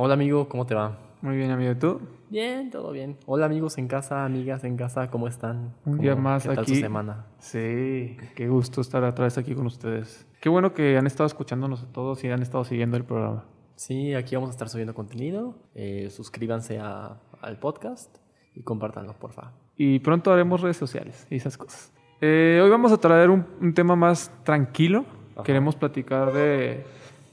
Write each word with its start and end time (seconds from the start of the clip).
Hola 0.00 0.14
amigo, 0.14 0.48
¿cómo 0.48 0.64
te 0.64 0.76
va? 0.76 0.96
Muy 1.22 1.36
bien, 1.36 1.50
amigo. 1.50 1.72
¿Y 1.72 1.74
tú? 1.74 2.00
Bien, 2.30 2.70
todo 2.70 2.92
bien. 2.92 3.16
Hola 3.26 3.46
amigos 3.46 3.78
en 3.78 3.88
casa, 3.88 4.24
amigas 4.24 4.62
en 4.62 4.76
casa, 4.76 5.10
¿cómo 5.10 5.26
están? 5.26 5.74
Un 5.84 5.98
día 5.98 6.12
¿Cómo- 6.12 6.22
más 6.22 6.44
¿Qué 6.44 6.50
tal 6.50 6.60
aquí. 6.60 6.76
su 6.76 6.80
semana? 6.82 7.26
Sí, 7.38 8.16
qué 8.36 8.46
gusto 8.48 8.80
estar 8.80 9.02
otra 9.02 9.24
vez 9.24 9.36
aquí 9.38 9.56
con 9.56 9.66
ustedes. 9.66 10.24
Qué 10.40 10.48
bueno 10.48 10.72
que 10.72 10.96
han 10.96 11.08
estado 11.08 11.26
escuchándonos 11.26 11.82
a 11.82 11.86
todos 11.92 12.22
y 12.22 12.28
han 12.30 12.42
estado 12.42 12.62
siguiendo 12.62 12.96
el 12.96 13.02
programa. 13.04 13.46
Sí, 13.74 14.14
aquí 14.14 14.36
vamos 14.36 14.50
a 14.50 14.52
estar 14.52 14.68
subiendo 14.68 14.94
contenido. 14.94 15.56
Eh, 15.74 16.10
suscríbanse 16.10 16.78
a- 16.78 17.18
al 17.40 17.58
podcast 17.58 18.18
y 18.54 18.62
compártanlo, 18.62 19.14
porfa. 19.14 19.50
Y 19.76 19.98
pronto 19.98 20.32
haremos 20.32 20.60
redes 20.60 20.76
sociales 20.76 21.26
y 21.28 21.36
esas 21.36 21.58
cosas. 21.58 21.92
Eh, 22.20 22.60
hoy 22.62 22.70
vamos 22.70 22.92
a 22.92 22.98
traer 22.98 23.30
un, 23.30 23.44
un 23.60 23.74
tema 23.74 23.96
más 23.96 24.30
tranquilo. 24.44 25.04
Ajá. 25.34 25.42
Queremos 25.44 25.74
platicar 25.76 26.32
de, 26.32 26.84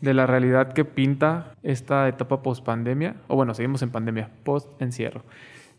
de 0.02 0.14
la 0.14 0.28
realidad 0.28 0.74
que 0.74 0.86
pinta 0.86 1.54
esta 1.64 2.08
etapa 2.08 2.42
post 2.42 2.64
pandemia. 2.64 3.16
O 3.28 3.36
bueno, 3.36 3.54
seguimos 3.54 3.82
en 3.82 3.90
pandemia, 3.92 4.30
post 4.44 4.82
encierro. 4.82 5.24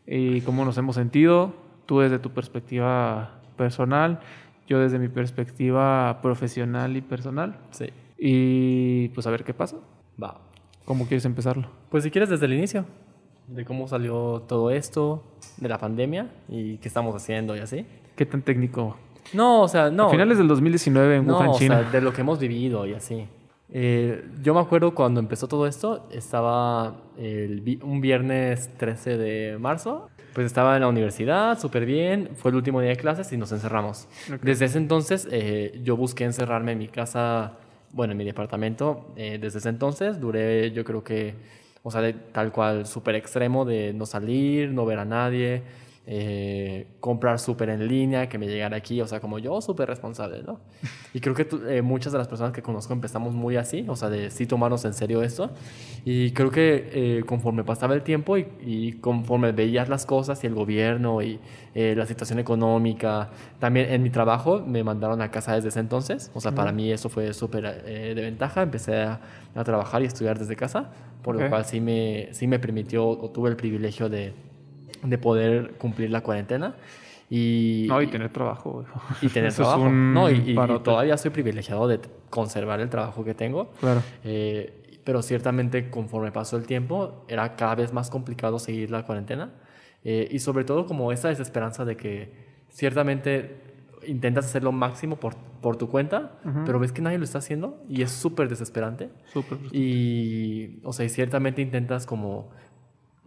Y 0.07 0.41
cómo 0.43 0.65
nos 0.65 0.79
hemos 0.79 0.95
sentido, 0.97 1.53
tú 1.87 2.01
desde 2.01 2.19
tu 2.19 2.31
perspectiva 2.31 3.41
personal, 3.57 4.21
yo 4.69 4.79
desde 4.79 4.99
mi 4.99 5.09
perspectiva 5.09 6.21
profesional 6.23 6.97
y 6.97 7.01
personal. 7.01 7.57
Sí, 7.71 7.87
Y 8.19 9.09
pues 9.09 9.27
a 9.27 9.31
ver 9.31 9.45
qué 9.45 9.55
pasa. 9.55 9.77
va. 10.23 10.41
¿Cómo 10.85 11.07
quieres 11.07 11.25
empezarlo? 11.25 11.69
Pues 11.91 12.05
si 12.05 12.11
quieres 12.11 12.31
desde 12.31 12.47
el 12.47 12.53
inicio, 12.55 12.85
de 13.49 13.65
cómo 13.65 13.89
salió 13.89 14.43
todo 14.47 14.71
esto, 14.71 15.25
de 15.57 15.69
la 15.69 15.79
pandemia 15.79 16.31
y 16.49 16.79
qué 16.79 16.89
estamos 16.89 17.15
haciendo 17.15 17.57
y 17.57 17.61
así. 17.61 17.85
¿Qué 18.15 18.25
tan 18.27 18.43
técnico? 18.43 18.97
No, 19.33 19.63
o 19.63 19.69
sea, 19.69 19.91
no. 19.91 20.07
A 20.07 20.11
finales 20.11 20.39
del 20.39 20.47
2019 20.49 21.17
en 21.17 21.27
no, 21.27 21.37
Wuhan, 21.37 21.49
o 21.49 21.59
China. 21.59 21.81
sea, 21.81 21.91
de 21.91 22.01
lo 22.01 22.13
que 22.13 22.21
hemos 22.21 22.39
vivido 22.39 22.87
y 22.87 22.95
así. 22.95 23.27
Eh, 23.69 24.25
yo 24.43 24.55
me 24.55 24.61
acuerdo 24.61 24.95
cuando 24.95 25.21
empezó 25.21 25.49
todo 25.49 25.67
esto, 25.67 26.09
estaba 26.13 26.97
el 27.19 27.81
un 27.83 28.01
viernes 28.01 28.71
13 28.77 29.17
de 29.19 29.59
marzo, 29.59 30.09
pues 30.35 30.47
estaba 30.47 30.77
en 30.77 30.83
la 30.83 30.89
universidad, 30.89 31.59
súper 31.59 31.85
bien, 31.85 32.31
fue 32.37 32.51
el 32.51 32.57
último 32.57 32.81
día 32.81 32.91
de 32.91 32.97
clases 32.97 33.33
y 33.33 33.37
nos 33.37 33.51
encerramos. 33.53 34.07
Desde 34.43 34.67
ese 34.67 34.79
entonces 34.79 35.27
eh, 35.31 35.81
yo 35.83 35.97
busqué 35.97 36.25
encerrarme 36.25 36.73
en 36.73 36.79
mi 36.79 36.89
casa, 36.89 37.55
bueno, 37.93 38.13
en 38.13 38.19
mi 38.19 38.25
departamento, 38.25 39.13
eh, 39.17 39.39
desde 39.41 39.59
ese 39.59 39.71
entonces 39.71 40.21
duré 40.21 40.71
yo 40.71 40.85
creo 40.85 41.03
que, 41.03 41.35
o 41.83 41.91
sea, 41.91 42.03
de 42.03 42.13
tal 42.13 42.53
cual 42.53 42.87
súper 42.87 43.17
extremo 43.17 43.65
de 43.65 43.93
no 43.93 44.07
salir, 44.07 44.71
no 44.71 44.87
ver 44.87 45.01
a 45.01 45.05
nadie, 45.05 45.63
eh, 46.09 46.87
comprar 47.01 47.39
súper 47.39 47.69
en 47.71 47.87
línea, 47.89 48.29
que 48.29 48.39
me 48.39 48.47
llegara 48.47 48.77
aquí, 48.77 49.01
o 49.01 49.07
sea, 49.09 49.21
como 49.21 49.39
yo 49.39 49.61
súper 49.61 49.89
responsable, 49.89 50.43
¿no? 50.43 50.61
Y 51.15 51.21
creo 51.21 51.35
que 51.35 51.49
eh, 51.69 51.83
muchas 51.83 52.13
de 52.13 52.19
las 52.19 52.29
personas 52.29 52.53
que 52.53 52.61
conozco 52.63 52.93
empezamos 52.93 53.33
muy 53.35 53.57
así, 53.57 53.85
o 53.89 53.97
sea, 53.97 54.11
de 54.11 54.31
sí 54.31 54.47
tomarnos 54.47 54.85
en 54.85 54.93
serio 54.93 55.23
esto. 55.23 55.51
Y 56.05 56.33
creo 56.33 56.51
que 56.51 56.91
eh, 56.93 57.23
conforme 57.27 57.65
pasaba 57.65 57.95
el 57.95 58.03
tiempo 58.03 58.37
y, 58.37 58.47
y 58.61 58.93
conforme 59.01 59.53
veías 59.53 59.89
las 59.89 60.05
cosas 60.05 60.45
y 60.45 60.47
el 60.47 60.55
gobierno 60.55 61.23
y 61.23 61.41
eh, 61.75 61.95
la 61.97 62.05
situación 62.07 62.39
económica, 62.39 63.31
también 63.59 63.91
en 63.91 64.03
mi 64.03 64.11
trabajo 64.11 64.63
me 64.67 64.85
mandaron 64.85 65.23
a 65.23 65.31
casa 65.31 65.55
desde 65.55 65.69
ese 65.71 65.81
entonces, 65.81 66.31
o 66.35 66.41
sea, 66.41 66.53
para 66.53 66.71
mí 66.73 66.93
eso 66.93 67.09
fue 67.09 67.33
súper 67.33 67.83
eh, 67.87 68.13
de 68.15 68.23
ventaja, 68.23 68.63
empecé 68.63 68.97
a, 69.03 69.21
a 69.55 69.65
trabajar 69.65 70.03
y 70.03 70.05
estudiar 70.07 70.39
desde 70.39 70.55
casa, 70.55 70.91
por 71.23 71.35
Ok. 71.37 71.43
lo 71.43 71.49
cual 71.49 71.65
sí 71.65 71.81
me, 71.81 72.29
sí 72.33 72.47
me 72.47 72.59
permitió 72.59 73.09
o 73.09 73.31
tuve 73.31 73.49
el 73.51 73.57
privilegio 73.57 74.09
de, 74.09 74.33
de 75.03 75.19
poder 75.19 75.73
cumplir 75.79 76.11
la 76.11 76.23
cuarentena. 76.23 76.75
Y, 77.29 77.87
No, 77.89 78.01
y 78.01 78.07
tener 78.07 78.31
trabajo. 78.31 78.85
y 79.23 79.29
tener 79.29 79.49
Eso 79.49 79.63
es 79.63 79.69
trabajo. 79.69 79.83
un 79.91 80.15
no, 80.15 80.31
y, 80.31 80.53
y- 80.53 80.55
todavía 80.85 81.17
soy 81.17 81.31
privilegiado 81.33 81.89
de 81.89 82.01
conservar 82.31 82.81
el 82.81 82.89
trabajo 82.89 83.25
que 83.25 83.35
tengo. 83.35 83.73
Claro. 83.81 84.03
Eh, 84.25 85.01
pero 85.05 85.23
ciertamente 85.23 85.91
conforme 85.91 86.33
pasó 86.33 86.57
el 86.57 86.67
tiempo 86.67 87.25
era 87.29 87.55
cada 87.57 87.75
vez 87.77 87.93
más 87.93 88.11
complicado 88.11 88.59
seguir 88.59 88.91
la 88.91 89.05
cuarentena. 89.05 89.51
Eh, 90.05 90.29
y 90.31 90.39
sobre 90.39 90.65
todo 90.65 90.87
como 90.87 91.11
esa 91.13 91.29
desesperanza 91.29 91.85
de 91.85 91.97
que 91.97 92.33
ciertamente 92.71 93.57
intentas 94.07 94.45
hacer 94.45 94.63
lo 94.63 94.71
máximo 94.71 95.17
por, 95.17 95.35
por 95.61 95.77
tu 95.77 95.89
cuenta, 95.89 96.39
pero 96.65 96.79
ves 96.79 96.93
que 96.93 97.03
nadie 97.03 97.19
lo 97.19 97.25
está 97.25 97.39
haciendo 97.39 97.83
y 97.89 98.03
es 98.03 98.13
súper 98.13 98.49
desesperante. 98.49 99.09
Súper. 99.33 99.59
Y, 99.73 100.79
o 100.85 100.93
sea, 100.93 101.05
y 101.07 101.09
ciertamente 101.09 101.61
intentas 101.63 102.07
como... 102.07 102.51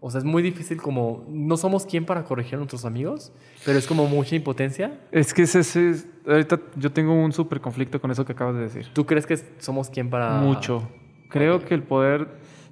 O 0.01 0.09
sea, 0.09 0.19
es 0.19 0.23
muy 0.25 0.41
difícil 0.41 0.81
como... 0.81 1.25
No 1.27 1.57
somos 1.57 1.85
quien 1.85 2.05
para 2.05 2.23
corregir 2.23 2.55
a 2.55 2.57
nuestros 2.57 2.85
amigos, 2.85 3.33
pero 3.65 3.77
es 3.77 3.85
como 3.85 4.07
mucha 4.07 4.35
impotencia 4.35 4.99
Es 5.11 5.33
que 5.33 5.41
ese, 5.41 5.59
ese- 5.59 6.05
ahorita 6.25 6.59
yo 6.77 6.91
tengo 6.91 7.13
un 7.13 7.33
súper 7.33 7.59
conflicto 7.59 7.99
con 7.99 8.09
eso 8.09 8.25
que 8.25 8.31
acabas 8.31 8.55
de 8.55 8.61
decir. 8.61 8.87
¿Tú 8.93 9.05
crees 9.05 9.25
que 9.25 9.37
somos 9.59 9.89
quien 9.89 10.09
para...? 10.09 10.39
Mucho. 10.39 10.87
Creo 11.29 11.63
que 11.65 11.73
el 11.75 11.83
poder, 11.83 12.27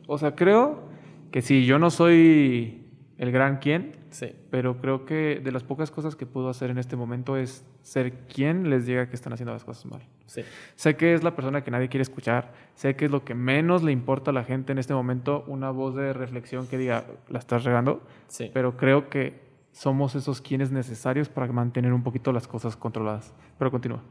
o 0.07 0.17
sea, 0.17 0.35
creo 0.35 0.87
que 1.31 1.41
sí, 1.41 1.65
yo 1.65 1.77
no 1.79 1.91
soy 1.91 2.86
el 3.17 3.31
gran 3.31 3.57
quién, 3.57 3.95
Sí. 4.11 4.33
pero 4.51 4.77
creo 4.79 5.05
que 5.05 5.41
de 5.43 5.51
las 5.51 5.63
pocas 5.63 5.89
cosas 5.91 6.15
que 6.15 6.25
puedo 6.25 6.49
hacer 6.49 6.69
en 6.69 6.77
este 6.77 6.95
momento 6.95 7.35
es 7.37 7.65
ser 7.81 8.13
quien 8.27 8.69
les 8.69 8.85
diga 8.85 9.09
que 9.09 9.15
están 9.15 9.33
haciendo 9.33 9.53
las 9.53 9.63
cosas 9.63 9.85
mal. 9.87 10.01
Sí. 10.27 10.41
Sé 10.75 10.95
que 10.97 11.13
es 11.13 11.23
la 11.23 11.35
persona 11.35 11.63
que 11.63 11.71
nadie 11.71 11.89
quiere 11.89 12.03
escuchar, 12.03 12.51
sé 12.75 12.95
que 12.95 13.05
es 13.05 13.11
lo 13.11 13.23
que 13.25 13.33
menos 13.33 13.81
le 13.83 13.91
importa 13.91 14.31
a 14.31 14.33
la 14.33 14.43
gente 14.43 14.71
en 14.71 14.77
este 14.77 14.93
momento, 14.93 15.43
una 15.47 15.71
voz 15.71 15.95
de 15.95 16.13
reflexión 16.13 16.67
que 16.67 16.77
diga, 16.77 17.05
la 17.29 17.39
estás 17.39 17.63
regando, 17.63 18.01
Sí. 18.27 18.51
pero 18.53 18.77
creo 18.77 19.09
que 19.09 19.39
somos 19.71 20.15
esos 20.15 20.41
quienes 20.41 20.71
necesarios 20.71 21.29
para 21.29 21.51
mantener 21.51 21.93
un 21.93 22.03
poquito 22.03 22.31
las 22.31 22.47
cosas 22.47 22.75
controladas. 22.75 23.33
Pero 23.57 23.71
continúa. 23.71 24.01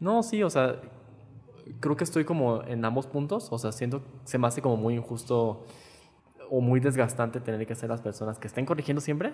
No, 0.00 0.22
sí, 0.22 0.42
o 0.42 0.50
sea, 0.50 0.80
creo 1.80 1.96
que 1.96 2.04
estoy 2.04 2.24
como 2.24 2.62
en 2.64 2.84
ambos 2.84 3.06
puntos. 3.06 3.48
O 3.52 3.58
sea, 3.58 3.72
siento, 3.72 4.02
se 4.24 4.36
me 4.38 4.46
hace 4.48 4.60
como 4.60 4.76
muy 4.76 4.94
injusto 4.94 5.64
o 6.54 6.60
muy 6.60 6.80
desgastante 6.80 7.40
tener 7.40 7.66
que 7.66 7.74
ser 7.74 7.88
las 7.88 8.02
personas 8.02 8.38
que 8.38 8.46
estén 8.46 8.66
corrigiendo 8.66 9.00
siempre, 9.00 9.32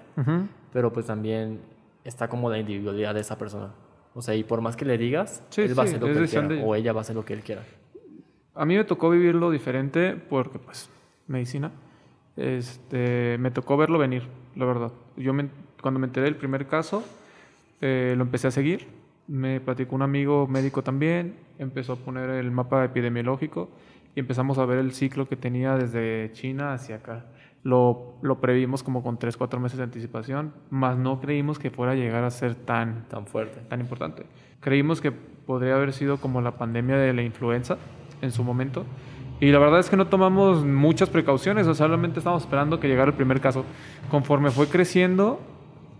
pero 0.72 0.92
pues 0.92 1.06
también 1.06 1.58
está 2.04 2.28
como 2.28 2.48
la 2.48 2.58
individualidad 2.58 3.12
de 3.12 3.20
esa 3.22 3.36
persona. 3.36 3.70
O 4.14 4.22
sea, 4.22 4.36
y 4.36 4.44
por 4.44 4.60
más 4.60 4.76
que 4.76 4.84
le 4.84 4.96
digas, 4.96 5.42
Sí, 5.50 5.62
él 5.62 5.76
va 5.76 5.82
a 5.82 5.86
sí, 5.86 5.96
hacer 5.96 6.00
lo 6.00 6.06
que 6.14 6.20
él 6.20 6.28
quiera, 6.28 6.46
de- 6.48 6.62
o 6.62 6.74
ella 6.76 6.92
va 6.92 7.00
a 7.00 7.02
hacer 7.02 7.16
lo 7.16 7.24
que 7.24 7.32
él 7.32 7.40
quiera. 7.42 7.62
A 8.54 8.64
mí 8.64 8.76
me 8.76 8.84
tocó 8.84 9.10
vivirlo 9.10 9.50
diferente 9.50 10.14
porque, 10.14 10.60
pues, 10.60 10.88
medicina. 11.26 11.72
Este, 12.36 13.36
me 13.38 13.50
tocó 13.50 13.76
verlo 13.76 13.98
venir, 13.98 14.22
la 14.54 14.64
verdad. 14.64 14.92
Yo 15.16 15.32
me- 15.32 15.48
cuando 15.82 15.98
me 15.98 16.06
enteré 16.06 16.24
del 16.26 16.36
primer 16.36 16.66
caso, 16.68 17.02
eh, 17.80 18.14
lo 18.16 18.22
empecé 18.22 18.46
a 18.46 18.50
seguir. 18.52 18.86
Me 19.26 19.60
platicó 19.60 19.96
un 19.96 20.02
amigo 20.02 20.46
médico 20.46 20.82
también, 20.82 21.34
empezó 21.58 21.94
a 21.94 21.96
poner 21.96 22.30
el 22.30 22.50
mapa 22.52 22.84
epidemiológico 22.84 23.68
y 24.18 24.20
empezamos 24.20 24.58
a 24.58 24.66
ver 24.66 24.78
el 24.78 24.90
ciclo 24.90 25.28
que 25.28 25.36
tenía 25.36 25.76
desde 25.76 26.32
China 26.32 26.72
hacia 26.72 26.96
acá. 26.96 27.26
Lo, 27.62 28.14
lo 28.20 28.40
previmos 28.40 28.82
como 28.82 29.00
con 29.00 29.16
3, 29.16 29.36
4 29.36 29.60
meses 29.60 29.78
de 29.78 29.84
anticipación, 29.84 30.54
más 30.70 30.98
no 30.98 31.20
creímos 31.20 31.60
que 31.60 31.70
fuera 31.70 31.92
a 31.92 31.94
llegar 31.94 32.24
a 32.24 32.30
ser 32.32 32.56
tan, 32.56 33.04
Tan 33.08 33.28
fuerte. 33.28 33.60
tan 33.68 33.78
importante. 33.78 34.24
Creímos 34.58 35.00
que 35.00 35.12
podría 35.12 35.76
haber 35.76 35.92
sido 35.92 36.16
como 36.16 36.40
la 36.40 36.56
pandemia 36.58 36.96
de 36.96 37.12
la 37.12 37.22
influenza 37.22 37.78
en 38.20 38.32
su 38.32 38.42
momento. 38.42 38.84
Y 39.38 39.52
la 39.52 39.60
verdad 39.60 39.78
es 39.78 39.88
que 39.88 39.96
no 39.96 40.08
tomamos 40.08 40.64
muchas 40.64 41.08
precauciones, 41.10 41.68
o 41.68 41.74
sea, 41.74 41.86
solamente 41.86 42.18
estábamos 42.18 42.42
esperando 42.42 42.80
que 42.80 42.88
llegara 42.88 43.10
el 43.12 43.16
primer 43.16 43.40
caso. 43.40 43.64
Conforme 44.10 44.50
fue 44.50 44.66
creciendo, 44.66 45.38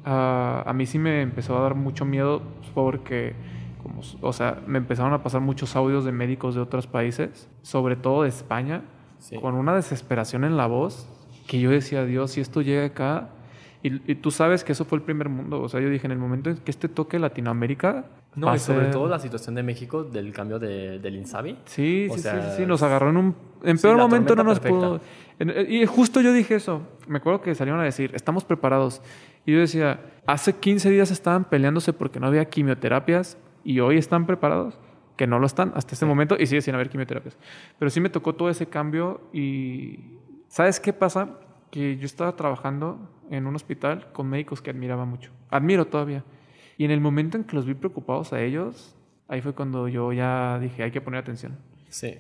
ah, 0.05 0.65
a 0.67 0.73
mí 0.73 0.87
sí 0.87 0.99
me 0.99 1.23
empezó 1.23 1.57
a 1.57 1.61
dar 1.63 1.77
mucho 1.77 2.05
miedo 2.05 2.43
porque, 2.75 3.37
como, 3.79 4.03
o 4.21 4.33
sea, 4.33 4.61
me 4.67 4.79
empezaron 4.79 5.13
a 5.13 5.23
pasar 5.23 5.41
muchos 5.41 5.75
audios 5.77 6.05
de 6.05 6.13
médicos 6.13 6.55
de 6.55 6.61
otros 6.61 6.87
países, 6.87 7.49
sobre 7.63 7.97
todo 7.97 8.23
de 8.25 8.29
España, 8.29 8.83
Sí. 9.19 9.37
con 9.41 9.55
una 9.55 9.75
desesperación 9.75 10.45
en 10.45 10.57
la 10.57 10.67
voz 10.67 11.09
que 11.49 11.59
yo 11.61 11.71
decía, 11.71 12.05
Dios, 12.05 12.31
si 12.33 12.41
esto 12.41 12.61
llega 12.63 12.85
acá, 12.87 13.31
y, 13.83 14.11
y 14.11 14.15
tú 14.17 14.31
sabes 14.31 14.63
que 14.65 14.73
eso 14.73 14.85
fue 14.85 14.99
el 14.99 15.03
primer 15.03 15.29
mundo, 15.29 15.61
o 15.63 15.69
sea, 15.69 15.81
yo 15.81 15.89
dije, 15.89 16.07
en 16.07 16.13
el 16.13 16.19
momento 16.19 16.51
en 16.51 16.57
que 16.59 16.71
este 16.71 16.89
toque 16.89 17.19
Latinoamérica... 17.19 18.05
No, 18.37 18.55
y 18.55 18.59
sobre 18.61 18.83
ser- 18.83 18.91
todo 18.93 19.09
la 19.09 19.19
situación 19.19 19.55
de 19.57 19.63
México 19.65 20.05
del 20.05 20.33
cambio 20.33 20.59
de, 20.61 20.99
del 21.01 21.17
Insabi. 21.17 21.57
Sí, 21.65 22.07
O 22.11 22.15
sí, 22.15 22.21
sea, 22.21 22.51
sí, 22.53 22.57
sí, 22.63 22.67
nos 22.67 22.83
agarró 22.83 23.11
en 23.11 23.17
un... 23.17 23.35
En 23.65 23.79
sí, 23.79 23.83
peor 23.83 23.97
la 23.97 24.03
momento 24.05 24.37
no 24.37 24.45
nos 24.45 24.61
tormenta 24.61 24.87
pudo... 24.89 25.01
en- 25.41 25.73
y 25.73 25.85
justo 25.87 26.21
yo 26.21 26.33
dije 26.33 26.55
eso. 26.57 26.83
Me 27.09 27.19
acuerdo 27.19 27.41
que 27.41 27.55
salieron 27.55 27.81
a 27.81 27.85
decir, 27.85 28.13
estamos 28.15 28.45
preparados. 28.45 29.01
Y 29.47 29.53
yo 29.55 29.59
decía, 29.61 30.01
hace 30.27 30.53
15 30.55 30.91
días 30.91 31.11
estaban 31.11 31.45
peleándose 31.45 31.93
porque 31.93 32.21
no 32.21 32.27
había 32.29 32.45
quimioterapias 32.45 33.37
y 33.69 33.81
hoy 33.81 33.99
están 33.99 34.25
preparados, 34.27 34.79
que 35.17 35.27
no 35.27 35.39
lo 35.39 35.45
están 35.47 35.73
hasta 35.75 35.93
este 35.95 36.07
momento 36.07 36.37
y 36.39 36.47
sigue 36.47 36.63
sin 36.63 36.75
haber 36.75 36.89
quimioterapias. 36.89 37.37
Pero 37.79 37.91
sí 37.91 38.01
me 38.01 38.09
tocó 38.09 38.35
todo 38.35 38.49
ese 38.49 38.67
cambio 38.67 39.21
y... 39.33 40.15
¿Sabes 40.49 40.81
qué 40.81 40.95
pasa? 40.95 41.39
Que 41.71 41.99
yo 41.99 42.07
estaba 42.07 42.35
trabajando 42.35 43.11
en 43.31 43.47
un 43.47 43.55
hospital 43.55 44.11
con 44.13 44.27
médicos 44.31 44.63
que 44.63 44.71
admiraba 44.71 45.05
mucho. 45.05 45.31
Admiro 45.51 45.87
todavía. 45.87 46.25
Y 46.79 46.87
en 46.87 46.91
el 46.91 47.01
momento 47.03 47.37
en 47.37 47.45
que 47.45 47.55
los 47.57 47.67
vi 47.67 47.75
preocupados 47.75 48.33
a 48.33 48.41
ellos, 48.41 48.97
ahí 49.29 49.43
fue 49.43 49.53
cuando 49.53 49.87
yo 49.89 50.11
ya 50.15 50.59
dije, 50.61 50.83
hay 50.85 50.91
que 50.91 51.03
poner 51.03 51.21
atención. 51.21 51.59
Sí. 51.91 52.15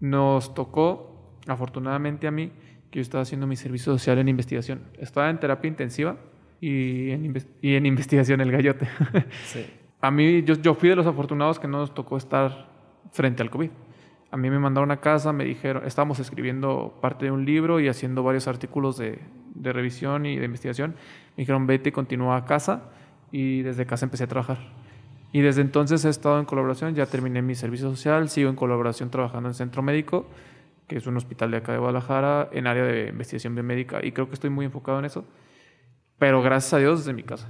Nos 0.00 0.54
tocó, 0.54 1.38
afortunadamente 1.46 2.26
a 2.26 2.32
mí, 2.32 2.50
que 2.90 2.98
yo 2.98 3.02
estaba 3.02 3.22
haciendo 3.22 3.46
mi 3.46 3.54
servicio 3.54 3.92
social 3.92 4.18
en 4.18 4.28
investigación. 4.28 4.82
Estaba 4.98 5.30
en 5.30 5.38
terapia 5.38 5.68
intensiva 5.68 6.16
y 6.60 7.10
en, 7.10 7.32
inves- 7.32 7.48
y 7.62 7.74
en 7.76 7.86
investigación 7.86 8.40
el 8.40 8.50
gallote. 8.50 8.88
Sí. 9.44 9.64
a 10.04 10.10
mí, 10.10 10.42
yo, 10.42 10.74
fui 10.74 10.90
de 10.90 10.96
los 10.96 11.06
afortunados 11.06 11.58
que 11.58 11.66
no 11.66 11.78
nos 11.78 11.94
tocó 11.94 12.18
estar 12.18 12.66
frente 13.10 13.42
al 13.42 13.48
COVID. 13.48 13.70
a 14.30 14.36
mí 14.36 14.50
me 14.50 14.58
mandaron 14.58 14.90
a 14.90 14.98
casa, 14.98 15.32
me 15.32 15.44
dijeron, 15.44 15.86
estábamos 15.86 16.18
escribiendo 16.18 16.98
parte 17.00 17.24
de 17.24 17.30
un 17.30 17.46
libro 17.46 17.80
y 17.80 17.88
haciendo 17.88 18.22
varios 18.22 18.46
artículos 18.46 18.98
de, 18.98 19.18
revisión 19.54 20.26
y 20.26 20.36
de 20.36 20.44
investigación. 20.44 20.90
Me 21.36 21.42
dijeron, 21.42 21.66
vete 21.66 21.90
continúa 21.90 22.36
a 22.36 22.44
casa. 22.44 22.90
Y 23.32 23.62
desde 23.62 23.86
casa 23.86 24.04
empecé 24.04 24.24
a 24.24 24.26
trabajar. 24.26 24.58
Y 25.32 25.40
desde 25.40 25.62
entonces 25.62 26.04
he 26.04 26.10
estado 26.10 26.38
en 26.38 26.44
colaboración, 26.44 26.94
ya 26.94 27.06
terminé 27.06 27.40
mi 27.40 27.54
servicio 27.54 27.88
social, 27.88 28.28
sigo 28.28 28.50
en 28.50 28.56
colaboración 28.56 29.08
trabajando 29.08 29.48
en 29.48 29.54
Centro 29.54 29.82
Médico, 29.82 30.26
que 30.86 30.98
es 30.98 31.06
un 31.06 31.16
hospital 31.16 31.50
de 31.50 31.56
acá 31.56 31.72
de 31.72 31.78
Guadalajara, 31.78 32.50
en 32.52 32.66
área 32.66 32.84
de 32.84 33.08
investigación 33.08 33.54
biomédica, 33.54 34.04
y 34.04 34.12
creo 34.12 34.28
que 34.28 34.34
estoy 34.34 34.50
muy 34.50 34.66
enfocado 34.66 34.98
en 34.98 35.06
eso. 35.06 35.24
Pero 36.18 36.42
gracias 36.42 36.74
a 36.74 36.78
Dios 36.78 37.00
desde 37.00 37.14
mi 37.14 37.22
casa. 37.22 37.48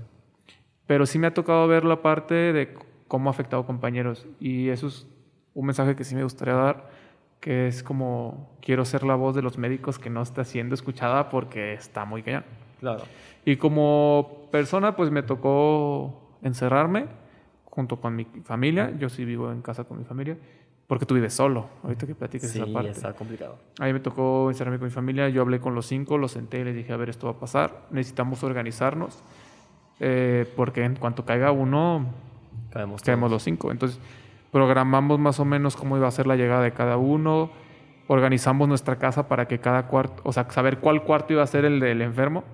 Pero 0.87 1.07
sí 1.07 1.19
me 1.19 1.27
ha 1.27 1.35
tocado 1.35 1.67
ver 1.67 1.85
la 1.85 2.03
parte 2.03 2.35
de 2.53 2.75
cómo 3.09 3.31
ha 3.31 3.33
afectado 3.33 3.63
a 3.63 3.67
compañeros. 3.67 4.27
Y 4.41 4.69
eso 4.69 4.87
es 4.89 5.07
un 5.55 5.67
mensaje 5.67 5.97
que 5.97 6.05
sí 6.05 6.15
me 6.15 6.23
gustaría 6.25 6.55
dar, 6.55 6.91
que 7.41 7.69
es 7.69 7.83
como 7.83 8.57
quiero 8.61 8.85
ser 8.85 9.05
la 9.05 9.15
voz 9.15 9.35
de 9.35 9.43
los 9.43 9.59
médicos 9.59 9.99
que 9.99 10.11
no 10.11 10.23
está 10.23 10.45
siendo 10.45 10.75
escuchada 10.75 11.29
porque 11.29 11.75
está 11.75 12.05
muy 12.05 12.23
cañón. 12.23 12.45
Claro. 12.81 13.05
Y 13.45 13.57
como 13.57 14.49
persona, 14.51 14.97
pues 14.97 15.11
me 15.11 15.23
tocó 15.23 16.37
encerrarme 16.43 17.07
junto 17.67 18.01
con 18.01 18.15
mi 18.17 18.25
familia. 18.45 18.93
Yo 18.99 19.09
sí 19.09 19.25
vivo 19.25 19.51
en 19.51 19.63
casa 19.63 19.85
con 19.85 19.99
mi 19.99 20.05
familia, 20.05 20.37
porque 20.87 21.07
tú 21.07 21.15
vives 21.15 21.35
solo, 21.35 21.69
ahorita 21.83 22.07
que 22.07 22.15
platiques 22.15 22.51
Sí, 22.51 22.61
esa 22.61 22.73
parte. 22.73 22.91
está 22.91 23.13
complicado. 23.15 23.59
Ahí 23.81 23.93
me 23.93 24.01
tocó 24.01 24.51
encerrarme 24.51 24.79
con 24.79 24.87
mi 24.89 24.93
familia, 24.93 25.29
yo 25.29 25.43
hablé 25.43 25.61
con 25.61 25.75
los 25.75 25.87
cinco, 25.87 26.19
los 26.19 26.33
senté 26.33 26.61
y 26.61 26.65
les 26.65 26.75
dije, 26.75 26.93
a 26.93 26.97
ver, 26.97 27.09
esto 27.09 27.27
va 27.27 27.33
a 27.33 27.39
pasar, 27.41 27.87
necesitamos 27.91 28.43
organizarnos, 28.45 29.23
eh, 30.00 30.50
porque 30.56 30.85
en 30.85 30.96
cuanto 30.96 31.25
caiga 31.25 31.50
uno, 31.52 32.06
Caemos 33.05 33.31
los 33.31 33.43
cinco. 33.43 33.70
Entonces, 33.70 34.00
programamos 34.50 35.19
más 35.19 35.38
o 35.41 35.44
menos 35.44 35.76
cómo 35.76 35.96
iba 35.96 36.08
a 36.08 36.11
ser 36.11 36.26
la 36.26 36.37
llegada 36.37 36.62
de 36.62 36.73
cada 36.73 36.96
uno, 36.96 37.50
organizamos 38.08 38.69
nuestra 38.69 38.96
casa 38.96 39.29
para 39.29 39.46
que 39.46 39.58
cada 39.61 39.87
cuarto, 39.87 40.23
o 40.25 40.32
sea, 40.32 40.50
saber 40.50 40.79
cuál 40.79 41.02
cuarto 41.05 41.32
iba 41.32 41.43
a 41.43 41.46
ser 41.46 41.64
el 41.64 41.81
del 41.81 42.02
enfermo, 42.02 42.44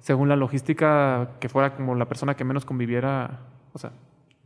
según 0.00 0.28
la 0.28 0.36
logística, 0.36 1.30
que 1.40 1.48
fuera 1.48 1.74
como 1.74 1.94
la 1.94 2.06
persona 2.06 2.34
que 2.36 2.44
menos 2.44 2.64
conviviera, 2.64 3.40
o 3.72 3.78
sea, 3.78 3.92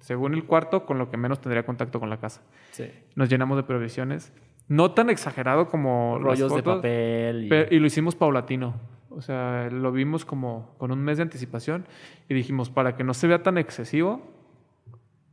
según 0.00 0.34
el 0.34 0.44
cuarto, 0.44 0.84
con 0.86 0.98
lo 0.98 1.10
que 1.10 1.16
menos 1.16 1.40
tendría 1.40 1.64
contacto 1.64 2.00
con 2.00 2.10
la 2.10 2.16
casa. 2.16 2.42
Sí. 2.72 2.90
Nos 3.14 3.28
llenamos 3.28 3.56
de 3.56 3.62
provisiones, 3.62 4.32
no 4.68 4.92
tan 4.92 5.10
exagerado 5.10 5.68
como 5.68 6.18
Rollos 6.20 6.54
de 6.54 6.62
papel. 6.62 7.44
Y... 7.44 7.48
Pe- 7.48 7.68
y 7.70 7.78
lo 7.78 7.86
hicimos 7.86 8.14
paulatino. 8.14 8.74
O 9.10 9.20
sea, 9.22 9.68
lo 9.70 9.90
vimos 9.92 10.24
como 10.24 10.74
con 10.78 10.92
un 10.92 11.00
mes 11.02 11.16
de 11.18 11.24
anticipación 11.24 11.84
y 12.28 12.34
dijimos, 12.34 12.70
para 12.70 12.94
que 12.96 13.02
no 13.04 13.12
se 13.12 13.26
vea 13.26 13.42
tan 13.42 13.58
excesivo, 13.58 14.22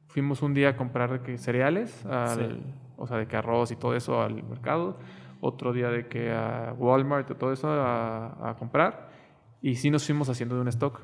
fuimos 0.08 0.42
un 0.42 0.54
día 0.54 0.70
a 0.70 0.76
comprar 0.78 1.22
que 1.22 1.38
cereales, 1.38 2.06
al- 2.06 2.38
Sí. 2.58 2.64
o 2.98 3.08
sea, 3.08 3.18
de 3.18 3.28
que 3.28 3.36
arroz 3.38 3.72
y 3.72 3.76
todo 3.76 3.96
eso 3.96 4.22
al 4.22 4.42
mercado, 4.44 4.98
otro 5.42 5.74
día 5.74 5.90
de 5.90 6.08
que 6.08 6.32
a 6.32 6.74
Walmart 6.78 7.30
y 7.30 7.36
todo 7.36 7.54
eso 7.54 7.70
a, 7.70 8.50
a 8.50 8.56
comprar, 8.56 9.10
y 9.62 9.76
sí 9.76 9.92
nos 9.92 10.06
fuimos 10.06 10.30
haciendo 10.30 10.56
de 10.56 10.62
un 10.62 10.68
stock. 10.70 11.02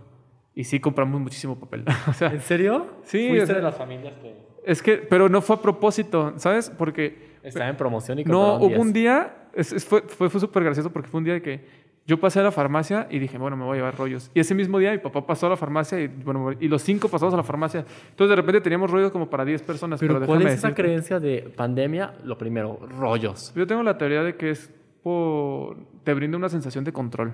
Y 0.56 0.64
sí 0.66 0.80
compramos 0.80 1.20
muchísimo 1.20 1.60
papel. 1.60 1.84
o 2.08 2.14
sea, 2.14 2.30
¿En 2.32 2.42
serio? 2.42 2.88
Sí, 3.04 3.28
Fuiste 3.28 3.44
o 3.44 3.46
sea- 3.48 3.56
de 3.56 3.62
las 3.62 3.78
familias 3.78 4.16
que 4.18 4.54
es 4.66 4.82
que, 4.82 4.98
pero 4.98 5.28
no 5.28 5.42
fue 5.42 5.58
a 5.58 5.62
propósito, 5.62 6.34
¿sabes? 6.38 6.70
Porque 6.70 7.34
estaban 7.44 7.70
en 7.70 7.76
promoción 7.78 8.18
y 8.20 8.24
no, 8.24 8.56
hubo 8.56 8.68
10. 8.70 8.80
un 8.80 8.94
día, 8.94 9.50
es- 9.54 9.74
es- 9.74 9.86
fue, 9.86 10.02
fue, 10.04 10.30
fue 10.30 10.40
súper 10.40 10.64
gracioso 10.64 10.90
porque 10.92 11.10
fue 11.10 11.18
un 11.18 11.26
día 11.26 11.34
de 11.34 11.42
que 11.42 11.83
yo 12.06 12.20
pasé 12.20 12.42
a 12.42 12.44
la 12.44 12.52
farmacia 12.52 13.08
y 13.10 13.20
dije, 13.20 13.38
bueno, 13.38 13.56
me 13.56 13.64
voy 13.64 13.76
a 13.76 13.76
llevar 13.78 13.98
rollos. 13.98 14.30
Y 14.34 14.40
ese 14.42 14.54
mismo 14.54 14.78
día 14.78 14.92
mi 14.92 14.98
papá 14.98 15.26
pasó 15.26 15.48
a 15.48 15.52
la 15.52 15.58
farmacia 15.58 16.02
y, 16.02 16.08
bueno, 16.08 16.52
y 16.60 16.68
los 16.68 16.82
cinco 16.82 17.08
pasamos 17.08 17.34
a 17.34 17.38
la 17.38 17.44
farmacia. 17.44 17.86
Entonces 18.10 18.30
de 18.30 18.36
repente 18.36 18.60
teníamos 18.60 18.92
rollos 18.92 19.12
como 19.12 19.30
para 19.30 19.46
10 19.46 19.62
personas. 19.62 20.02
Pero, 20.02 20.16
Pero, 20.16 20.26
¿cuál 20.26 20.42
es 20.42 20.56
esa 20.56 20.74
creencia 20.74 21.20
de 21.20 21.54
pandemia? 21.56 22.14
Lo 22.26 22.38
primero, 22.38 22.78
rollos. 23.00 23.54
Yo 23.56 23.66
tengo 23.66 23.84
la 23.84 23.98
teoría 23.98 24.22
de 24.22 24.36
que 24.36 24.50
es 24.50 24.74
por... 25.02 25.78
te 26.04 26.14
brinda 26.14 26.38
una 26.38 26.50
sensación 26.50 26.84
de 26.84 26.92
control. 26.92 27.34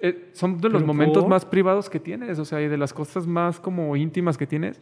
Eh, 0.00 0.28
son 0.32 0.58
de 0.58 0.68
los 0.68 0.82
¿Pero 0.82 0.86
momentos 0.86 1.22
por? 1.22 1.30
más 1.30 1.44
privados 1.44 1.88
que 1.88 1.98
tienes, 1.98 2.38
o 2.38 2.44
sea, 2.44 2.60
y 2.60 2.68
de 2.68 2.76
las 2.76 2.92
cosas 2.92 3.26
más 3.26 3.58
como 3.58 3.96
íntimas 3.96 4.36
que 4.36 4.46
tienes. 4.46 4.80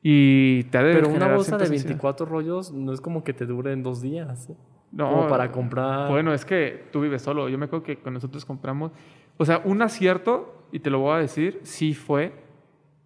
Y 0.00 0.62
te 0.64 0.78
ha 0.78 0.84
de 0.84 0.94
Pero 0.94 1.08
una 1.08 1.26
bolsa 1.26 1.58
de 1.58 1.66
cierta 1.66 1.74
ansiedad. 1.74 1.86
24 1.86 2.26
rollos 2.26 2.72
no 2.72 2.92
es 2.92 3.00
como 3.00 3.24
que 3.24 3.32
te 3.32 3.46
dure 3.46 3.72
en 3.72 3.82
dos 3.82 4.00
días. 4.00 4.48
¿eh? 4.50 4.54
No, 4.96 5.10
como 5.10 5.28
para 5.28 5.52
comprar. 5.52 6.10
Bueno, 6.10 6.32
es 6.32 6.46
que 6.46 6.86
tú 6.90 7.02
vives 7.02 7.20
solo. 7.20 7.50
Yo 7.50 7.58
me 7.58 7.66
acuerdo 7.66 7.84
que 7.84 7.98
con 7.98 8.14
nosotros 8.14 8.46
compramos. 8.46 8.92
O 9.36 9.44
sea, 9.44 9.60
un 9.64 9.82
acierto, 9.82 10.64
y 10.72 10.80
te 10.80 10.88
lo 10.88 11.00
voy 11.00 11.16
a 11.16 11.18
decir, 11.18 11.60
sí 11.64 11.92
fue 11.92 12.32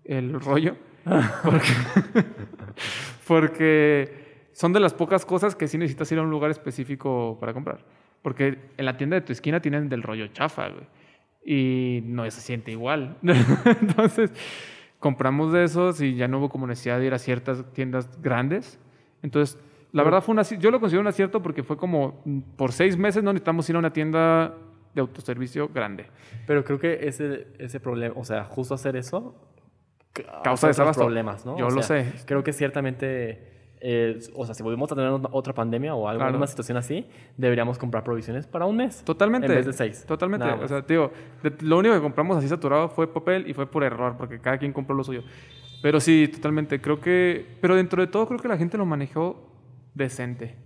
el 0.05 0.41
rollo. 0.41 0.77
Porque, 1.43 1.67
porque 3.27 4.49
son 4.53 4.75
de 4.75 4.81
las 4.81 4.93
pocas 4.93 5.25
cosas 5.25 5.57
que 5.57 5.67
sí 5.67 5.79
necesitas 5.79 6.13
ir 6.13 6.19
a 6.19 6.23
un 6.23 6.31
lugar 6.31 6.51
específico 6.51 7.39
para 7.41 7.55
comprar. 7.55 7.85
Porque 8.21 8.59
en 8.77 8.85
la 8.85 8.99
tienda 8.99 9.17
de 9.17 9.23
tu 9.23 9.33
esquina 9.33 9.61
tienen 9.61 9.89
del 9.89 10.03
rollo 10.03 10.27
chafa, 10.29 10.69
güey. 10.69 10.85
Y 11.43 12.03
no 12.05 12.31
se 12.31 12.43
siente 12.43 12.71
igual. 12.71 13.17
Entonces, 13.81 14.31
compramos 14.99 15.53
de 15.53 15.65
esos 15.65 16.03
y 16.03 16.15
ya 16.15 16.29
no 16.29 16.39
hubo 16.39 16.51
como 16.51 16.67
necesidad 16.67 17.01
de 17.01 17.07
ir 17.07 17.15
a 17.15 17.19
ciertas 17.19 17.65
tiendas 17.73 18.21
grandes. 18.21 18.79
Entonces, 19.23 19.59
la 19.93 20.03
verdad 20.03 20.23
fue 20.23 20.33
una, 20.33 20.43
yo 20.43 20.71
lo 20.71 20.79
considero 20.81 21.01
un 21.03 21.09
acierto 21.09 21.43
porque 21.43 21.63
fue 21.63 21.77
como 21.77 22.21
mm, 22.25 22.41
por 22.57 22.73
seis 22.73 22.97
meses 22.97 23.23
no 23.23 23.33
necesitamos 23.33 23.69
ir 23.71 23.77
a 23.77 23.79
una 23.81 23.93
tienda 23.93 24.55
de 24.95 25.01
autoservicio 25.01 25.69
grande. 25.69 26.07
Pero 26.47 26.65
creo 26.65 26.79
que 26.79 27.07
ese, 27.09 27.49
ese 27.59 27.81
problema, 27.81 28.15
o 28.19 28.25
sea, 28.25 28.45
justo 28.45 28.75
hacer 28.75 28.97
eso 28.97 29.35
ca- 30.13 30.43
Causa 30.43 30.67
desabasto. 30.69 31.03
problemas, 31.03 31.45
¿no? 31.47 31.57
Yo 31.59 31.67
O 31.67 31.71
lo 31.71 31.83
sea, 31.83 32.05
sé. 32.05 32.25
Creo 32.27 32.43
que 32.43 32.53
ciertamente, 32.53 33.47
eh, 33.81 34.19
o 34.35 34.45
sea, 34.47 34.55
si 34.55 34.63
volvemos 34.63 34.91
a 34.91 34.95
tener 34.97 35.11
otra 35.31 35.53
pandemia 35.55 35.95
o 35.95 36.09
alguna 36.09 36.31
Claro. 36.31 36.47
situación 36.47 36.77
así, 36.77 37.07
deberíamos 37.37 37.79
comprar 37.79 38.03
provisiones 38.05 38.47
para 38.47 38.67
un 38.67 38.77
mes. 38.77 39.03
Totalmente. 39.05 39.47
En 39.47 39.55
vez 39.55 39.67
de 39.67 39.73
seis. 39.73 40.05
Totalmente. 40.07 40.47
O 40.49 40.67
sea, 40.69 40.81
de- 40.83 41.11
lo 41.63 41.79
único 41.79 41.95
que 41.95 42.01
compramos 42.01 42.37
así 42.37 42.49
saturado 42.49 42.89
fue 42.89 43.13
papel 43.13 43.49
y 43.49 43.55
fue 43.55 43.67
por 43.71 43.85
error, 43.85 44.17
porque 44.19 44.41
cada 44.41 44.59
quien 44.59 44.73
compró 44.73 44.95
lo 44.97 45.05
suyo. 45.05 45.23
Pero 45.83 45.99
sí, 46.01 46.29
totalmente. 46.29 46.81
Creo 46.81 47.01
que. 47.01 47.57
Pero 47.61 47.75
dentro 47.77 48.03
de 48.03 48.09
todo, 48.09 48.27
creo 48.27 48.39
que 48.41 48.49
la 48.49 48.59
gente 48.59 48.77
lo 48.77 48.85
manejó 48.87 49.50
decente. 49.95 50.57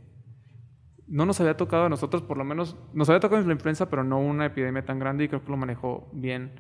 No 1.07 1.27
nos 1.27 1.41
había 1.41 1.57
tocado 1.57 1.85
a 1.85 1.89
nosotros, 1.89 2.23
por 2.23 2.39
lo 2.39 2.45
menos. 2.45 2.77
Nos 2.95 3.09
había 3.11 3.21
tocado 3.21 3.43
la 3.43 3.53
influenza, 3.53 3.91
pero 3.91 4.05
no 4.05 4.19
una 4.21 4.47
epidemia 4.47 4.85
tan 4.85 4.99
grande 4.99 5.25
y 5.25 5.29
creo 5.29 5.45
que 5.45 5.51
lo 5.51 5.57
manejó 5.57 6.09
bien. 6.13 6.53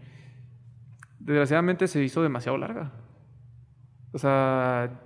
Desgraciadamente 1.18 1.88
se 1.88 2.02
hizo 2.04 2.22
demasiado 2.22 2.58
larga. 2.58 2.92
O 4.12 4.18
sea, 4.18 5.00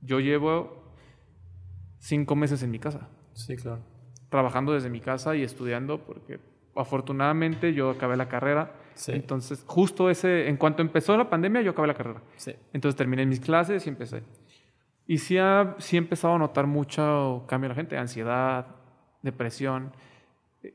yo 0.00 0.20
llevo 0.20 0.94
cinco 1.98 2.34
meses 2.34 2.62
en 2.62 2.70
mi 2.70 2.78
casa 2.78 3.08
Sí, 3.34 3.56
claro. 3.56 3.82
trabajando 4.30 4.72
desde 4.72 4.88
mi 4.90 5.00
casa 5.00 5.36
y 5.36 5.42
estudiando 5.42 6.04
porque 6.06 6.40
afortunadamente 6.74 7.74
yo 7.74 7.90
acabé 7.90 8.16
la 8.16 8.28
carrera. 8.28 8.72
Sí. 8.94 9.12
Entonces, 9.12 9.62
justo 9.66 10.08
ese, 10.10 10.48
en 10.48 10.56
cuanto 10.56 10.82
empezó 10.82 11.16
la 11.16 11.28
pandemia, 11.30 11.60
yo 11.62 11.72
acabé 11.72 11.88
la 11.88 11.94
carrera. 11.94 12.22
Sí. 12.36 12.54
Entonces 12.72 12.96
terminé 12.96 13.26
mis 13.26 13.40
clases 13.40 13.86
y 13.86 13.90
empecé. 13.90 14.22
Y 15.10 15.18
sí, 15.18 15.38
ha, 15.38 15.74
sí 15.78 15.96
he 15.96 15.98
empezado 15.98 16.34
a 16.34 16.38
notar 16.38 16.68
mucho 16.68 17.42
cambio 17.48 17.66
en 17.66 17.70
la 17.70 17.74
gente, 17.74 17.98
ansiedad, 17.98 18.66
depresión. 19.22 19.90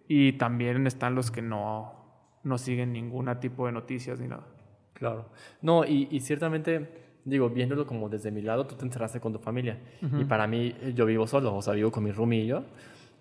Y 0.10 0.34
también 0.34 0.86
están 0.88 1.16
los 1.16 1.32
que 1.32 1.42
no, 1.42 1.94
no 2.44 2.58
siguen 2.58 2.92
ningún 2.92 3.34
tipo 3.40 3.66
de 3.66 3.72
noticias 3.72 4.20
ni 4.20 4.28
nada. 4.28 4.46
Claro. 4.92 5.30
No, 5.62 5.86
y, 5.86 6.10
y 6.12 6.20
ciertamente, 6.20 6.90
digo, 7.24 7.50
viéndolo 7.50 7.88
como 7.88 8.10
desde 8.10 8.30
mi 8.30 8.42
lado, 8.42 8.68
tú 8.68 8.76
te 8.76 8.84
encerraste 8.84 9.22
con 9.22 9.32
tu 9.32 9.40
familia. 9.40 9.80
Y 10.20 10.26
para 10.26 10.48
mí, 10.48 10.76
eh, 10.82 10.92
yo 10.94 11.06
vivo 11.06 11.28
solo, 11.28 11.56
o 11.56 11.62
sea, 11.62 11.74
vivo 11.74 11.90
con 11.92 12.04
mi 12.04 12.12
roomie 12.12 12.44
y 12.44 12.48
yo. 12.48 12.64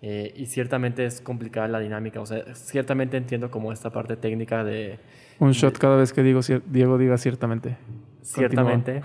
eh, 0.01 0.33
y 0.35 0.47
ciertamente 0.47 1.05
es 1.05 1.21
complicada 1.21 1.69
la 1.69 1.79
dinámica. 1.79 2.19
O 2.19 2.25
sea, 2.25 2.43
ciertamente 2.55 3.15
entiendo 3.15 3.49
como 3.49 3.71
esta 3.71 3.89
parte 3.89 4.17
técnica 4.17 4.65
de 4.65 4.99
Un 5.39 5.51
shot 5.53 5.77
cada 5.77 5.95
vez 5.95 6.11
que 6.11 6.23
digo, 6.23 6.41
Diego 6.65 6.97
diga 6.97 7.17
ciertamente. 7.17 7.77
ciertamente 8.21 9.01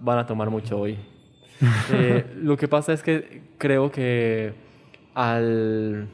van 0.00 0.18
a 0.20 0.26
tomar 0.26 0.48
mucho 0.48 0.78
hoy. 0.80 0.98
Eh, 1.92 2.24
lo 2.42 2.56
que 2.56 2.68
pasa 2.68 2.92
es 2.92 3.02
que 3.02 3.42
creo 3.58 3.90
que 3.90 4.54
al... 5.14 6.08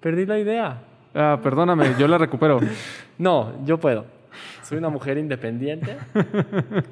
Perdí 0.00 0.26
la 0.26 0.38
idea. 0.38 0.82
Ah, 1.14 1.40
perdóname, 1.42 1.94
yo 1.98 2.08
la 2.08 2.18
recupero. 2.18 2.60
No, 3.18 3.64
yo 3.64 3.78
puedo. 3.80 4.04
Soy 4.62 4.76
una 4.78 4.88
mujer 4.90 5.18
independiente. 5.18 5.96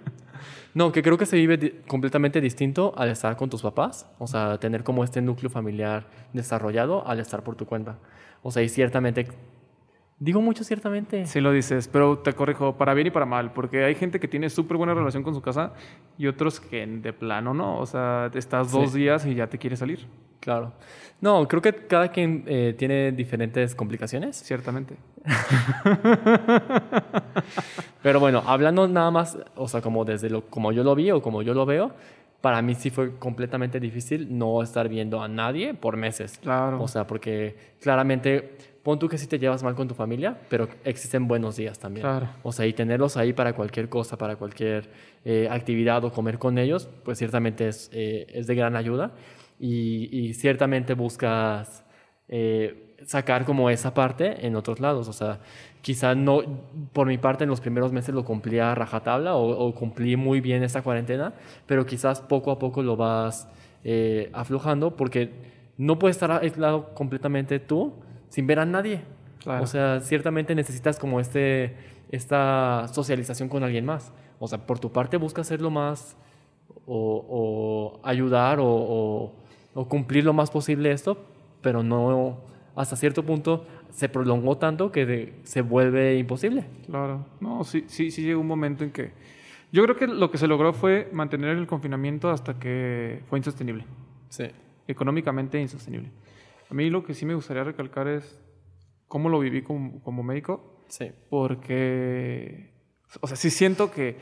No, 0.75 0.91
que 0.91 1.03
creo 1.05 1.17
que 1.17 1.25
se 1.25 1.37
vive 1.37 1.57
di- 1.57 1.71
completamente 1.87 2.41
distinto 2.41 2.93
al 2.97 3.09
estar 3.09 3.37
con 3.37 3.49
tus 3.49 3.63
papás. 3.63 4.11
O 4.19 4.27
sea, 4.27 4.59
tener 4.59 4.83
como 4.83 5.05
este 5.05 5.23
núcleo 5.23 5.49
familiar 5.49 6.07
desarrollado 6.33 7.07
al 7.07 7.21
estar 7.21 7.45
por 7.45 7.55
tu 7.55 7.65
cuenta. 7.65 7.97
O 8.43 8.51
sea, 8.51 8.61
y 8.63 8.69
ciertamente... 8.69 9.29
Digo 10.19 10.41
mucho 10.41 10.63
ciertamente. 10.65 11.27
Sí 11.27 11.41
lo 11.41 11.51
dices, 11.51 11.89
pero 11.89 12.19
te 12.19 12.33
corrijo, 12.35 12.77
para 12.77 12.95
bien 12.95 13.09
y 13.09 13.11
para 13.11 13.27
mal, 13.27 13.53
porque 13.53 13.85
hay 13.85 13.95
gente 13.97 14.21
que 14.21 14.29
tiene 14.29 14.49
súper 14.49 14.77
buena 14.77 14.95
relación 14.95 15.23
con 15.25 15.35
su 15.35 15.43
casa 15.43 15.73
y 16.17 16.29
otros 16.29 16.61
que 16.61 16.87
de 16.87 17.13
plano 17.13 17.53
no, 17.53 17.79
o 17.79 17.87
sea, 17.87 18.31
estás 18.35 18.71
dos 18.71 18.93
Sí. 18.93 19.01
días 19.01 19.27
y 19.27 19.35
ya 19.35 19.49
te 19.49 19.59
quieres 19.59 19.81
salir, 19.81 20.07
Claro. 20.41 20.73
No, 21.23 21.49
creo 21.49 21.63
que 21.63 21.73
cada 21.73 22.09
quien 22.09 22.45
eh, 22.47 22.75
tiene 22.77 23.13
diferentes 23.13 23.75
complicaciones. 23.75 24.37
ciertamente. 24.37 24.95
Pero 28.03 28.21
bueno, 28.21 28.43
hablando 28.47 28.87
nada 28.87 29.11
más, 29.11 29.39
o 29.57 29.67
sea, 29.69 29.81
como 29.81 30.05
desde 30.05 30.29
lo 30.31 30.43
como 30.47 30.71
yo 30.73 30.85
lo 30.85 30.95
vi 30.95 31.11
o 31.11 31.23
como 31.23 31.41
yo 31.43 31.55
lo 31.55 31.65
veo, 31.65 31.93
para 32.43 32.61
mí 32.61 32.75
sí 32.75 32.91
fue 32.91 33.17
completamente 33.19 33.81
difícil 33.81 34.37
no 34.37 34.63
estar 34.63 34.89
viendo 34.89 35.23
a 35.23 35.29
nadie 35.29 35.73
por 35.73 35.97
meses. 35.97 36.39
Claro. 36.43 36.83
O 36.83 36.89
sea, 36.89 37.07
porque 37.07 37.57
claramente, 37.81 38.57
pon 38.85 38.99
tú 38.99 39.09
que 39.09 39.19
sí 39.19 39.27
te 39.27 39.39
llevas 39.39 39.63
mal 39.65 39.75
con 39.75 39.89
tu 39.89 39.95
familia, 39.95 40.39
pero 40.49 40.69
existen 40.85 41.27
buenos 41.27 41.57
días 41.57 41.79
también. 41.79 42.03
Claro. 42.03 42.29
O 42.45 42.53
sea, 42.53 42.67
y 42.67 42.73
tenerlos 42.73 43.17
ahí 43.17 43.33
para 43.33 43.55
cualquier 43.55 43.89
cosa, 43.89 44.17
para 44.17 44.37
cualquier 44.37 44.89
eh, 45.25 45.49
actividad 45.51 46.05
o 46.05 46.13
comer 46.13 46.39
con 46.39 46.59
ellos, 46.59 46.89
pues 47.03 47.19
ciertamente 47.19 47.67
es, 47.67 47.91
eh, 47.93 48.27
es 48.29 48.47
de 48.47 48.55
gran 48.55 48.77
ayuda. 48.77 49.13
Y, 49.59 50.17
y 50.17 50.35
ciertamente 50.35 50.95
buscas 50.95 51.85
eh, 52.29 52.97
sacar 53.07 53.45
como 53.45 53.71
esa 53.71 53.95
parte 53.95 54.47
en 54.47 54.55
otros 54.55 54.81
lados. 54.81 55.09
O 55.09 55.13
sea, 55.13 55.41
quizá 55.81 56.15
no, 56.15 56.43
por 56.93 57.07
mi 57.07 57.19
parte 57.19 57.45
en 57.45 57.51
los 57.51 57.61
primeros 57.61 57.93
meses 57.93 58.15
lo 58.15 58.25
cumplí 58.25 58.59
a 58.59 58.75
rajatabla 58.75 59.35
o, 59.35 59.67
o 59.67 59.75
cumplí 59.75 60.17
muy 60.17 60.41
bien 60.41 60.63
esta 60.63 60.83
cuarentena, 60.83 61.33
pero 61.67 61.87
quizás 61.87 62.21
poco 62.21 62.51
a 62.51 62.59
poco 62.59 62.83
lo 62.83 62.97
vas 62.97 63.49
eh, 63.83 64.31
aflojando 64.33 64.97
porque 64.97 65.31
no 65.77 65.99
puedes 65.99 66.17
estar 66.17 66.31
aislado 66.33 66.95
completamente 66.95 67.59
tú 67.59 67.95
sin 68.35 68.49
ver 68.49 68.59
a 68.59 68.65
nadie. 68.67 69.03
Claro. 69.39 69.63
O 69.63 69.67
sea, 69.67 70.01
ciertamente 70.01 70.55
necesitas 70.57 70.99
como 70.99 71.21
este, 71.21 71.77
esta 72.11 72.89
socialización 72.89 73.49
con 73.49 73.63
alguien 73.63 73.85
más. 73.85 74.13
O 74.41 74.49
sea, 74.49 74.67
por 74.67 74.81
tu 74.81 74.91
parte 74.91 75.17
busca 75.19 75.43
hacerlo 75.43 75.71
más 75.71 76.17
o, 76.87 77.25
o 77.29 78.01
ayudar 78.03 78.59
o, 78.59 78.67
o, 78.67 79.33
o 79.75 79.89
cumplir 79.89 80.25
lo 80.25 80.33
más 80.33 80.51
posible 80.51 80.91
esto, 80.91 81.25
pero 81.61 81.83
no 81.85 82.41
hasta 82.75 82.97
cierto 82.97 83.23
punto 83.23 83.65
se 83.91 84.09
prolongó 84.09 84.57
tanto 84.59 84.91
que 84.91 85.07
de- 85.07 85.33
se 85.45 85.63
vuelve 85.63 86.19
imposible. 86.19 86.65
Claro. 86.87 87.25
No, 87.39 87.63
sí, 87.63 87.85
sí, 87.87 88.11
sí 88.11 88.23
llegó 88.23 88.41
un 88.41 88.49
momento 88.49 88.83
en 88.83 88.91
que... 88.91 89.13
Yo 89.71 89.83
creo 89.85 89.97
que 89.97 90.07
lo 90.09 90.31
que 90.31 90.39
se 90.39 90.49
logró 90.49 90.73
fue 90.73 91.09
mantener 91.13 91.57
el 91.57 91.67
confinamiento 91.69 92.31
hasta 92.31 92.59
que 92.59 93.23
fue 93.29 93.39
insostenible. 93.39 93.85
Sí. 94.29 94.47
Económicamente 94.89 95.61
insostenible. 95.61 96.11
A 96.71 96.75
mí 96.75 96.91
lo 96.91 97.05
que 97.05 97.15
sí 97.15 97.27
me 97.27 97.35
gustaría 97.35 97.65
recalcar 97.65 98.09
es 98.09 98.41
cómo 99.09 99.29
lo 99.29 99.39
viví 99.39 99.63
como, 99.63 100.03
como 100.03 100.23
médico, 100.23 100.83
Sí. 100.89 101.11
porque... 101.31 102.73
O 103.21 103.27
sea, 103.29 103.37
sí 103.37 103.51
siento 103.51 103.91
que, 103.93 104.17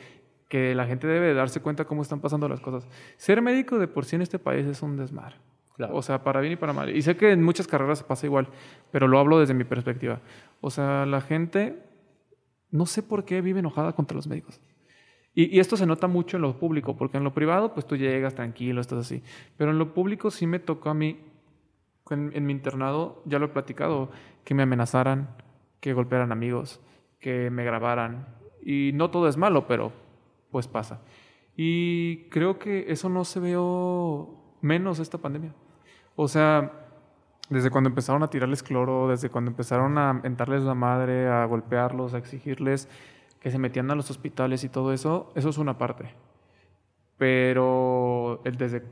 que 0.49 0.75
la 0.75 0.87
gente 0.87 1.07
debe 1.07 1.29
de 1.29 1.35
darse 1.35 1.61
cuenta 1.61 1.87
cómo 1.87 2.03
están 2.03 2.21
pasando 2.21 2.49
las 2.49 2.61
cosas. 2.61 2.87
Ser 3.17 3.41
médico 3.41 3.79
de 3.79 3.89
por 3.89 4.05
sí 4.05 4.17
en 4.17 4.23
este 4.23 4.39
país 4.39 4.67
es 4.67 4.83
un 4.83 4.97
desmar. 4.97 5.41
Claro. 5.77 5.97
O 5.97 6.03
sea, 6.03 6.23
para 6.23 6.41
bien 6.41 6.53
y 6.53 6.57
para 6.57 6.75
mal. 6.75 6.95
Y 6.95 7.01
sé 7.01 7.17
que 7.17 7.33
en 7.33 7.43
muchas 7.43 7.67
carreras 7.67 8.03
pasa 8.03 8.27
igual, 8.27 8.49
pero 8.91 9.09
lo 9.09 9.19
hablo 9.19 9.39
desde 9.41 9.55
mi 9.55 9.65
perspectiva. 9.65 10.21
O 10.61 10.69
sea, 10.71 11.07
la 11.07 11.23
gente, 11.23 11.79
no 12.71 12.85
sé 12.85 13.03
por 13.03 13.25
qué 13.25 13.41
vive 13.41 13.61
enojada 13.61 13.93
contra 13.95 14.15
los 14.15 14.27
médicos. 14.27 14.61
Y, 15.35 15.57
y 15.57 15.61
esto 15.61 15.79
se 15.79 15.87
nota 15.87 16.07
mucho 16.09 16.37
en 16.37 16.43
lo 16.43 16.59
público, 16.59 16.95
porque 16.99 17.17
en 17.17 17.25
lo 17.25 17.33
privado, 17.33 17.73
pues 17.73 17.87
tú 17.87 17.97
llegas 17.97 18.35
tranquilo, 18.35 18.83
estás 18.83 18.99
así. 18.99 19.23
Pero 19.57 19.71
en 19.71 19.79
lo 19.79 19.95
público 19.95 20.31
sí 20.31 20.47
me 20.47 20.59
tocó 20.59 20.91
a 20.91 20.95
mí, 20.95 21.19
en, 22.11 22.47
mi 22.47 22.53
internado, 22.53 23.23
ya 23.25 23.39
lo 23.39 23.47
he 23.47 23.49
platicado, 23.49 24.11
que 24.45 24.55
me 24.55 24.63
amenazaran, 24.63 25.29
que 25.81 25.93
golpearan 25.93 26.33
amigos, 26.33 26.81
que 27.21 27.51
me 27.51 27.65
grabaran. 27.65 28.27
Y 28.63 28.93
no 28.95 29.11
todo 29.11 29.29
es 29.29 29.37
malo, 29.37 29.67
pero 29.67 29.93
pues 30.51 30.69
pasa. 30.69 31.01
Y 31.57 32.25
creo 32.31 32.59
que 32.59 32.87
eso 32.89 33.09
no 33.09 33.25
se 33.25 33.41
veo 33.41 34.57
menos 34.61 34.99
esta 34.99 35.19
pandemia. 35.19 35.55
O 36.17 36.29
sea, 36.29 36.73
desde 37.49 37.71
cuando 37.71 37.89
empezaron 37.89 38.23
a 38.23 38.29
tirarles 38.29 38.63
cloro, 38.63 39.09
desde 39.09 39.31
cuando 39.31 39.51
empezaron 39.51 39.99
a 39.99 40.13
mentarles 40.13 40.63
la 40.63 40.75
madre, 40.75 41.29
a 41.29 41.45
golpearlos, 41.45 42.15
a 42.15 42.19
exigirles 42.19 42.89
que 43.41 43.51
se 43.51 43.59
metían 43.59 43.91
a 43.91 43.95
los 43.95 44.11
hospitales 44.11 44.63
y 44.65 44.69
todo 44.69 44.93
eso, 44.93 45.33
eso 45.35 45.49
es 45.49 45.59
una 45.59 45.77
parte. 45.77 46.15
Pero 47.19 48.41
desde, 48.45 48.85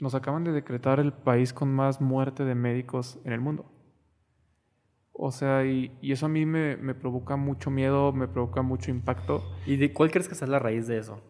nos 0.00 0.14
acaban 0.14 0.44
de 0.44 0.52
decretar 0.52 1.00
el 1.00 1.12
país 1.12 1.52
con 1.52 1.72
más 1.72 2.00
muerte 2.00 2.44
de 2.44 2.54
médicos 2.54 3.18
en 3.24 3.32
el 3.32 3.40
mundo. 3.40 3.70
O 5.12 5.30
sea, 5.32 5.66
y, 5.66 5.96
y 6.00 6.12
eso 6.12 6.26
a 6.26 6.28
mí 6.28 6.46
me, 6.46 6.76
me 6.76 6.94
provoca 6.94 7.36
mucho 7.36 7.70
miedo, 7.70 8.12
me 8.12 8.26
provoca 8.26 8.62
mucho 8.62 8.90
impacto. 8.90 9.44
¿Y 9.66 9.76
de 9.76 9.92
cuál 9.92 10.10
crees 10.10 10.28
que 10.28 10.34
sea 10.34 10.48
la 10.48 10.58
raíz 10.58 10.86
de 10.86 10.98
eso? 10.98 11.20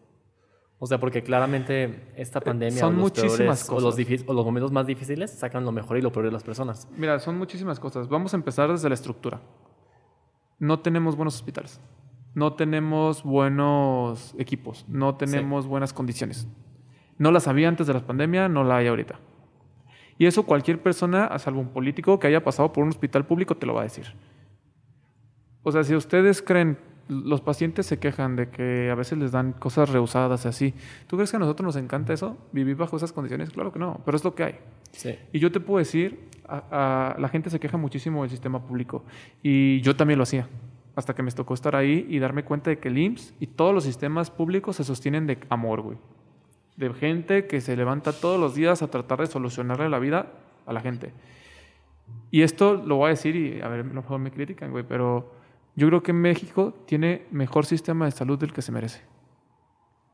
O 0.83 0.87
sea, 0.87 0.99
porque 0.99 1.21
claramente 1.21 2.11
esta 2.15 2.41
pandemia 2.41 2.79
son 2.79 2.95
o, 2.95 2.97
los 2.97 3.01
muchísimas 3.01 3.37
peores, 3.37 3.69
o, 3.69 3.73
los 3.81 3.95
cosas. 3.95 4.23
o 4.25 4.33
los 4.33 4.45
momentos 4.45 4.71
más 4.71 4.87
difíciles 4.87 5.29
sacan 5.29 5.63
lo 5.63 5.71
mejor 5.71 5.97
y 5.97 6.01
lo 6.01 6.11
peor 6.11 6.25
de 6.25 6.31
las 6.31 6.41
personas. 6.41 6.87
Mira, 6.97 7.19
son 7.19 7.37
muchísimas 7.37 7.79
cosas. 7.79 8.09
Vamos 8.09 8.33
a 8.33 8.37
empezar 8.37 8.71
desde 8.71 8.89
la 8.89 8.95
estructura. 8.95 9.41
No 10.57 10.79
tenemos 10.79 11.15
buenos 11.15 11.35
hospitales. 11.35 11.79
No 12.33 12.53
tenemos 12.53 13.23
buenos 13.23 14.33
equipos. 14.39 14.85
No 14.87 15.17
tenemos 15.17 15.67
buenas 15.67 15.93
condiciones. 15.93 16.47
No 17.21 17.31
las 17.31 17.47
había 17.47 17.67
antes 17.67 17.85
de 17.85 17.93
la 17.93 17.99
pandemia, 17.99 18.49
no 18.49 18.63
la 18.63 18.77
hay 18.77 18.87
ahorita. 18.87 19.19
Y 20.17 20.25
eso 20.25 20.43
cualquier 20.43 20.81
persona, 20.81 21.25
a 21.25 21.37
salvo 21.37 21.61
un 21.61 21.69
político 21.69 22.17
que 22.19 22.25
haya 22.25 22.43
pasado 22.43 22.73
por 22.73 22.83
un 22.83 22.89
hospital 22.89 23.25
público, 23.27 23.55
te 23.57 23.67
lo 23.67 23.75
va 23.75 23.81
a 23.81 23.83
decir. 23.83 24.07
O 25.63 25.71
sea, 25.71 25.83
si 25.83 25.95
ustedes 25.95 26.41
creen, 26.41 26.79
los 27.07 27.41
pacientes 27.41 27.85
se 27.85 27.99
quejan 27.99 28.35
de 28.35 28.49
que 28.49 28.89
a 28.89 28.95
veces 28.95 29.19
les 29.19 29.31
dan 29.31 29.53
cosas 29.53 29.89
rehusadas 29.89 30.45
y 30.45 30.47
así. 30.47 30.73
¿Tú 31.07 31.15
crees 31.15 31.29
que 31.29 31.37
a 31.37 31.39
nosotros 31.39 31.63
nos 31.63 31.75
encanta 31.75 32.11
eso? 32.13 32.37
¿Vivir 32.51 32.75
bajo 32.75 32.97
esas 32.97 33.13
condiciones? 33.13 33.51
Claro 33.51 33.71
que 33.71 33.77
no, 33.77 34.01
pero 34.03 34.15
es 34.17 34.23
lo 34.23 34.33
que 34.33 34.43
hay. 34.43 34.55
Sí. 34.91 35.15
Y 35.31 35.39
yo 35.39 35.51
te 35.51 35.59
puedo 35.59 35.77
decir, 35.77 36.27
a- 36.47 37.13
a- 37.15 37.19
la 37.19 37.29
gente 37.29 37.49
se 37.51 37.59
queja 37.59 37.77
muchísimo 37.77 38.21
del 38.21 38.31
sistema 38.31 38.65
público. 38.65 39.03
Y 39.43 39.81
yo 39.81 39.95
también 39.95 40.17
lo 40.17 40.23
hacía. 40.23 40.47
Hasta 40.95 41.13
que 41.13 41.21
me 41.21 41.31
tocó 41.31 41.53
estar 41.53 41.75
ahí 41.75 42.05
y 42.09 42.17
darme 42.19 42.43
cuenta 42.43 42.69
de 42.71 42.79
que 42.79 42.87
el 42.89 42.97
IMSS 42.97 43.35
y 43.39 43.45
todos 43.47 43.73
los 43.73 43.83
sistemas 43.83 44.31
públicos 44.31 44.75
se 44.77 44.83
sostienen 44.83 45.27
de 45.27 45.37
amor, 45.49 45.81
güey. 45.81 45.97
De 46.81 46.91
gente 46.95 47.45
que 47.45 47.61
se 47.61 47.77
levanta 47.77 48.11
todos 48.11 48.39
los 48.39 48.55
días 48.55 48.81
a 48.81 48.87
tratar 48.89 49.19
de 49.19 49.27
solucionarle 49.27 49.87
la 49.87 49.99
vida 49.99 50.31
a 50.65 50.73
la 50.73 50.81
gente. 50.81 51.13
Y 52.31 52.41
esto 52.41 52.73
lo 52.73 52.95
voy 52.95 53.05
a 53.05 53.09
decir 53.09 53.35
y 53.35 53.61
a 53.61 53.67
ver, 53.67 53.81
a 53.81 53.83
lo 53.83 53.93
mejor 53.93 54.17
me 54.19 54.31
critican, 54.31 54.71
güey, 54.71 54.83
pero 54.83 55.31
yo 55.75 55.87
creo 55.89 56.01
que 56.01 56.11
México 56.11 56.73
tiene 56.87 57.27
mejor 57.29 57.67
sistema 57.67 58.05
de 58.05 58.11
salud 58.11 58.39
del 58.39 58.51
que 58.51 58.63
se 58.63 58.71
merece. 58.71 59.01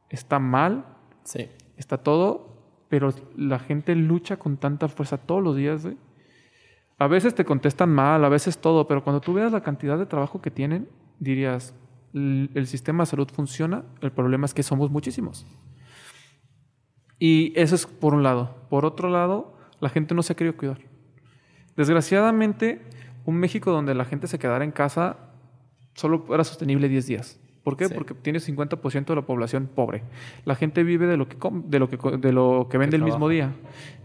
Está 0.10 0.40
mal, 0.40 0.84
Sí. 1.24 1.48
está 1.78 2.00
todo, 2.00 2.58
pero 2.90 3.14
la 3.38 3.60
gente 3.60 3.96
lucha 3.96 4.36
con 4.38 4.58
tanta 4.58 4.90
fuerza 4.90 5.18
todos 5.18 5.42
los 5.42 5.56
días, 5.56 5.84
güey. 5.86 5.98
A 7.00 7.08
veces 7.08 7.34
te 7.34 7.46
contestan 7.46 7.92
mal, 7.94 8.26
a 8.26 8.30
veces 8.30 8.58
todo, 8.58 8.88
pero 8.90 9.06
cuando 9.06 9.22
tú 9.22 9.32
veas 9.34 9.54
la 9.54 9.62
cantidad 9.62 9.98
de 9.98 10.06
trabajo 10.06 10.42
que 10.42 10.52
tienen, 10.52 10.90
dirías, 11.20 11.74
"L- 12.14 12.50
el 12.56 12.68
sistema 12.68 13.04
de 13.04 13.08
salud 13.08 13.30
funciona, 13.34 13.86
el 14.02 14.12
problema 14.12 14.46
es 14.46 14.54
que 14.54 14.64
somos 14.64 14.92
muchísimos. 14.92 15.46
Y 17.20 17.54
eso 17.56 17.76
es 17.76 17.86
por 17.86 18.14
un 18.14 18.24
lado. 18.24 18.56
Por 18.70 18.86
otro 18.86 19.10
lado, 19.10 19.56
la 19.80 19.90
gente 19.90 20.14
no 20.14 20.24
se 20.24 20.34
ha 20.34 20.36
querido 20.36 20.56
cuidar. 20.56 20.80
Desgraciadamente, 21.76 22.82
un 23.26 23.36
México 23.38 23.72
donde 23.72 23.94
la 23.96 24.06
gente 24.06 24.28
se 24.28 24.40
quedara 24.40 24.64
en 24.64 24.72
casa 24.72 25.18
solo 25.94 26.26
era 26.34 26.44
sostenible 26.44 26.90
10 26.90 27.08
días. 27.08 27.40
¿Por 27.64 27.76
qué? 27.76 27.90
Sí. 27.90 27.94
Porque 27.94 28.14
tiene 28.14 28.40
50% 28.40 29.06
de 29.08 29.16
la 29.16 29.24
población 29.24 29.68
pobre. 29.68 30.04
La 30.46 30.56
gente 30.56 30.84
vive 30.84 31.06
de 31.06 31.18
lo 31.18 31.28
que 31.28 31.36
de 31.66 31.80
lo 31.80 31.90
que 31.90 31.98
de 32.18 32.32
lo 32.32 32.68
que 32.70 32.78
vende 32.78 32.96
el 32.96 33.04
mismo 33.04 33.28
día. 33.28 33.52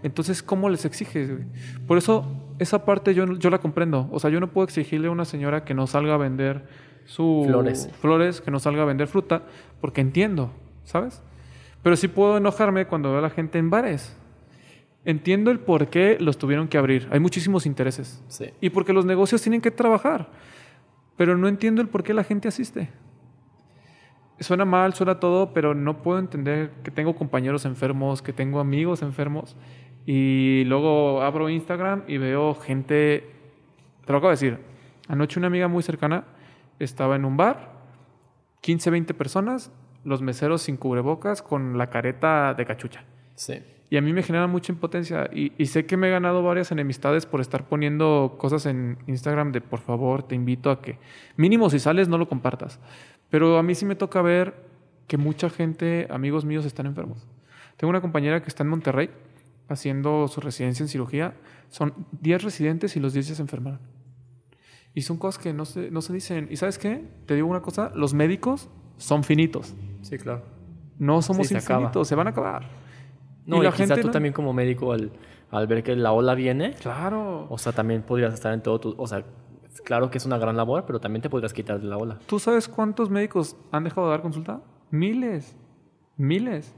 Entonces, 0.02 0.42
¿cómo 0.42 0.69
les 0.69 0.85
exiges? 0.85 1.31
güey? 1.31 1.45
Por 1.87 1.97
eso 1.97 2.26
esa 2.59 2.85
parte 2.85 3.14
yo, 3.14 3.25
yo 3.38 3.50
la 3.50 3.59
comprendo. 3.59 4.09
O 4.11 4.19
sea, 4.19 4.31
yo 4.31 4.40
no 4.40 4.49
puedo 4.49 4.64
exigirle 4.64 5.07
a 5.07 5.11
una 5.12 5.25
señora 5.25 5.64
que 5.64 5.75
no 5.75 5.87
salga 5.87 6.14
a 6.14 6.16
vender 6.16 6.66
su 7.04 7.45
Flores. 7.47 7.88
flores, 8.00 8.40
que 8.40 8.50
no 8.50 8.59
salga 8.59 8.83
a 8.83 8.85
vender 8.85 9.07
fruta, 9.07 9.42
porque 9.81 10.00
entiendo, 10.00 10.50
¿sabes? 10.83 11.23
Pero 11.83 11.97
sí 11.97 12.09
puedo 12.09 12.37
enojarme 12.37 12.87
cuando 12.87 13.11
veo 13.11 13.19
a 13.19 13.23
la 13.23 13.31
gente 13.31 13.59
en 13.59 13.71
bares. 13.71 14.17
Entiendo 15.05 15.51
el 15.51 15.59
por 15.59 15.89
qué 15.89 16.17
los 16.21 16.39
tuvieron 16.39 16.69
que 16.69 16.79
abrir. 16.79 17.09
Hay 17.11 17.19
muchísimos 17.19 17.67
intereses. 17.67 18.23
Sí. 18.29 18.51
Y 18.61 18.71
porque 18.71 18.93
los 18.93 19.05
negocios 19.05 19.43
tienen 19.43 19.61
que 19.61 19.73
trabajar. 19.73 20.31
Pero 21.17 21.37
no 21.37 21.49
entiendo 21.49 21.83
el 21.83 21.89
por 21.89 22.05
qué 22.05 22.15
la 22.15 22.23
gente 22.23 22.49
asiste. 22.49 22.91
Suena 24.39 24.65
mal, 24.65 24.95
suena 24.95 25.21
todo, 25.21 25.53
pero 25.53 25.75
no 25.75 26.03
puedo 26.03 26.19
entender 26.19 26.71
que 26.83 26.91
tengo 26.91 27.15
compañeros 27.15 27.65
enfermos, 27.65 28.23
que 28.23 28.33
tengo 28.33 28.61
amigos 28.61 29.03
enfermos. 29.03 29.57
Y 30.07 30.65
luego 30.67 31.23
abro 31.23 31.49
Instagram 31.49 32.05
y 32.07 32.19
veo 32.19 32.55
gente... 32.55 33.31
Te 34.05 34.12
lo 34.12 34.19
acabo 34.19 34.31
de 34.31 34.35
decir. 34.35 34.59
Anoche 35.09 35.39
una 35.39 35.49
amiga 35.49 35.69
muy 35.69 35.83
cercana 35.83 36.25
estaba 36.79 37.17
en 37.17 37.25
un 37.25 37.37
bar, 37.37 37.73
15, 38.61 38.91
20 38.91 39.15
personas, 39.15 39.71
los 40.05 40.23
meseros 40.23 40.63
sin 40.63 40.77
cubrebocas 40.77 41.43
con 41.43 41.79
la 41.79 41.89
careta 41.91 42.55
de 42.55 42.67
cachucha. 42.67 43.05
Sí. 43.35 43.63
Y 43.91 43.97
a 43.99 44.01
mí 44.01 44.13
me 44.13 44.23
genera 44.23 44.47
mucha 44.47 44.73
impotencia. 44.73 45.29
Y, 45.33 45.53
y 45.59 45.67
sé 45.67 45.85
que 45.85 45.97
me 45.97 46.09
he 46.09 46.11
ganado 46.11 46.43
varias 46.43 46.73
enemistades 46.73 47.27
por 47.27 47.41
estar 47.41 47.69
poniendo 47.69 48.37
cosas 48.39 48.65
en 48.67 48.99
Instagram 49.07 49.53
de 49.53 49.61
por 49.61 49.81
favor, 49.81 50.23
te 50.23 50.35
invito 50.35 50.71
a 50.71 50.81
que 50.81 50.99
mínimo 51.37 51.69
si 51.69 51.79
sales 51.79 52.09
no 52.09 52.17
lo 52.17 52.29
compartas. 52.29 52.81
Pero 53.29 53.59
a 53.59 53.63
mí 53.63 53.75
sí 53.75 53.85
me 53.85 53.95
toca 53.95 54.23
ver 54.23 54.55
que 55.07 55.19
mucha 55.19 55.51
gente, 55.51 56.07
amigos 56.11 56.45
míos, 56.45 56.65
están 56.65 56.87
enfermos. 56.87 57.27
Tengo 57.77 57.91
una 57.91 58.01
compañera 58.01 58.43
que 58.43 58.49
está 58.49 58.63
en 58.63 58.71
Monterrey 58.71 59.11
haciendo 59.69 60.29
su 60.29 60.41
residencia 60.41 60.85
en 60.85 60.89
cirugía. 60.89 61.35
Son 61.69 61.93
10 62.21 62.45
residentes 62.45 62.97
y 62.97 63.01
los 63.01 63.13
10 63.13 63.29
ya 63.29 63.35
se 63.35 63.43
enfermaron. 63.43 63.81
Y 64.95 65.03
son 65.03 65.17
cosas 65.17 65.43
que 65.43 65.53
no 65.53 65.65
se, 65.65 65.91
no 65.91 66.03
se 66.03 66.13
dicen. 66.13 66.49
¿Y 66.51 66.57
sabes 66.57 66.79
qué? 66.79 67.05
Te 67.27 67.35
digo 67.35 67.49
una 67.49 67.63
cosa, 67.63 67.93
los 67.95 68.15
médicos 68.15 68.71
son 68.97 69.25
finitos. 69.25 69.75
Sí, 70.03 70.19
claro. 70.19 70.43
No 70.99 71.23
somos 71.23 71.47
Sí, 71.49 71.55
se 71.55 71.59
acaba. 71.59 71.81
infinitos, 71.81 72.09
se 72.09 72.15
van 72.15 72.27
a 72.29 72.31
acabar. 72.31 72.65
No, 73.47 73.57
Y 73.57 73.61
y, 73.61 73.63
la 73.65 73.71
quizá 73.73 73.87
gente 73.87 74.01
tú 74.03 74.07
no- 74.09 74.13
también 74.13 74.33
como 74.33 74.53
médico 74.53 74.93
al, 74.93 75.11
al 75.51 75.67
ver 75.67 75.83
que 75.83 75.97
la 75.97 76.13
ola 76.13 76.35
viene, 76.35 76.75
Claro. 76.75 77.47
o 77.51 77.59
sea, 77.59 77.73
también 77.73 78.03
podrías 78.03 78.33
estar 78.35 78.53
en 78.55 78.63
todo 78.63 78.79
tu... 78.79 78.95
O 78.97 79.07
sea, 79.07 79.25
claro 79.85 80.11
que 80.11 80.19
es 80.19 80.27
una 80.27 80.39
gran 80.39 80.57
labor, 80.57 80.85
pero 80.87 81.01
también 81.01 81.23
te 81.23 81.29
podrías 81.31 81.53
quitar 81.53 81.81
de 81.81 81.87
la 81.87 81.97
ola. 81.97 82.19
¿Tú 82.27 82.39
sabes 82.39 82.69
cuántos 82.69 83.11
médicos 83.11 83.57
han 83.73 83.85
dejado 83.85 84.07
de 84.07 84.11
dar 84.13 84.23
consulta? 84.23 84.61
Miles. 84.91 85.57
Miles. 86.17 86.73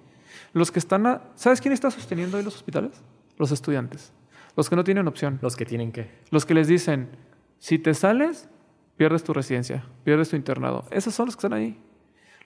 Los 0.53 0.71
que 0.71 0.79
están... 0.79 1.07
a- 1.07 1.23
¿Sabes 1.35 1.61
quién 1.61 1.75
está 1.75 1.91
sosteniendo 1.91 2.39
hoy 2.39 2.45
los 2.45 2.55
hospitales? 2.57 3.03
Los 3.37 3.51
estudiantes. 3.53 4.13
Los 4.57 4.71
que 4.71 4.77
no 4.77 4.85
tienen 4.85 5.07
opción. 5.09 5.39
Los 5.43 5.57
que 5.57 5.67
tienen 5.67 5.93
que... 5.93 6.09
Los 6.31 6.47
que 6.47 6.55
les 6.55 6.69
dicen, 6.69 7.11
si 7.59 7.79
te 7.79 7.93
sales, 7.93 8.49
pierdes 8.97 9.25
tu 9.25 9.33
residencia, 9.35 9.85
pierdes 10.05 10.31
tu 10.31 10.37
internado. 10.37 10.85
Esos 10.91 11.15
son 11.15 11.27
los 11.27 11.37
que 11.37 11.41
están 11.41 11.53
ahí. 11.53 11.79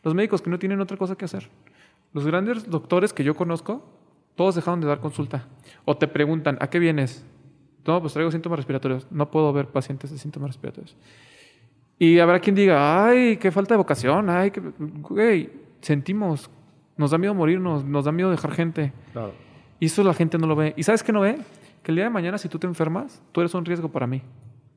Los 0.03 0.15
médicos 0.15 0.43
que 0.43 0.51
no 0.51 0.59
tienen 0.59 0.81
otra 0.81 0.97
cosa 0.97 1.17
que 1.17 1.25
hacer. 1.25 1.49
Los 2.13 2.27
grandes 2.27 2.69
doctores 2.69 3.13
que 3.13 3.25
yo 3.25 3.35
conozco, 3.35 3.85
todos 4.35 4.55
dejaron 4.55 4.81
de 4.81 4.87
dar 4.87 5.01
consulta. 5.01 5.47
O 5.85 5.97
te 5.97 6.09
preguntan, 6.09 6.57
¿a 6.61 6.71
qué 6.71 6.79
vienes? 6.79 7.25
No, 7.87 8.01
pues 8.01 8.13
traigo 8.13 8.31
síntomas 8.31 8.59
respiratorios. 8.59 9.07
No 9.11 9.31
puedo 9.31 9.53
ver 9.53 9.67
pacientes 9.69 10.11
de 10.11 10.19
síntomas 10.19 10.51
respiratorios. 10.51 10.97
Y 11.99 12.19
habrá 12.19 12.39
quien 12.39 12.55
diga, 12.55 13.07
ay, 13.07 13.37
qué 13.39 13.51
falta 13.51 13.75
de 13.75 13.79
vocación, 13.79 14.31
ay, 14.31 14.51
que... 14.51 14.61
Güey, 14.79 15.51
sentimos, 15.81 16.49
nos 16.97 17.11
da 17.11 17.19
miedo 17.19 17.35
morirnos, 17.35 17.85
nos 17.85 18.05
da 18.05 18.13
miedo 18.13 18.31
dejar 18.31 18.53
gente. 18.53 18.93
Claro. 19.13 19.33
Y 19.81 19.87
eso 19.87 20.05
la 20.05 20.15
gente 20.15 20.39
no 20.39 20.47
lo 20.47 20.55
ve. 20.55 20.75
¿Y 20.77 20.83
sabes 20.83 21.03
qué 21.03 21.13
no 21.13 21.21
ve? 21.21 21.39
Que 21.83 21.91
el 21.93 21.97
día 21.97 22.05
de 22.05 22.11
mañana, 22.11 22.39
si 22.39 22.49
tú 22.49 22.59
te 22.59 22.67
enfermas, 22.67 23.23
tú 23.33 23.41
eres 23.41 23.55
un 23.55 23.65
riesgo 23.65 23.89
para 23.89 24.07
mí. 24.07 24.23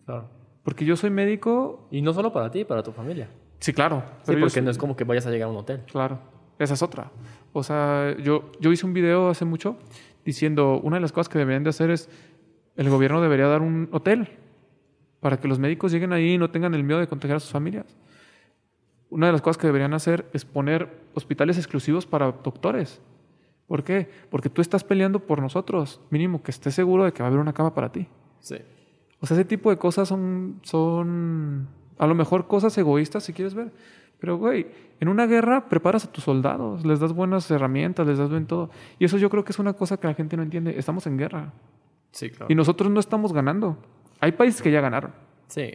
Claro. 0.06 0.26
Porque 0.64 0.86
yo 0.86 0.96
soy 0.96 1.10
médico. 1.10 1.88
Y 1.92 2.02
no 2.02 2.14
solo 2.14 2.32
para 2.32 2.50
ti, 2.50 2.66
para 2.66 2.82
tu 2.84 2.92
familia. 2.92 3.30
Sí, 3.62 3.74
claro. 3.74 4.04
Sí, 4.18 4.24
pero 4.26 4.42
porque 4.42 4.62
no 4.62 4.72
es 4.72 4.78
como 4.78 4.98
que 4.98 5.04
vayas 5.04 5.26
a 5.28 5.30
llegar 5.30 5.48
a 5.48 5.52
un 5.52 5.58
hotel. 5.58 5.82
Claro. 5.90 6.20
Esa 6.60 6.74
es 6.74 6.82
otra. 6.82 7.12
O 7.54 7.64
sea, 7.64 8.18
yo, 8.18 8.52
yo 8.60 8.72
hice 8.72 8.86
un 8.86 8.94
video 8.94 9.30
hace 9.30 9.46
mucho 9.46 9.78
diciendo 10.26 10.80
una 10.84 10.98
de 10.98 11.02
las 11.02 11.12
cosas 11.12 11.30
que 11.30 11.38
deberían 11.38 11.64
de 11.64 11.70
hacer 11.70 11.92
es 11.92 12.10
el 12.76 12.90
gobierno 12.90 13.22
debería 13.22 13.48
dar 13.48 13.62
un 13.62 13.88
hotel 13.92 14.30
para 15.20 15.38
que 15.38 15.48
los 15.48 15.60
médicos 15.60 15.92
lleguen 15.92 16.12
ahí 16.12 16.34
y 16.34 16.38
no 16.38 16.50
tengan 16.50 16.74
el 16.74 16.84
miedo 16.84 17.00
de 17.00 17.08
contagiar 17.08 17.38
a 17.38 17.40
sus 17.40 17.52
familias. 17.52 17.86
Una 19.10 19.28
de 19.28 19.34
las 19.34 19.42
cosas 19.42 19.60
que 19.60 19.68
deberían 19.68 19.94
hacer 19.94 20.26
es 20.34 20.44
poner 20.46 20.90
hospitales 21.14 21.58
exclusivos 21.58 22.08
para 22.08 22.32
doctores. 22.32 23.00
¿Por 23.68 23.84
qué? 23.84 24.10
Porque 24.30 24.50
tú 24.50 24.62
estás 24.62 24.84
peleando 24.84 25.20
por 25.20 25.40
nosotros. 25.40 26.02
Mínimo 26.10 26.42
que 26.42 26.50
estés 26.50 26.74
seguro 26.74 27.04
de 27.06 27.12
que 27.12 27.22
va 27.22 27.28
a 27.28 27.30
haber 27.30 27.40
una 27.40 27.54
cama 27.54 27.76
para 27.76 27.92
ti. 27.92 28.08
Sí. 28.40 28.58
O 29.20 29.28
sea, 29.28 29.36
ese 29.36 29.46
tipo 29.46 29.70
de 29.70 29.78
cosas 29.78 30.08
son, 30.08 30.60
son 30.64 31.68
a 31.98 32.08
lo 32.08 32.16
mejor 32.16 32.48
cosas 32.48 32.78
egoístas 32.78 33.24
si 33.24 33.34
quieres 33.34 33.54
ver. 33.54 33.72
Pero, 34.20 34.38
güey, 34.38 34.68
en 35.00 35.08
una 35.10 35.26
guerra 35.26 35.68
preparas 35.68 36.06
a 36.06 36.12
tus 36.12 36.24
soldados, 36.24 36.86
les 36.86 37.00
das 37.00 37.12
buenas 37.14 37.50
herramientas, 37.50 38.06
les 38.06 38.18
das 38.20 38.30
bien 38.30 38.46
todo. 38.46 38.70
Y 39.00 39.06
eso 39.06 39.18
yo 39.18 39.30
creo 39.32 39.44
que 39.44 39.52
es 39.52 39.58
una 39.60 39.74
cosa 39.74 39.98
que 39.98 40.06
la 40.08 40.14
gente 40.14 40.38
no 40.38 40.44
entiende. 40.44 40.78
Estamos 40.78 41.08
en 41.08 41.18
guerra 41.18 41.54
Sí, 42.12 42.30
claro. 42.30 42.46
y 42.50 42.56
nosotros 42.56 42.92
no 42.92 43.00
estamos 43.00 43.34
ganando. 43.34 43.78
Hay 44.20 44.34
países 44.34 44.62
que 44.62 44.72
ya 44.72 44.80
ganaron. 44.82 45.12
Sí. 45.48 45.72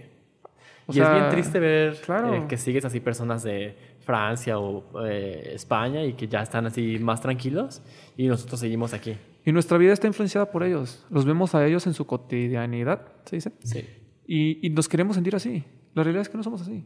O 0.86 0.92
y 0.92 0.94
sea, 0.94 1.06
es 1.06 1.20
bien 1.20 1.30
triste 1.32 1.58
ver 1.58 2.00
claro. 2.02 2.32
eh, 2.34 2.44
que 2.48 2.56
sigues 2.56 2.84
así 2.84 3.00
personas 3.00 3.42
de 3.42 3.76
Francia 4.04 4.60
o 4.60 4.84
eh, 5.04 5.50
España 5.54 6.04
y 6.04 6.12
que 6.12 6.28
ya 6.28 6.42
están 6.42 6.66
así 6.66 6.98
más 7.00 7.20
tranquilos 7.20 7.82
y 8.16 8.28
nosotros 8.28 8.60
seguimos 8.60 8.94
aquí. 8.94 9.16
Y 9.44 9.50
nuestra 9.50 9.78
vida 9.78 9.92
está 9.92 10.06
influenciada 10.06 10.52
por 10.52 10.62
ellos. 10.62 11.04
Los 11.10 11.24
vemos 11.24 11.56
a 11.56 11.66
ellos 11.66 11.88
en 11.88 11.94
su 11.94 12.06
cotidianidad, 12.06 13.08
se 13.24 13.34
dice. 13.36 13.52
Sí. 13.64 13.84
Y, 14.28 14.64
y 14.64 14.70
nos 14.70 14.88
queremos 14.88 15.16
sentir 15.16 15.34
así. 15.34 15.64
La 15.96 16.02
realidad 16.04 16.22
es 16.22 16.28
que 16.28 16.36
no 16.36 16.42
somos 16.44 16.60
así. 16.60 16.84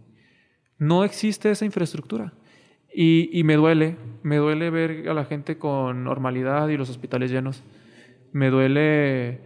No 0.78 1.04
existe 1.04 1.50
esa 1.50 1.64
infraestructura. 1.64 2.32
Y, 2.94 3.28
y 3.38 3.44
me 3.44 3.56
duele, 3.56 3.96
me 4.22 4.36
duele 4.36 4.70
ver 4.70 5.08
a 5.08 5.14
la 5.14 5.24
gente 5.24 5.58
con 5.58 6.04
normalidad 6.04 6.68
y 6.68 6.76
los 6.76 6.88
hospitales 6.90 7.30
llenos. 7.30 7.62
Me 8.32 8.50
duele 8.50 9.40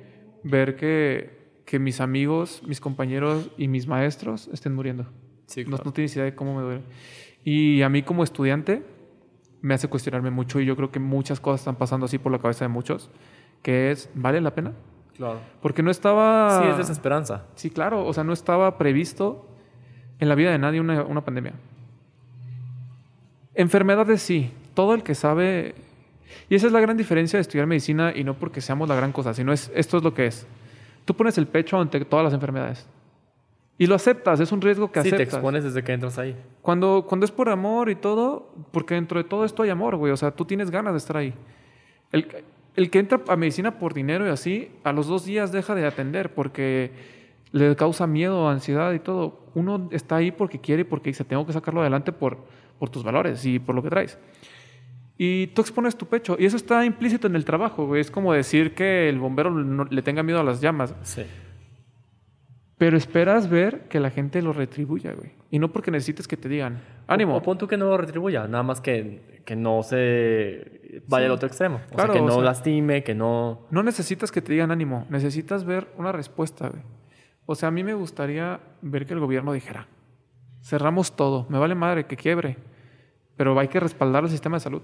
ver 0.45 0.77
que, 0.77 1.63
que 1.65 1.79
mis 1.79 2.01
amigos, 2.01 2.63
mis 2.67 2.79
compañeros 2.81 3.51
y 3.57 3.69
mis 3.69 3.87
maestros 3.87 4.49
estén 4.53 4.75
muriendo. 4.75 5.07
Sí, 5.47 5.63
No, 5.65 5.71
claro. 5.71 5.85
no 5.87 5.93
tienes 5.93 6.15
idea 6.15 6.25
de 6.27 6.35
cómo 6.35 6.55
me 6.57 6.63
duele. 6.63 6.83
Y 7.43 7.81
a 7.83 7.89
mí 7.89 8.03
como 8.03 8.23
estudiante 8.23 8.83
me 9.63 9.73
hace 9.73 9.89
cuestionarme 9.89 10.31
mucho 10.31 10.61
y 10.61 10.67
yo 10.67 10.77
creo 10.77 10.91
que 10.91 11.01
muchas 11.01 11.41
cosas 11.41 11.63
están 11.63 11.77
pasando 11.77 12.05
así 12.07 12.19
por 12.19 12.33
la 12.33 12.39
cabeza 12.39 12.67
de 12.67 12.69
muchos, 12.69 13.11
que 13.63 13.91
es, 13.91 14.11
¿vale 14.15 14.41
la 14.43 14.55
pena? 14.55 14.75
Claro. 15.17 15.41
Porque 15.63 15.83
no 15.83 15.91
estaba... 15.91 16.61
Sí, 16.63 16.69
es 16.71 16.77
desesperanza. 16.77 17.47
Sí, 17.55 17.71
claro. 17.71 18.07
O 18.07 18.13
sea, 18.13 18.25
no 18.25 18.33
estaba 18.35 18.77
previsto 18.79 19.49
en 20.19 20.29
la 20.29 20.35
vida 20.35 20.51
de 20.51 20.59
nadie 20.59 20.81
una, 20.81 21.03
una 21.03 21.23
pandemia. 21.25 21.53
Enfermedades 23.55 24.23
sí. 24.23 24.51
Todo 24.75 24.95
el 24.95 25.03
que 25.03 25.15
sabe... 25.15 25.75
Y 26.49 26.57
esa 26.57 26.67
es 26.67 26.73
la 26.73 26.81
gran 26.81 26.97
diferencia 26.97 27.37
de 27.37 27.43
estudiar 27.43 27.67
medicina 27.67 28.13
y 28.15 28.25
no 28.25 28.35
porque 28.35 28.61
seamos 28.61 28.89
la 28.89 28.97
gran 28.97 29.13
cosa, 29.13 29.35
sino 29.35 29.53
es 29.53 29.71
esto 29.75 29.99
es 29.99 30.03
lo 30.03 30.15
que 30.15 30.27
es. 30.27 30.47
Tú 31.05 31.15
pones 31.15 31.39
el 31.39 31.47
pecho 31.47 31.79
ante 31.79 32.05
todas 32.05 32.25
las 32.25 32.35
enfermedades. 32.35 32.87
Y 33.79 33.87
lo 33.87 33.95
aceptas, 33.95 34.41
es 34.41 34.53
un 34.53 34.61
riesgo 34.61 34.91
que 34.91 35.03
Sí, 35.03 35.11
te 35.11 35.17
aceptas. 35.17 35.35
expones 35.35 35.65
desde 35.65 35.83
que 35.83 35.93
entras 35.93 36.19
ahí. 36.19 36.37
Cuando, 36.63 37.05
cuando 37.09 37.25
es 37.25 37.31
por 37.33 37.49
amor 37.49 37.89
y 37.91 37.95
todo, 37.95 38.53
porque 38.73 38.95
dentro 38.95 39.23
de 39.23 39.29
todo 39.29 39.45
esto 39.45 39.63
hay 39.63 39.71
amor, 39.71 39.97
güey. 39.97 40.13
O 40.13 40.17
sea, 40.17 40.31
tú 40.31 40.45
tienes 40.45 40.71
ganas 40.71 40.93
de 40.95 40.99
estar 40.99 41.17
ahí. 41.17 41.35
El, 42.13 42.27
el 42.77 42.91
que 42.91 42.99
entra 42.99 43.21
a 43.29 43.37
medicina 43.37 43.79
por 43.79 43.95
dinero 43.95 44.27
y 44.27 44.31
así, 44.31 44.71
a 44.85 44.93
los 44.93 45.07
dos 45.07 45.25
días 45.25 45.53
deja 45.53 45.75
de 45.75 45.87
atender 45.87 46.33
porque 46.35 46.91
le 47.55 47.75
causa 47.77 48.07
miedo, 48.07 48.49
ansiedad 48.49 48.93
y 48.93 48.99
todo. 48.99 49.41
Uno 49.55 49.89
está 49.93 50.17
ahí 50.17 50.31
porque 50.33 50.61
quiere 50.61 50.83
y 50.83 50.85
porque 50.85 51.11
dice, 51.11 51.25
tengo 51.25 51.47
que 51.47 51.53
sacarlo 51.53 51.81
adelante 51.81 52.11
por, 52.13 52.39
por 52.79 52.91
tus 52.91 53.05
valores 53.05 53.45
y 53.47 53.59
por 53.61 53.75
lo 53.75 53.83
que 53.83 53.91
traes. 53.91 54.19
Y 55.17 55.47
tú 55.49 55.63
expones 55.63 55.97
tu 55.97 56.07
pecho. 56.07 56.37
Y 56.39 56.45
eso 56.47 56.57
está 56.57 56.85
implícito 56.85 57.29
en 57.29 57.37
el 57.37 57.45
trabajo, 57.45 57.87
güey. 57.87 58.01
Es 58.01 58.11
como 58.11 58.33
decir 58.33 58.75
que 58.75 59.09
el 59.09 59.21
bombero 59.21 59.51
no- 59.51 59.85
le 59.85 60.03
tenga 60.03 60.25
miedo 60.25 60.41
a 60.41 60.43
las 60.43 60.61
llamas. 60.61 60.95
Sí. 61.03 61.23
Pero 62.77 62.97
esperas 62.97 63.49
ver 63.49 63.83
que 63.89 64.01
la 64.01 64.11
gente 64.11 64.43
lo 64.43 64.53
retribuya, 64.53 65.13
güey. 65.13 65.31
Y 65.51 65.61
no 65.61 65.71
porque 65.71 65.93
necesites 65.93 66.27
que 66.27 66.37
te 66.37 66.49
digan, 66.49 66.83
ánimo. 67.07 67.35
O, 67.35 67.39
o 67.39 67.43
pon 67.43 67.57
tú 67.57 67.69
que 67.69 67.77
no 67.77 67.85
lo 67.87 67.97
retribuya, 67.97 68.49
nada 68.49 68.65
más 68.65 68.81
que, 68.81 69.41
que 69.47 69.55
no 69.55 69.85
se 69.85 71.03
vaya 71.07 71.27
al 71.27 71.33
otro 71.33 71.47
extremo. 71.47 71.81
O 71.93 71.95
Claro, 71.95 72.13
sea, 72.13 72.21
que 72.21 72.25
o 72.25 72.29
no 72.29 72.35
sea- 72.35 72.43
lastime, 72.43 73.05
que 73.05 73.15
no... 73.15 73.61
No 73.71 73.85
necesitas 73.85 74.33
que 74.33 74.43
te 74.43 74.53
digan 74.53 74.73
ánimo, 74.73 75.07
necesitas 75.09 75.65
ver 75.65 75.87
una 75.97 76.11
respuesta, 76.11 76.69
güey. 76.69 76.83
O 77.47 77.55
sea, 77.55 77.69
a 77.69 77.73
mí 77.73 77.83
me 77.85 77.95
gustaría 77.95 78.61
ver 78.83 79.07
que 79.07 79.15
el 79.15 79.21
gobierno 79.21 79.53
dijera, 79.53 79.87
cerramos 80.63 81.15
todo, 81.17 81.47
me 81.49 81.59
vale 81.59 81.75
madre 81.75 82.07
que 82.07 82.17
quiebre, 82.17 82.57
pero 83.37 83.59
hay 83.59 83.69
que 83.69 83.81
respaldar 83.81 84.25
el 84.25 84.31
sistema 84.31 84.57
de 84.57 84.61
salud. 84.61 84.83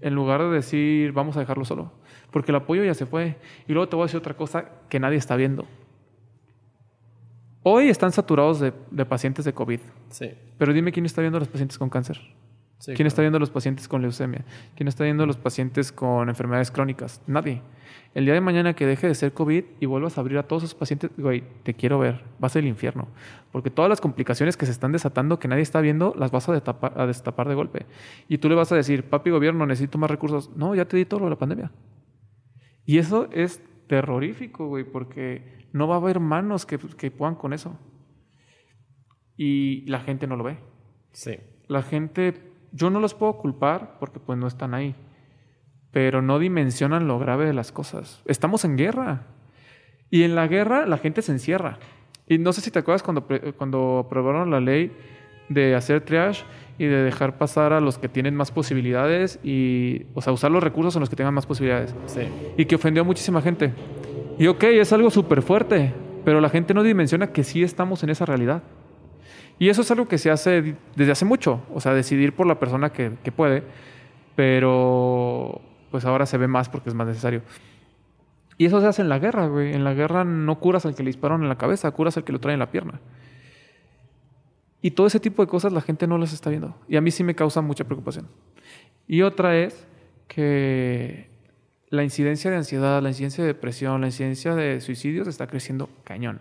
En 0.00 0.14
lugar 0.14 0.40
de 0.42 0.48
decir, 0.50 1.12
vamos 1.12 1.36
a 1.36 1.40
dejarlo 1.40 1.64
solo, 1.64 1.92
porque 2.30 2.52
el 2.52 2.56
apoyo 2.56 2.82
ya 2.84 2.94
se 2.94 3.06
fue. 3.06 3.36
Y 3.68 3.72
luego 3.72 3.88
te 3.88 3.96
voy 3.96 4.04
a 4.04 4.06
decir 4.06 4.18
otra 4.18 4.34
cosa 4.34 4.64
que 4.88 4.98
nadie 5.00 5.16
está 5.18 5.36
viendo. 5.36 5.66
Hoy 7.62 7.88
están 7.90 8.10
saturados 8.12 8.60
de, 8.60 8.72
de 8.90 9.04
pacientes 9.04 9.44
de 9.44 9.52
COVID, 9.52 9.80
Sí. 10.08 10.30
pero 10.56 10.72
dime 10.72 10.92
quién 10.92 11.04
está 11.04 11.20
viendo 11.20 11.36
a 11.36 11.40
los 11.40 11.48
pacientes 11.48 11.76
con 11.78 11.90
cáncer. 11.90 12.18
Sí 12.80 12.94
¿Quién 12.94 13.06
está 13.06 13.22
viendo 13.22 13.36
a 13.36 13.40
los 13.40 13.50
pacientes 13.50 13.86
con 13.86 14.02
leucemia? 14.02 14.44
¿Quién 14.74 14.88
está 14.88 15.04
viendo 15.04 15.22
a 15.22 15.26
los 15.26 15.36
pacientes 15.36 15.92
con 15.92 16.28
enfermedades 16.28 16.70
crónicas? 16.70 17.22
Nadie. 17.28 17.62
El 18.12 18.24
día 18.24 18.34
de 18.34 18.40
mañana 18.40 18.74
que 18.74 18.86
deje 18.86 19.06
de 19.06 19.14
ser 19.14 19.32
COVID 19.32 19.64
y 19.78 19.86
vuelvas 19.86 20.18
a 20.18 20.20
abrir 20.20 20.36
a 20.38 20.42
todos 20.42 20.64
esos 20.64 20.74
pacientes, 20.74 21.10
güey, 21.16 21.44
te 21.62 21.74
quiero 21.74 22.00
ver, 22.00 22.24
vas 22.40 22.56
al 22.56 22.66
infierno. 22.66 23.06
Porque 23.52 23.70
todas 23.70 23.88
las 23.88 24.00
complicaciones 24.00 24.56
que 24.56 24.66
se 24.66 24.72
están 24.72 24.90
desatando, 24.90 25.38
que 25.38 25.46
nadie 25.46 25.62
está 25.62 25.80
viendo, 25.80 26.12
las 26.18 26.32
vas 26.32 26.48
a 26.48 27.06
destapar 27.06 27.48
de 27.48 27.54
golpe. 27.54 27.86
Y 28.26 28.38
tú 28.38 28.48
le 28.48 28.56
vas 28.56 28.72
a 28.72 28.76
decir, 28.76 29.04
papi 29.04 29.30
gobierno, 29.30 29.64
necesito 29.64 29.96
más 29.98 30.10
recursos. 30.10 30.50
No, 30.56 30.74
ya 30.74 30.86
te 30.86 30.96
di 30.96 31.04
todo 31.04 31.20
lo 31.20 31.26
de 31.26 31.30
la 31.30 31.38
pandemia. 31.38 31.70
Y 32.84 32.98
eso 32.98 33.28
es 33.30 33.62
terrorífico, 33.86 34.66
güey, 34.66 34.84
porque 34.84 35.68
no 35.72 35.86
va 35.86 35.94
a 35.94 35.98
haber 35.98 36.18
manos 36.18 36.66
que, 36.66 36.78
que 36.78 37.10
puedan 37.12 37.36
con 37.36 37.52
eso. 37.52 37.78
Y 39.36 39.86
la 39.86 40.00
gente 40.00 40.26
no 40.26 40.36
lo 40.36 40.44
ve. 40.44 40.58
Sí. 41.12 41.38
La 41.68 41.82
gente, 41.82 42.34
yo 42.72 42.90
no 42.90 43.00
los 43.00 43.14
puedo 43.14 43.34
culpar 43.34 43.96
porque 43.98 44.20
pues 44.20 44.38
no 44.38 44.46
están 44.46 44.74
ahí, 44.74 44.94
pero 45.90 46.22
no 46.22 46.38
dimensionan 46.38 47.08
lo 47.08 47.18
grave 47.18 47.46
de 47.46 47.52
las 47.52 47.72
cosas. 47.72 48.22
Estamos 48.26 48.64
en 48.64 48.76
guerra 48.76 49.22
y 50.10 50.22
en 50.22 50.34
la 50.34 50.46
guerra 50.46 50.86
la 50.86 50.98
gente 50.98 51.22
se 51.22 51.32
encierra. 51.32 51.78
Y 52.26 52.38
no 52.38 52.52
sé 52.52 52.60
si 52.60 52.70
te 52.70 52.78
acuerdas 52.78 53.02
cuando, 53.02 53.26
cuando 53.56 54.04
aprobaron 54.06 54.50
la 54.50 54.60
ley 54.60 54.92
de 55.48 55.74
hacer 55.74 56.00
triage 56.02 56.44
y 56.78 56.86
de 56.86 57.02
dejar 57.02 57.36
pasar 57.36 57.72
a 57.72 57.80
los 57.80 57.98
que 57.98 58.08
tienen 58.08 58.34
más 58.34 58.52
posibilidades 58.52 59.40
y, 59.42 60.06
o 60.14 60.22
sea, 60.22 60.32
usar 60.32 60.50
los 60.50 60.62
recursos 60.62 60.96
en 60.96 61.00
los 61.00 61.10
que 61.10 61.16
tengan 61.16 61.34
más 61.34 61.44
posibilidades. 61.44 61.94
Sí. 62.06 62.22
Y 62.56 62.64
que 62.64 62.76
ofendió 62.76 63.02
a 63.02 63.04
muchísima 63.04 63.42
gente. 63.42 63.72
Y 64.38 64.46
ok, 64.46 64.62
es 64.64 64.92
algo 64.92 65.10
súper 65.10 65.42
fuerte, 65.42 65.92
pero 66.24 66.40
la 66.40 66.48
gente 66.48 66.72
no 66.72 66.82
dimensiona 66.82 67.32
que 67.32 67.44
sí 67.44 67.62
estamos 67.62 68.02
en 68.02 68.10
esa 68.10 68.24
realidad. 68.24 68.62
Y 69.60 69.68
eso 69.68 69.82
es 69.82 69.90
algo 69.90 70.08
que 70.08 70.16
se 70.16 70.30
hace 70.30 70.74
desde 70.96 71.12
hace 71.12 71.26
mucho, 71.26 71.60
o 71.72 71.80
sea, 71.80 71.92
decidir 71.92 72.34
por 72.34 72.46
la 72.46 72.58
persona 72.58 72.90
que, 72.90 73.12
que 73.22 73.30
puede, 73.30 73.62
pero 74.34 75.60
pues 75.90 76.06
ahora 76.06 76.24
se 76.24 76.38
ve 76.38 76.48
más 76.48 76.70
porque 76.70 76.88
es 76.88 76.94
más 76.94 77.06
necesario. 77.06 77.42
Y 78.56 78.64
eso 78.64 78.80
se 78.80 78.86
hace 78.86 79.02
en 79.02 79.10
la 79.10 79.18
guerra, 79.18 79.48
güey. 79.48 79.74
En 79.74 79.84
la 79.84 79.92
guerra 79.92 80.24
no 80.24 80.58
curas 80.60 80.86
al 80.86 80.94
que 80.94 81.02
le 81.02 81.10
dispararon 81.10 81.42
en 81.42 81.50
la 81.50 81.58
cabeza, 81.58 81.90
curas 81.90 82.16
al 82.16 82.24
que 82.24 82.32
lo 82.32 82.40
trae 82.40 82.54
en 82.54 82.58
la 82.58 82.70
pierna. 82.70 83.00
Y 84.80 84.92
todo 84.92 85.06
ese 85.06 85.20
tipo 85.20 85.42
de 85.42 85.48
cosas 85.48 85.74
la 85.74 85.82
gente 85.82 86.06
no 86.06 86.16
las 86.16 86.32
está 86.32 86.48
viendo. 86.48 86.74
Y 86.88 86.96
a 86.96 87.02
mí 87.02 87.10
sí 87.10 87.22
me 87.22 87.34
causa 87.34 87.60
mucha 87.60 87.84
preocupación. 87.84 88.28
Y 89.06 89.20
otra 89.20 89.58
es 89.58 89.86
que 90.26 91.28
la 91.90 92.02
incidencia 92.02 92.50
de 92.50 92.56
ansiedad, 92.56 93.02
la 93.02 93.10
incidencia 93.10 93.44
de 93.44 93.48
depresión, 93.48 94.00
la 94.00 94.06
incidencia 94.06 94.54
de 94.54 94.80
suicidios 94.80 95.28
está 95.28 95.46
creciendo 95.46 95.90
cañón. 96.04 96.40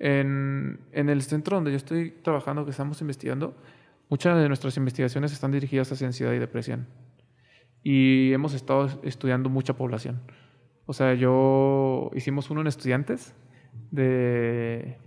En, 0.00 0.80
en 0.90 1.08
el 1.08 1.22
centro 1.22 1.56
donde 1.56 1.70
yo 1.70 1.76
estoy 1.76 2.10
trabajando, 2.10 2.64
que 2.64 2.72
estamos 2.72 3.00
investigando, 3.00 3.54
muchas 4.08 4.36
de 4.36 4.48
nuestras 4.48 4.76
investigaciones 4.76 5.32
están 5.32 5.52
dirigidas 5.52 5.92
hacia 5.92 6.08
ansiedad 6.08 6.32
y 6.32 6.38
depresión. 6.38 6.88
Y 7.82 8.32
hemos 8.32 8.54
estado 8.54 8.88
estudiando 9.04 9.48
mucha 9.48 9.74
población. 9.74 10.20
O 10.86 10.92
sea, 10.92 11.14
yo 11.14 12.10
hicimos 12.14 12.50
uno 12.50 12.62
en 12.62 12.66
estudiantes 12.66 13.34
de 13.92 14.98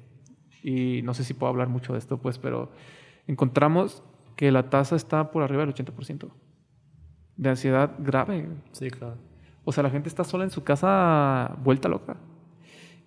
y 0.64 1.02
no 1.02 1.14
sé 1.14 1.26
si 1.26 1.34
puedo 1.34 1.50
hablar 1.50 1.68
mucho 1.68 1.92
de 1.94 2.00
esto, 2.00 2.18
pues, 2.18 2.40
pero 2.40 2.72
encontramos 3.28 4.02
que 4.38 4.52
la 4.52 4.70
tasa 4.70 4.96
está 4.96 5.30
por 5.30 5.44
arriba 5.44 5.66
del 5.66 5.76
80% 5.76 6.32
de 7.36 7.50
ansiedad 7.50 7.92
grave. 8.00 8.48
Sí, 8.72 8.90
claro. 8.90 9.18
O 9.66 9.72
sea, 9.72 9.84
la 9.84 9.90
gente 9.90 10.08
está 10.08 10.24
sola 10.24 10.46
en 10.46 10.52
su 10.52 10.64
casa 10.64 11.56
vuelta 11.64 11.90
loca. 11.90 12.18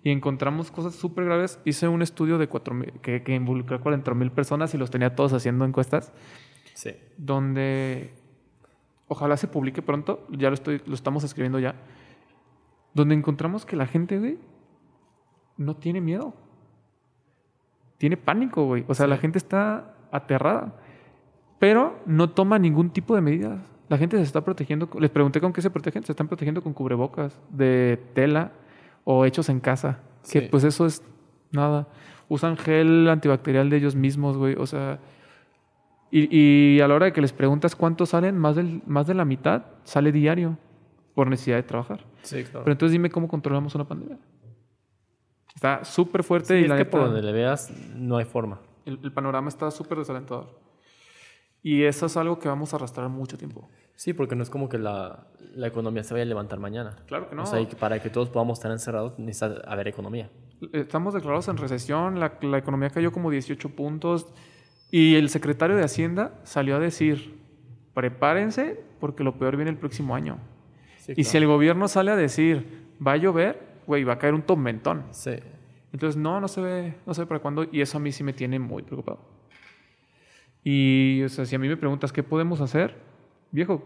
Y 0.07 0.11
encontramos 0.11 0.71
cosas 0.71 0.95
súper 0.95 1.25
graves. 1.25 1.59
Hice 1.65 1.89
un 1.89 2.01
estudio 2.01 2.37
de 2.37 2.47
4, 2.47 2.75
que, 3.01 3.23
que 3.23 3.35
involucró 3.35 3.75
a 3.75 3.81
40 3.81 4.13
mil 4.13 4.31
personas 4.31 4.73
y 4.73 4.77
los 4.77 4.89
tenía 4.89 5.17
todos 5.17 5.33
haciendo 5.33 5.65
encuestas. 5.65 6.13
Sí. 6.75 6.91
Donde 7.17 8.13
ojalá 9.09 9.35
se 9.35 9.49
publique 9.49 9.81
pronto, 9.81 10.25
ya 10.29 10.47
lo, 10.47 10.53
estoy, 10.53 10.81
lo 10.85 10.93
estamos 10.93 11.25
escribiendo 11.25 11.59
ya. 11.59 11.75
Donde 12.93 13.15
encontramos 13.15 13.65
que 13.65 13.75
la 13.75 13.85
gente, 13.85 14.17
güey, 14.17 14.37
no 15.57 15.75
tiene 15.75 15.99
miedo. 15.99 16.33
Tiene 17.97 18.15
pánico, 18.15 18.63
güey. 18.63 18.85
O 18.87 18.93
sea, 18.93 19.07
la 19.07 19.17
gente 19.17 19.37
está 19.37 19.93
aterrada. 20.13 20.79
Pero 21.59 21.99
no 22.05 22.29
toma 22.29 22.57
ningún 22.57 22.91
tipo 22.91 23.13
de 23.13 23.19
medidas. 23.19 23.59
La 23.89 23.97
gente 23.97 24.15
se 24.15 24.23
está 24.23 24.39
protegiendo. 24.39 24.89
Les 25.01 25.09
pregunté 25.09 25.41
con 25.41 25.51
qué 25.51 25.61
se 25.61 25.69
protegen. 25.69 26.05
Se 26.05 26.13
están 26.13 26.29
protegiendo 26.29 26.63
con 26.63 26.71
cubrebocas 26.71 27.37
de 27.49 28.01
tela 28.13 28.53
o 29.09 29.23
hechos 29.23 29.47
en 29.47 29.61
casa. 29.61 30.01
Que 30.29 30.41
pues 30.41 30.65
eso 30.65 30.85
es 30.85 31.01
nada. 31.53 31.87
Usan 32.27 32.57
gel 32.57 33.07
antibacterial 33.07 33.69
de 33.69 33.77
ellos 33.77 33.95
mismos, 33.95 34.35
güey. 34.35 34.55
O 34.55 34.67
sea. 34.67 34.99
Y, 36.11 36.27
y 36.37 36.81
a 36.81 36.89
la 36.89 36.95
hora 36.95 37.05
de 37.05 37.13
que 37.13 37.21
les 37.21 37.31
preguntas 37.31 37.73
cuántos 37.73 38.09
salen, 38.09 38.37
más, 38.37 38.57
del, 38.57 38.81
más 38.85 39.07
de 39.07 39.13
la 39.13 39.23
mitad 39.23 39.63
sale 39.85 40.11
diario 40.11 40.57
por 41.15 41.29
necesidad 41.29 41.55
de 41.55 41.63
trabajar. 41.63 42.05
Sí, 42.21 42.43
claro. 42.43 42.65
Pero 42.65 42.73
entonces 42.73 42.91
dime 42.91 43.09
cómo 43.09 43.29
controlamos 43.29 43.73
una 43.75 43.85
pandemia. 43.85 44.17
Está 45.55 45.85
súper 45.85 46.23
fuerte 46.23 46.55
Sí, 46.55 46.59
y 46.59 46.63
es 46.63 46.69
la 46.69 46.75
que 46.75 46.83
neta, 46.83 46.91
por 46.91 47.05
donde 47.05 47.21
le 47.21 47.31
veas 47.31 47.71
no 47.95 48.17
hay 48.17 48.25
forma. 48.25 48.59
el, 48.85 48.99
el 49.01 49.13
panorama 49.13 49.47
está 49.47 49.71
súper 49.71 49.99
desalentador. 49.99 50.59
Y 51.63 51.83
eso 51.83 52.07
es 52.07 52.17
algo 52.17 52.39
que 52.39 52.49
vamos 52.49 52.73
a 52.73 52.75
arrastrar 52.75 53.07
mucho 53.07 53.37
tiempo. 53.37 53.69
Sí, 53.97 54.13
porque 54.13 54.35
no 54.35 54.43
es 54.43 54.51
como 54.51 54.69
que 54.69 54.77
la, 54.77 55.25
la 55.55 55.67
economía 55.67 56.03
se 56.03 56.13
vaya 56.13 56.21
a 56.21 56.27
levantar 56.27 56.59
mañana. 56.59 56.95
Claro 57.07 57.27
que 57.29 57.35
no. 57.35 57.43
O 57.43 57.45
sea, 57.47 57.59
y 57.59 57.65
para 57.65 57.99
que 57.99 58.11
todos 58.11 58.29
podamos 58.29 58.59
estar 58.59 58.71
encerrados 58.71 59.17
necesita 59.17 59.59
haber 59.65 59.87
economía. 59.87 60.29
Estamos 60.71 61.15
declarados 61.15 61.47
en 61.47 61.57
recesión, 61.57 62.19
la, 62.19 62.37
la 62.41 62.59
economía 62.59 62.91
cayó 62.91 63.11
como 63.11 63.31
18 63.31 63.69
puntos 63.69 64.27
y 64.91 65.15
el 65.15 65.29
secretario 65.29 65.75
de 65.75 65.83
Hacienda 65.83 66.39
salió 66.43 66.75
a 66.75 66.79
decir, 66.79 67.39
prepárense 67.95 68.79
porque 68.99 69.23
lo 69.23 69.39
peor 69.39 69.55
viene 69.55 69.71
el 69.71 69.77
próximo 69.77 70.13
año. 70.13 70.37
Sí, 70.99 71.13
Y 71.17 71.23
si 71.23 71.37
el 71.37 71.47
gobierno 71.47 71.87
sale 71.87 72.11
a 72.11 72.15
decir, 72.15 72.85
va 73.05 73.13
a 73.13 73.17
llover, 73.17 73.59
güey, 73.87 74.03
va 74.03 74.13
a 74.13 74.19
caer 74.19 74.35
un 74.35 74.43
tormentón. 74.43 75.05
Sí. 75.09 75.31
Entonces, 75.91 76.21
no, 76.21 76.39
no 76.39 76.47
se 76.47 76.61
ve, 76.61 76.93
no 77.07 77.15
se 77.15 77.21
ve 77.21 77.27
para 77.27 77.39
cuándo 77.39 77.65
y 77.71 77.81
eso 77.81 77.97
a 77.97 77.99
mí 77.99 78.11
sí 78.11 78.23
me 78.23 78.33
tiene 78.33 78.59
muy 78.59 78.83
preocupado. 78.83 79.21
Y, 80.63 81.23
o 81.23 81.29
sea, 81.29 81.45
si 81.45 81.55
a 81.55 81.59
mí 81.59 81.67
me 81.67 81.77
preguntas 81.77 82.13
qué 82.13 82.21
podemos 82.21 82.61
hacer, 82.61 83.06
viejo, 83.51 83.85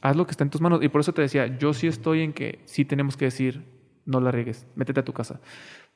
haz 0.00 0.16
lo 0.16 0.26
que 0.26 0.32
está 0.32 0.44
en 0.44 0.50
tus 0.50 0.60
manos. 0.60 0.82
Y 0.82 0.88
por 0.88 1.00
eso 1.00 1.12
te 1.12 1.22
decía, 1.22 1.58
yo 1.58 1.72
sí 1.72 1.86
estoy 1.86 2.22
en 2.22 2.32
que 2.32 2.60
sí 2.64 2.84
tenemos 2.84 3.16
que 3.16 3.26
decir, 3.26 3.64
no 4.06 4.20
la 4.20 4.30
riegues, 4.30 4.66
métete 4.74 5.00
a 5.00 5.04
tu 5.04 5.12
casa. 5.12 5.40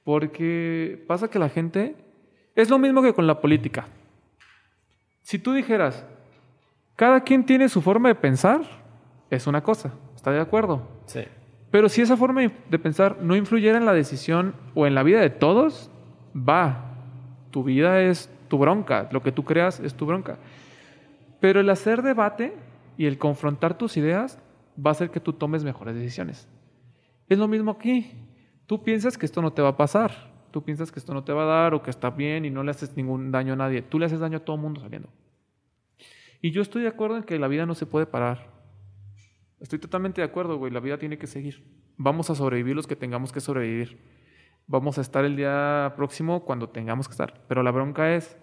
Porque 0.05 1.03
pasa 1.07 1.29
que 1.29 1.39
la 1.39 1.49
gente, 1.49 1.97
es 2.55 2.71
lo 2.71 2.79
mismo 2.79 3.03
que 3.03 3.15
con 3.15 3.27
la 3.27 3.41
política. 3.41 3.87
Si 5.23 5.39
tú 5.39 5.53
dijeras, 5.53 6.07
cada 6.97 7.23
quien 7.23 7.47
tiene 7.47 7.69
su 7.69 7.81
forma 7.81 8.09
de 8.09 8.15
pensar, 8.15 8.63
es 9.31 9.47
una 9.47 9.63
cosa, 9.63 9.95
¿está 10.15 10.31
de 10.31 10.41
acuerdo? 10.41 10.87
Sí. 11.07 11.25
Pero 11.71 11.89
si 11.89 12.03
esa 12.03 12.17
forma 12.17 12.43
de 12.43 12.79
pensar 12.79 13.21
no 13.21 13.35
influyera 13.35 13.79
en 13.79 13.85
la 13.85 13.93
decisión 13.93 14.55
o 14.75 14.87
en 14.87 14.95
la 14.95 15.03
vida 15.03 15.21
de 15.21 15.31
todos, 15.31 15.91
va. 16.37 16.93
Tu 17.51 17.65
vida 17.65 18.01
es 18.01 18.31
tu 18.49 18.59
bronca. 18.59 19.09
Lo 19.11 19.23
que 19.23 19.33
tú 19.33 19.45
creas 19.45 19.81
es 19.81 19.95
tu 19.95 20.07
bronca. 20.07 20.39
Pero 21.41 21.59
el 21.59 21.69
hacer 21.69 22.03
debate 22.03 22.55
y 22.97 23.07
el 23.07 23.19
confrontar 23.19 23.77
tus 23.77 23.97
ideas 23.97 24.39
va 24.79 24.91
a 24.91 24.93
hacer 24.93 25.11
que 25.11 25.21
tú 25.21 25.33
tomes 25.33 25.65
mejores 25.65 25.95
decisiones. 25.95 26.49
Es 27.29 27.39
lo 27.39 27.49
mismo 27.49 27.71
aquí. 27.71 28.13
Tú 28.67 28.83
piensas 28.83 29.19
que 29.19 29.27
esto 29.27 29.43
no 29.43 29.53
te 29.53 29.63
va 29.63 29.71
a 29.71 29.77
pasar. 29.77 30.33
Tú 30.51 30.63
piensas 30.63 30.93
que 30.93 30.99
esto 30.99 31.13
no 31.15 31.25
te 31.25 31.33
va 31.33 31.43
a 31.43 31.63
dar 31.63 31.75
o 31.75 31.83
que 31.83 31.91
está 31.91 32.11
bien 32.11 32.45
y 32.45 32.51
no 32.51 32.63
le 32.63 32.71
haces 32.71 32.97
ningún 32.97 33.31
daño 33.33 33.55
a 33.55 33.57
nadie. 33.57 33.83
Tú 33.83 33.99
le 33.99 34.07
haces 34.07 34.21
daño 34.21 34.39
a 34.39 34.45
todo 34.45 34.57
el 34.57 34.63
mundo 34.63 34.81
saliendo. 34.81 35.09
Y 36.41 36.51
yo 36.51 36.63
estoy 36.63 36.83
de 36.83 36.89
acuerdo 36.89 37.17
en 37.17 37.25
que 37.25 37.39
la 37.39 37.49
vida 37.49 37.67
no 37.67 37.75
se 37.75 37.87
puede 37.87 38.07
parar. 38.07 38.51
Estoy 39.61 39.79
totalmente 39.79 40.21
de 40.21 40.27
acuerdo, 40.27 40.59
güey. 40.59 40.71
La 40.73 40.81
vida 40.81 40.99
tiene 40.99 41.19
que 41.19 41.27
seguir. 41.27 41.65
Vamos 41.97 42.31
a 42.31 42.35
sobrevivir 42.35 42.77
los 42.77 42.87
que 42.87 42.97
tengamos 42.97 43.33
que 43.33 43.41
sobrevivir. 43.41 43.99
Vamos 44.67 44.99
a 44.99 45.01
estar 45.01 45.25
el 45.25 45.37
día 45.37 45.93
próximo 45.97 46.45
cuando 46.45 46.69
tengamos 46.69 47.09
que 47.09 47.13
estar. 47.13 47.43
Pero 47.49 47.63
la 47.63 47.71
bronca 47.71 48.15
es, 48.15 48.37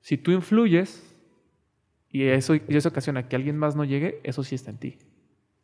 si 0.00 0.18
tú 0.18 0.32
influyes 0.32 1.09
y 2.10 2.24
eso, 2.24 2.54
y 2.54 2.62
eso 2.68 2.88
ocasiona 2.88 3.28
que 3.28 3.36
alguien 3.36 3.56
más 3.56 3.76
no 3.76 3.84
llegue, 3.84 4.20
eso 4.24 4.42
sí 4.42 4.54
está 4.54 4.70
en 4.70 4.78
ti. 4.78 4.98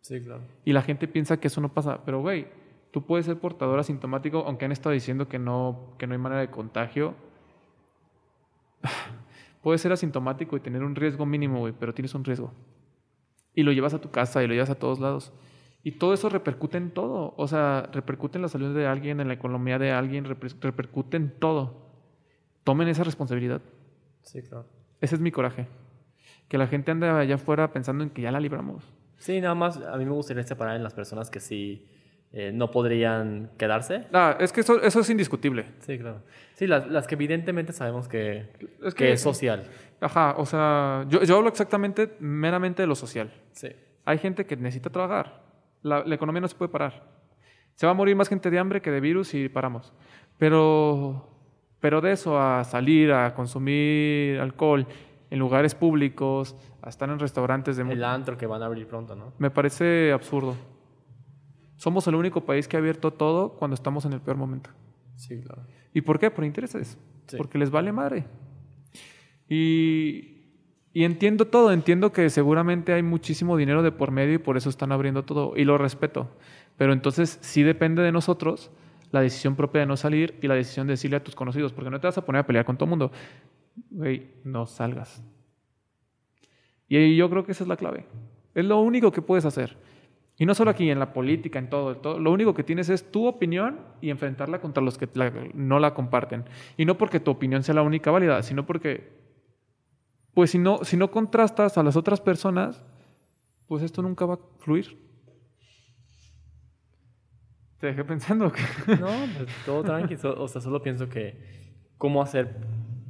Sí, 0.01 0.21
claro. 0.21 0.43
Y 0.65 0.73
la 0.73 0.83
gente 0.83 1.09
piensa 1.09 1.39
que 1.41 1.49
eso 1.49 1.61
no 1.61 1.75
pasa. 1.75 2.05
Pero, 2.05 2.21
güey, 2.21 2.47
tú 2.93 3.05
puedes 3.05 3.27
ser 3.27 3.39
portador 3.39 3.79
asintomático, 3.81 4.45
aunque 4.47 4.65
han 4.65 4.73
estado 4.73 4.93
diciendo 4.93 5.29
que 5.29 5.39
no, 5.41 5.95
que 5.99 6.07
no 6.07 6.13
hay 6.13 6.19
manera 6.19 6.41
de 6.41 6.51
contagio. 6.51 7.15
Puedes 9.63 9.81
ser 9.81 9.93
asintomático 9.93 10.57
y 10.57 10.61
tener 10.61 10.83
un 10.85 10.95
riesgo 10.95 11.27
mínimo, 11.27 11.59
güey, 11.59 11.73
pero 11.79 11.93
tienes 11.93 12.15
un 12.15 12.25
riesgo. 12.25 12.53
Y 13.55 13.63
lo 13.65 13.73
llevas 13.73 13.95
a 13.95 14.01
tu 14.01 14.11
casa 14.11 14.43
y 14.45 14.47
lo 14.47 14.55
llevas 14.55 14.71
a 14.71 14.77
todos 14.79 15.01
lados. 15.01 15.33
Y 15.83 15.93
todo 15.93 16.15
eso 16.15 16.29
repercute 16.29 16.77
en 16.79 16.91
todo. 16.91 17.35
O 17.37 17.49
sea, 17.49 17.89
repercute 17.93 18.39
en 18.39 18.43
la 18.43 18.49
salud 18.49 18.75
de 18.77 18.87
alguien, 18.87 19.21
en 19.21 19.29
la 19.29 19.35
economía 19.35 19.79
de 19.79 19.91
alguien, 19.93 20.25
reper- 20.25 20.57
repercute 20.61 21.17
en 21.17 21.31
todo. 21.39 21.87
Tomen 22.65 22.89
esa 22.89 23.03
responsabilidad. 23.05 23.63
Sí, 24.23 24.43
claro. 24.43 24.67
Ese 25.01 25.15
es 25.17 25.21
mi 25.21 25.31
coraje. 25.33 25.67
Que 26.49 26.59
la 26.59 26.67
gente 26.67 26.91
ande 26.93 27.09
allá 27.09 27.35
afuera 27.37 27.73
pensando 27.73 28.05
en 28.05 28.11
que 28.11 28.23
ya 28.23 28.31
la 28.31 28.41
libramos. 28.41 28.85
Sí, 29.19 29.41
nada 29.41 29.55
más 29.55 29.79
a 29.79 29.97
mí 29.97 30.05
me 30.05 30.13
gustaría 30.13 30.43
separar 30.45 30.77
en 30.77 30.83
las 30.83 30.95
personas 30.95 31.31
que 31.31 31.41
sí 31.41 31.87
eh, 32.33 32.53
no 32.53 32.71
podrían 32.71 33.51
quedarse. 33.59 34.05
Ah, 34.13 34.37
es 34.39 34.53
que 34.53 34.61
eso, 34.61 34.81
eso 34.83 35.01
es 35.01 35.11
indiscutible. 35.11 35.67
Sí, 35.81 35.99
claro. 35.99 36.23
Sí, 36.55 36.67
las, 36.67 36.87
las 36.89 37.07
que 37.07 37.15
evidentemente 37.15 37.73
sabemos 37.73 38.09
que, 38.09 38.49
Es 38.85 38.95
que 38.95 39.05
que- 39.07 39.13
es 39.13 39.21
social. 39.23 39.65
Ajá, 40.01 40.35
o 40.37 40.45
sea, 40.45 41.07
yo, 41.09 41.23
yo 41.25 41.37
hablo 41.37 41.49
exactamente, 41.49 42.15
meramente 42.21 42.83
de 42.83 42.87
lo 42.87 42.95
social. 42.95 43.33
Sí. 43.53 43.69
Hay 44.05 44.19
gente 44.19 44.45
que 44.45 44.55
necesita 44.57 44.91
trabajar. 44.91 45.43
La, 45.83 46.05
la 46.05 46.15
economía 46.15 46.43
no 46.43 46.49
se 46.49 46.55
puede 46.55 46.71
parar. 46.71 47.03
Se 47.75 47.87
va 47.87 47.93
a 47.93 47.95
morir 47.95 48.15
más 48.17 48.29
gente 48.29 48.51
de 48.51 48.59
hambre 48.59 48.81
que 48.83 48.91
de 48.91 49.01
virus 49.01 49.33
y 49.35 49.49
paramos. 49.49 49.93
Pero, 50.39 51.29
pero 51.81 52.01
de 52.01 52.13
eso 52.13 52.39
a 52.41 52.63
salir 52.65 53.13
a 53.13 53.35
consumir 53.35 54.39
alcohol 54.41 54.87
en 55.31 55.39
lugares 55.39 55.75
públicos, 55.75 56.57
a 56.83 56.89
estar 56.89 57.09
en 57.11 57.19
restaurantes 57.19 57.77
de... 57.77 57.83
El 57.83 58.05
antro 58.05 58.37
que 58.37 58.47
van 58.47 58.63
a 58.63 58.67
abrir 58.67 58.87
pronto, 58.87 59.17
¿no? 59.17 59.33
Me 59.39 59.51
parece 59.51 60.13
absurdo. 60.13 60.55
Somos 61.77 62.07
el 62.07 62.15
único 62.15 62.43
país 62.43 62.69
que 62.69 62.77
ha 62.77 62.81
abierto 62.81 63.13
todo 63.13 63.55
cuando 63.55 63.75
estamos 63.75 64.05
en 64.05 64.13
el 64.13 64.21
peor 64.21 64.37
momento. 64.37 64.71
Sí, 65.17 65.41
claro. 65.41 65.63
¿Y 65.93 66.01
por 66.03 66.19
qué? 66.19 66.31
Por 66.31 66.45
intereses. 66.45 66.99
Sí. 67.27 67.37
Porque 67.37 67.59
les 67.59 67.71
vale 67.71 67.93
madre. 67.93 68.25
Y, 69.49 70.37
y 70.93 71.05
entiendo 71.05 71.47
todo, 71.47 71.73
entiendo 71.73 72.13
que 72.13 72.31
seguramente 72.31 72.93
hay 72.93 73.03
muchísimo 73.03 73.57
dinero 73.57 73.83
de 73.83 73.93
por 73.93 74.11
medio 74.11 74.35
y 74.35 74.39
por 74.39 74.57
eso 74.57 74.71
están 74.71 74.93
abriendo 74.93 75.25
todo. 75.25 75.55
Y 75.57 75.65
lo 75.65 75.77
respeto. 75.77 76.31
Pero 76.77 76.93
entonces 76.93 77.39
sí 77.43 77.63
depende 77.63 78.03
de 78.03 78.13
nosotros 78.13 78.71
la 79.13 79.21
decisión 79.21 79.57
propia 79.57 79.81
de 79.81 79.87
no 79.87 79.97
salir 79.97 80.39
y 80.43 80.49
la 80.49 80.55
decisión 80.55 80.87
de 80.87 80.95
decirle 80.95 81.17
a 81.17 81.25
tus 81.25 81.35
conocidos, 81.35 81.73
porque 81.73 81.91
no 81.91 82.01
te 82.01 82.07
vas 82.07 82.19
a 82.19 82.25
poner 82.25 82.41
a 82.41 82.47
pelear 82.47 82.65
con 82.65 82.77
todo 82.77 82.87
el 82.87 82.91
mundo. 82.91 83.13
Güey, 83.91 84.31
no 84.45 84.67
salgas. 84.67 85.23
Y 86.89 87.17
yo 87.17 87.29
creo 87.31 87.45
que 87.45 87.53
esa 87.53 87.65
es 87.65 87.69
la 87.69 87.77
clave. 87.77 88.07
Es 88.55 88.65
lo 88.65 88.81
único 88.81 89.13
que 89.13 89.23
puedes 89.23 89.45
hacer. 89.45 89.77
Y 90.39 90.45
no 90.47 90.55
solo 90.55 90.71
aquí, 90.71 90.91
en 90.91 90.99
la 90.99 91.13
política, 91.13 91.59
en 91.59 91.69
todo, 91.71 91.93
en 91.93 92.03
todo. 92.03 92.19
Lo 92.21 92.31
único 92.31 92.53
que 92.55 92.63
tienes 92.63 92.89
es 92.91 93.11
tu 93.11 93.27
opinión 93.27 93.81
y 94.01 94.11
enfrentarla 94.11 94.61
contra 94.61 94.83
los 94.83 94.99
que 94.99 95.09
la- 95.15 95.33
no 95.55 95.79
la 95.79 95.95
comparten. 95.95 96.45
Y 96.77 96.85
no 96.85 96.99
porque 96.99 97.21
tu 97.21 97.31
opinión 97.31 97.63
sea 97.63 97.75
la 97.75 97.83
única 97.83 98.11
válida, 98.11 98.43
sino 98.43 98.67
porque, 98.67 99.13
pues 100.35 100.51
si 100.51 100.59
no, 100.59 100.85
si 100.85 100.97
no 100.97 101.11
contrastas 101.11 101.79
a 101.79 101.83
las 101.83 101.97
otras 101.97 102.21
personas, 102.21 102.85
pues 103.67 103.83
esto 103.83 104.03
nunca 104.03 104.27
va 104.27 104.35
a 104.35 104.39
fluir. 104.59 104.99
Te 107.79 107.89
dejé 107.89 108.05
pensando. 108.05 108.53
que- 108.53 108.97
No, 108.97 109.07
pues, 109.37 109.49
todo 109.65 109.83
tranquilo. 109.85 110.35
O 110.43 110.49
sea, 110.49 110.61
solo 110.61 110.83
pienso 110.83 111.09
que 111.09 111.75
cómo 111.99 112.23
hacer 112.23 112.57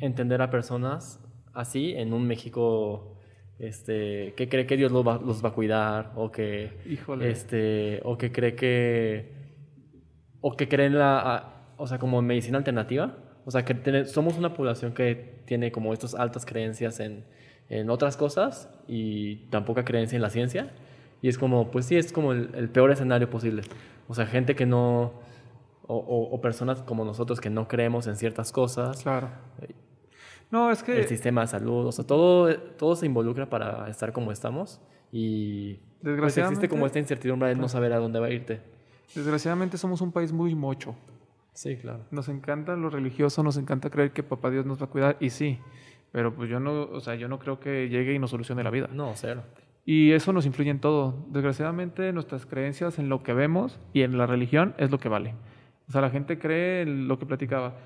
entender 0.00 0.42
a 0.42 0.50
personas 0.50 1.20
así 1.54 1.92
en 1.96 2.12
un 2.12 2.26
México 2.26 3.16
este, 3.58 4.34
que 4.36 4.48
cree 4.48 4.66
que 4.66 4.76
Dios 4.76 4.92
los 4.92 5.06
va, 5.06 5.18
los 5.24 5.42
va 5.44 5.48
a 5.48 5.52
cuidar, 5.52 6.12
o 6.16 6.30
que, 6.30 6.72
Híjole. 6.86 7.30
este, 7.30 8.00
o 8.04 8.18
que 8.18 8.30
cree 8.30 8.54
que, 8.54 9.32
o 10.40 10.56
que 10.56 10.68
cree 10.68 10.86
en 10.86 10.98
la, 10.98 11.18
a- 11.18 11.72
o 11.78 11.86
sea, 11.86 11.98
como 11.98 12.20
medicina 12.22 12.58
alternativa. 12.58 13.16
O 13.46 13.50
sea, 13.50 13.64
que 13.64 13.74
tiene- 13.74 14.04
somos 14.06 14.36
una 14.38 14.52
población 14.54 14.92
que 14.92 15.42
tiene 15.46 15.72
como 15.72 15.92
estas 15.92 16.14
altas 16.14 16.44
creencias 16.44 17.00
en, 17.00 17.24
en 17.68 17.88
otras 17.90 18.16
cosas 18.16 18.68
y 18.88 19.36
tan 19.50 19.64
poca 19.64 19.84
creencia 19.84 20.16
en 20.16 20.22
la 20.22 20.30
ciencia. 20.30 20.70
Y 21.22 21.28
es 21.28 21.38
como, 21.38 21.70
pues 21.70 21.86
sí, 21.86 21.96
es 21.96 22.12
como 22.12 22.32
el, 22.32 22.50
el 22.54 22.68
peor 22.68 22.90
escenario 22.90 23.30
posible. 23.30 23.62
O 24.08 24.14
sea, 24.14 24.26
gente 24.26 24.54
que 24.54 24.66
no, 24.66 25.14
o, 25.86 25.96
o- 25.96 26.34
o 26.34 26.40
personas 26.42 26.82
como 26.82 27.04
nosotros 27.04 27.40
que 27.40 27.48
no 27.50 27.68
creemos 27.68 28.06
en 28.06 28.16
ciertas 28.16 28.52
cosas, 28.52 29.02
Claro. 29.02 29.30
No, 30.50 30.70
es 30.70 30.82
que 30.82 30.98
el 30.98 31.06
sistema 31.06 31.42
de 31.42 31.46
salud, 31.48 31.86
o 31.86 31.92
sea, 31.92 32.06
todo, 32.06 32.54
todo 32.78 32.94
se 32.94 33.06
involucra 33.06 33.48
para 33.48 33.88
estar 33.88 34.12
como 34.12 34.32
estamos 34.32 34.80
y 35.12 35.74
pues 36.02 36.36
existe 36.36 36.68
como 36.68 36.86
esta 36.86 36.98
incertidumbre 36.98 37.48
de 37.48 37.56
no 37.56 37.68
saber 37.68 37.92
a 37.92 37.98
dónde 37.98 38.20
va 38.20 38.26
a 38.26 38.30
irte. 38.30 38.60
desgraciadamente 39.14 39.78
somos 39.78 40.00
un 40.00 40.12
país 40.12 40.32
muy 40.32 40.54
mocho. 40.54 40.94
Sí, 41.52 41.76
claro. 41.76 42.00
Nos 42.10 42.28
encanta 42.28 42.76
lo 42.76 42.90
religioso, 42.90 43.42
nos 43.42 43.56
encanta 43.56 43.90
creer 43.90 44.12
que 44.12 44.22
papá 44.22 44.50
Dios 44.50 44.66
nos 44.66 44.80
va 44.80 44.86
a 44.86 44.90
cuidar 44.90 45.16
y 45.20 45.30
sí, 45.30 45.58
pero 46.12 46.34
pues 46.34 46.50
yo 46.50 46.60
no, 46.60 46.82
o 46.82 47.00
sea, 47.00 47.14
yo 47.14 47.28
no 47.28 47.38
creo 47.38 47.58
que 47.58 47.88
llegue 47.88 48.12
y 48.14 48.18
nos 48.18 48.30
solucione 48.30 48.62
la 48.62 48.70
vida. 48.70 48.88
No, 48.92 49.12
cero. 49.14 49.42
Y 49.84 50.12
eso 50.12 50.32
nos 50.32 50.44
influye 50.46 50.70
en 50.70 50.80
todo. 50.80 51.14
Desgraciadamente 51.28 52.12
nuestras 52.12 52.44
creencias 52.44 52.98
en 52.98 53.08
lo 53.08 53.22
que 53.22 53.32
vemos 53.32 53.78
y 53.92 54.02
en 54.02 54.18
la 54.18 54.26
religión 54.26 54.74
es 54.78 54.90
lo 54.90 54.98
que 54.98 55.08
vale. 55.08 55.34
O 55.88 55.92
sea, 55.92 56.00
la 56.00 56.10
gente 56.10 56.38
cree 56.38 56.82
en 56.82 57.06
lo 57.06 57.18
que 57.18 57.26
platicaba. 57.26 57.76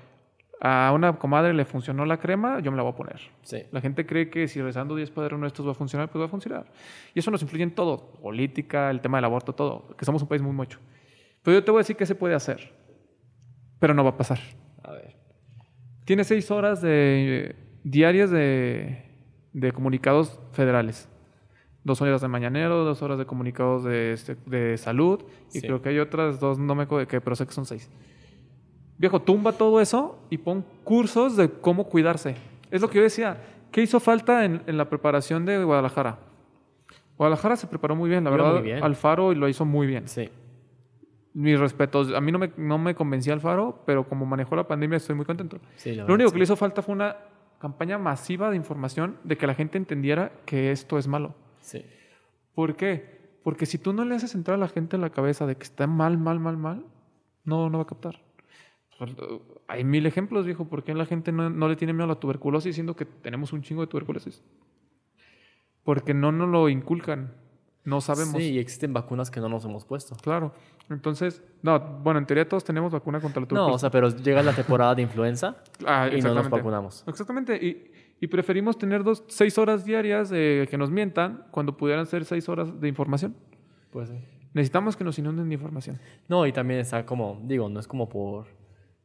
A 0.63 0.91
una 0.93 1.17
comadre 1.17 1.53
le 1.55 1.65
funcionó 1.65 2.05
la 2.05 2.17
crema, 2.17 2.59
yo 2.59 2.69
me 2.69 2.77
la 2.77 2.83
voy 2.83 2.91
a 2.91 2.95
poner. 2.95 3.19
Sí. 3.41 3.63
La 3.71 3.81
gente 3.81 4.05
cree 4.05 4.29
que 4.29 4.47
si 4.47 4.61
rezando 4.61 4.95
10 4.95 5.09
padres 5.09 5.39
nuestros 5.39 5.67
va 5.67 5.71
a 5.71 5.73
funcionar, 5.73 6.09
pues 6.11 6.21
va 6.21 6.25
a 6.27 6.29
funcionar. 6.29 6.71
Y 7.15 7.19
eso 7.19 7.31
nos 7.31 7.41
influye 7.41 7.63
en 7.63 7.71
todo, 7.73 8.11
política, 8.21 8.91
el 8.91 9.01
tema 9.01 9.17
del 9.17 9.25
aborto, 9.25 9.53
todo, 9.53 9.87
que 9.97 10.05
somos 10.05 10.21
un 10.21 10.27
país 10.27 10.41
muy 10.43 10.51
mucho. 10.53 10.77
Pero 11.41 11.57
yo 11.57 11.63
te 11.63 11.71
voy 11.71 11.79
a 11.79 11.81
decir 11.81 11.95
qué 11.95 12.05
se 12.05 12.13
puede 12.13 12.35
hacer, 12.35 12.73
pero 13.79 13.95
no 13.95 14.03
va 14.03 14.11
a 14.11 14.17
pasar. 14.17 14.39
A 14.83 14.91
ver. 14.91 15.15
Tiene 16.05 16.23
seis 16.23 16.51
horas 16.51 16.79
de, 16.81 17.55
diarias 17.83 18.29
de, 18.29 19.03
de 19.53 19.71
comunicados 19.71 20.39
federales. 20.51 21.09
Dos 21.83 21.99
horas 22.03 22.21
de 22.21 22.27
mañanero, 22.27 22.83
dos 22.85 23.01
horas 23.01 23.17
de 23.17 23.25
comunicados 23.25 23.83
de, 23.83 24.13
este- 24.13 24.37
de 24.45 24.77
salud 24.77 25.23
y 25.51 25.61
Sí. 25.61 25.61
creo 25.61 25.81
que 25.81 25.89
hay 25.89 25.97
otras 25.97 26.39
dos, 26.39 26.59
no 26.59 26.75
me 26.75 26.83
acuerdo 26.83 26.99
de 26.99 27.07
qué, 27.07 27.19
pero 27.19 27.35
sé 27.35 27.47
que 27.47 27.53
son 27.53 27.65
seis. 27.65 27.89
Viejo, 29.01 29.19
tumba 29.19 29.51
todo 29.53 29.81
eso 29.81 30.19
y 30.29 30.37
pon 30.37 30.63
cursos 30.83 31.35
de 31.35 31.49
cómo 31.49 31.85
cuidarse. 31.85 32.35
Es 32.69 32.81
lo 32.81 32.89
que 32.89 32.97
yo 32.97 33.01
decía. 33.03 33.41
¿Qué 33.71 33.81
hizo 33.81 33.99
falta 33.99 34.45
en, 34.45 34.61
en 34.67 34.77
la 34.77 34.89
preparación 34.89 35.43
de 35.43 35.63
Guadalajara? 35.63 36.19
Guadalajara 37.17 37.55
se 37.55 37.65
preparó 37.65 37.95
muy 37.95 38.11
bien, 38.11 38.23
la 38.23 38.29
Iba 38.29 38.43
verdad. 38.43 38.61
bien. 38.61 38.83
Alfaro 38.83 39.33
lo 39.33 39.49
hizo 39.49 39.65
muy 39.65 39.87
bien. 39.87 40.07
Sí. 40.07 40.29
Mis 41.33 41.59
respetos. 41.59 42.13
A 42.13 42.21
mí 42.21 42.31
no 42.31 42.37
me, 42.37 42.51
no 42.57 42.77
me 42.77 42.93
convencía 42.93 43.33
Alfaro, 43.33 43.81
pero 43.87 44.07
como 44.07 44.27
manejó 44.27 44.55
la 44.55 44.67
pandemia 44.67 44.97
estoy 44.97 45.15
muy 45.15 45.25
contento. 45.25 45.57
Sí, 45.77 45.95
Lo 45.95 46.13
único 46.13 46.29
sí. 46.29 46.33
que 46.33 46.37
le 46.39 46.43
hizo 46.43 46.55
falta 46.55 46.83
fue 46.83 46.93
una 46.93 47.15
campaña 47.59 47.97
masiva 47.97 48.51
de 48.51 48.55
información 48.55 49.17
de 49.23 49.35
que 49.35 49.47
la 49.47 49.55
gente 49.55 49.79
entendiera 49.79 50.31
que 50.45 50.71
esto 50.71 50.99
es 50.99 51.07
malo. 51.07 51.33
Sí. 51.59 51.83
¿Por 52.53 52.75
qué? 52.75 53.19
Porque 53.43 53.65
si 53.65 53.79
tú 53.79 53.93
no 53.93 54.05
le 54.05 54.13
haces 54.13 54.35
entrar 54.35 54.55
a 54.55 54.59
la 54.59 54.67
gente 54.67 54.95
en 54.95 55.01
la 55.01 55.09
cabeza 55.09 55.47
de 55.47 55.55
que 55.55 55.63
está 55.63 55.87
mal, 55.87 56.19
mal, 56.19 56.39
mal, 56.39 56.57
mal, 56.57 56.85
no, 57.45 57.69
no 57.71 57.77
va 57.79 57.83
a 57.83 57.87
captar. 57.87 58.19
Pues, 59.01 59.13
uh, 59.17 59.41
Hay 59.67 59.83
mil 59.83 60.05
ejemplos, 60.05 60.45
viejo. 60.45 60.65
¿Por 60.65 60.83
qué 60.83 60.93
la 60.93 61.07
gente 61.07 61.31
no, 61.31 61.49
no 61.49 61.67
le 61.67 61.75
tiene 61.75 61.91
miedo 61.91 62.03
a 62.03 62.07
la 62.07 62.19
tuberculosis 62.19 62.75
siendo 62.75 62.95
que 62.95 63.05
tenemos 63.05 63.51
un 63.51 63.63
chingo 63.63 63.81
de 63.81 63.87
tuberculosis? 63.87 64.43
Porque 65.83 66.13
no 66.13 66.31
nos 66.31 66.47
lo 66.47 66.69
inculcan. 66.69 67.33
No 67.83 67.99
sabemos. 67.99 68.35
Sí, 68.39 68.51
y 68.51 68.59
existen 68.59 68.93
vacunas 68.93 69.31
que 69.31 69.39
no 69.39 69.49
nos 69.49 69.65
hemos 69.65 69.85
puesto. 69.85 70.15
Claro. 70.17 70.53
Entonces, 70.91 71.43
no, 71.63 71.79
bueno, 71.79 72.19
en 72.19 72.27
teoría 72.27 72.47
todos 72.47 72.63
tenemos 72.63 72.91
vacuna 72.91 73.19
contra 73.19 73.39
la 73.41 73.45
No, 73.45 73.47
tuberculosis. 73.47 73.75
o 73.75 73.79
sea, 73.79 73.89
pero 73.89 74.09
llega 74.09 74.43
la 74.43 74.53
temporada 74.53 74.93
de 74.93 75.01
influenza 75.01 75.57
Ah, 75.87 76.07
y 76.15 76.21
no 76.21 76.35
nos 76.35 76.47
vacunamos. 76.47 77.03
Exactamente. 77.07 77.55
Y, 77.55 77.91
y 78.19 78.27
preferimos 78.27 78.77
tener 78.77 79.03
dos, 79.03 79.23
seis 79.29 79.57
horas 79.57 79.83
diarias 79.83 80.29
que 80.29 80.75
nos 80.77 80.91
mientan 80.91 81.47
cuando 81.49 81.75
pudieran 81.75 82.05
ser 82.05 82.23
seis 82.23 82.47
horas 82.47 82.79
de 82.79 82.87
información. 82.87 83.35
Pues 83.89 84.09
sí. 84.09 84.15
Necesitamos 84.53 84.95
que 84.95 85.03
nos 85.03 85.17
inunden 85.17 85.49
de 85.49 85.55
información. 85.55 85.97
No, 86.27 86.45
y 86.45 86.51
también 86.51 86.81
está 86.81 87.03
como, 87.03 87.41
digo, 87.45 87.67
no 87.67 87.79
es 87.79 87.87
como 87.87 88.07
por 88.07 88.45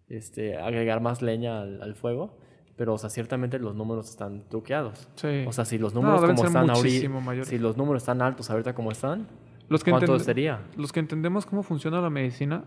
este, 0.08 0.56
agregar 0.56 1.00
más 1.00 1.22
leña 1.22 1.60
al, 1.62 1.82
al 1.82 1.94
fuego, 1.94 2.36
pero, 2.76 2.94
o 2.94 2.98
sea, 2.98 3.10
ciertamente 3.10 3.58
los 3.58 3.74
números 3.74 4.10
están 4.10 4.48
truqueados. 4.48 5.08
Sí. 5.16 5.44
O 5.46 5.52
sea, 5.52 5.64
si 5.64 5.78
los 5.78 5.94
números 5.94 6.20
como 6.20 6.44
están 6.44 6.68
ahorita, 6.70 7.44
si 7.44 7.58
los 7.58 7.76
números 7.76 8.02
están 8.02 8.20
altos 8.22 8.50
ahorita 8.50 8.74
como 8.74 8.92
están, 8.92 9.26
los, 9.68 9.82
que 9.82 9.90
¿cuánto 9.90 10.18
sería? 10.18 10.60
los 10.76 10.92
que 10.92 11.00
entendemos 11.00 11.46
cómo 11.46 11.62
funciona 11.62 12.00
la 12.00 12.10
medicina 12.10 12.64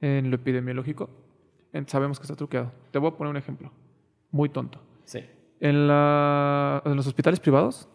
en 0.00 0.30
lo 0.30 0.36
epidemiológico, 0.36 1.10
sabemos 1.86 2.18
que 2.18 2.24
está 2.24 2.36
truqueado. 2.36 2.72
Te 2.90 2.98
voy 2.98 3.10
a 3.10 3.16
poner 3.16 3.30
un 3.32 3.36
ejemplo. 3.36 3.70
Muy 4.30 4.48
tonto. 4.48 4.80
Sí. 5.04 5.24
En, 5.60 5.88
la- 5.88 6.80
en 6.86 6.96
los 6.96 7.06
hospitales 7.06 7.38
privados, 7.40 7.88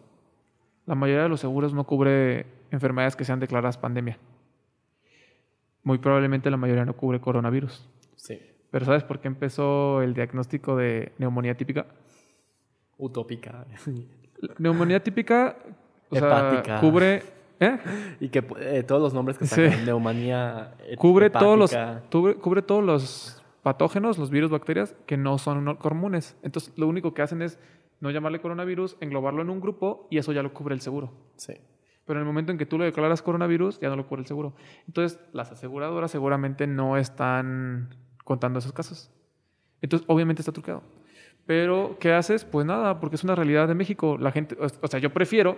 la 0.84 0.94
mayoría 0.94 1.24
de 1.24 1.28
los 1.30 1.40
seguros 1.40 1.74
no 1.74 1.84
cubre 1.84 2.46
enfermedades 2.70 3.16
que 3.16 3.24
sean 3.24 3.40
declaradas 3.40 3.76
pandemia. 3.78 4.18
Muy 5.82 5.98
probablemente 5.98 6.50
la 6.50 6.56
mayoría 6.56 6.84
no 6.84 6.94
cubre 6.96 7.20
coronavirus. 7.20 7.88
Sí. 8.26 8.40
Pero 8.70 8.84
¿sabes 8.84 9.04
por 9.04 9.20
qué 9.20 9.28
empezó 9.28 10.02
el 10.02 10.14
diagnóstico 10.14 10.76
de 10.76 11.12
neumonía 11.18 11.56
típica? 11.56 11.86
Utópica. 12.98 13.66
Neumonía 14.58 15.02
típica 15.02 15.56
o 16.10 16.16
sea, 16.16 16.78
cubre, 16.80 17.22
¿eh? 17.60 17.78
y 18.20 18.28
que 18.28 18.44
eh, 18.60 18.82
todos 18.86 19.00
los 19.00 19.14
nombres 19.14 19.38
que 19.38 19.46
Sí. 19.46 19.68
sacan, 19.68 19.84
neumonía, 19.84 20.74
eh, 20.84 20.96
cubre 20.96 21.30
todos 21.30 21.58
los 21.58 21.76
cubre, 22.10 22.34
cubre 22.34 22.62
todos 22.62 22.84
los 22.84 23.42
patógenos, 23.62 24.18
los 24.18 24.30
virus, 24.30 24.50
bacterias 24.50 24.94
que 25.06 25.16
no 25.16 25.38
son 25.38 25.76
comunes. 25.76 26.36
Entonces, 26.42 26.72
lo 26.76 26.86
único 26.86 27.14
que 27.14 27.22
hacen 27.22 27.42
es 27.42 27.58
no 28.00 28.10
llamarle 28.10 28.40
coronavirus, 28.40 28.96
englobarlo 29.00 29.42
en 29.42 29.50
un 29.50 29.60
grupo 29.60 30.06
y 30.10 30.18
eso 30.18 30.32
ya 30.32 30.42
lo 30.42 30.52
cubre 30.52 30.74
el 30.74 30.80
seguro. 30.80 31.12
Sí. 31.36 31.54
Pero 32.04 32.20
en 32.20 32.22
el 32.22 32.26
momento 32.26 32.52
en 32.52 32.58
que 32.58 32.66
tú 32.66 32.78
le 32.78 32.84
declaras 32.84 33.22
coronavirus, 33.22 33.80
ya 33.80 33.88
no 33.88 33.96
lo 33.96 34.06
cubre 34.06 34.20
el 34.20 34.26
seguro. 34.26 34.54
Entonces, 34.86 35.18
las 35.32 35.50
aseguradoras 35.50 36.10
seguramente 36.10 36.68
no 36.68 36.96
están 36.96 37.88
contando 38.26 38.58
esos 38.58 38.72
casos. 38.74 39.10
Entonces, 39.80 40.04
obviamente 40.10 40.42
está 40.42 40.52
truqueado. 40.52 40.82
Pero, 41.46 41.96
¿qué 42.00 42.12
haces? 42.12 42.44
Pues 42.44 42.66
nada, 42.66 42.98
porque 43.00 43.16
es 43.16 43.24
una 43.24 43.34
realidad 43.36 43.68
de 43.68 43.74
México. 43.74 44.18
La 44.18 44.32
gente, 44.32 44.56
o 44.60 44.88
sea, 44.88 44.98
yo 45.00 45.12
prefiero 45.12 45.56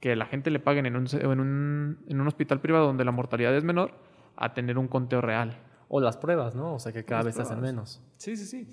que 0.00 0.16
la 0.16 0.24
gente 0.24 0.50
le 0.50 0.60
paguen 0.60 0.86
en 0.86 0.96
un, 0.96 1.06
en 1.12 1.40
un, 1.40 1.98
en 2.08 2.20
un 2.20 2.26
hospital 2.26 2.60
privado 2.60 2.86
donde 2.86 3.04
la 3.04 3.12
mortalidad 3.12 3.54
es 3.54 3.62
menor 3.62 3.92
a 4.36 4.54
tener 4.54 4.78
un 4.78 4.88
conteo 4.88 5.20
real. 5.20 5.58
O 5.88 6.00
las 6.00 6.16
pruebas, 6.16 6.54
¿no? 6.54 6.74
O 6.74 6.78
sea, 6.78 6.90
que 6.92 7.04
cada 7.04 7.18
Las 7.18 7.26
vez 7.26 7.34
se 7.34 7.42
hacen 7.42 7.58
pruebas. 7.58 7.74
menos. 7.74 8.02
Sí, 8.16 8.34
sí, 8.36 8.46
sí. 8.46 8.66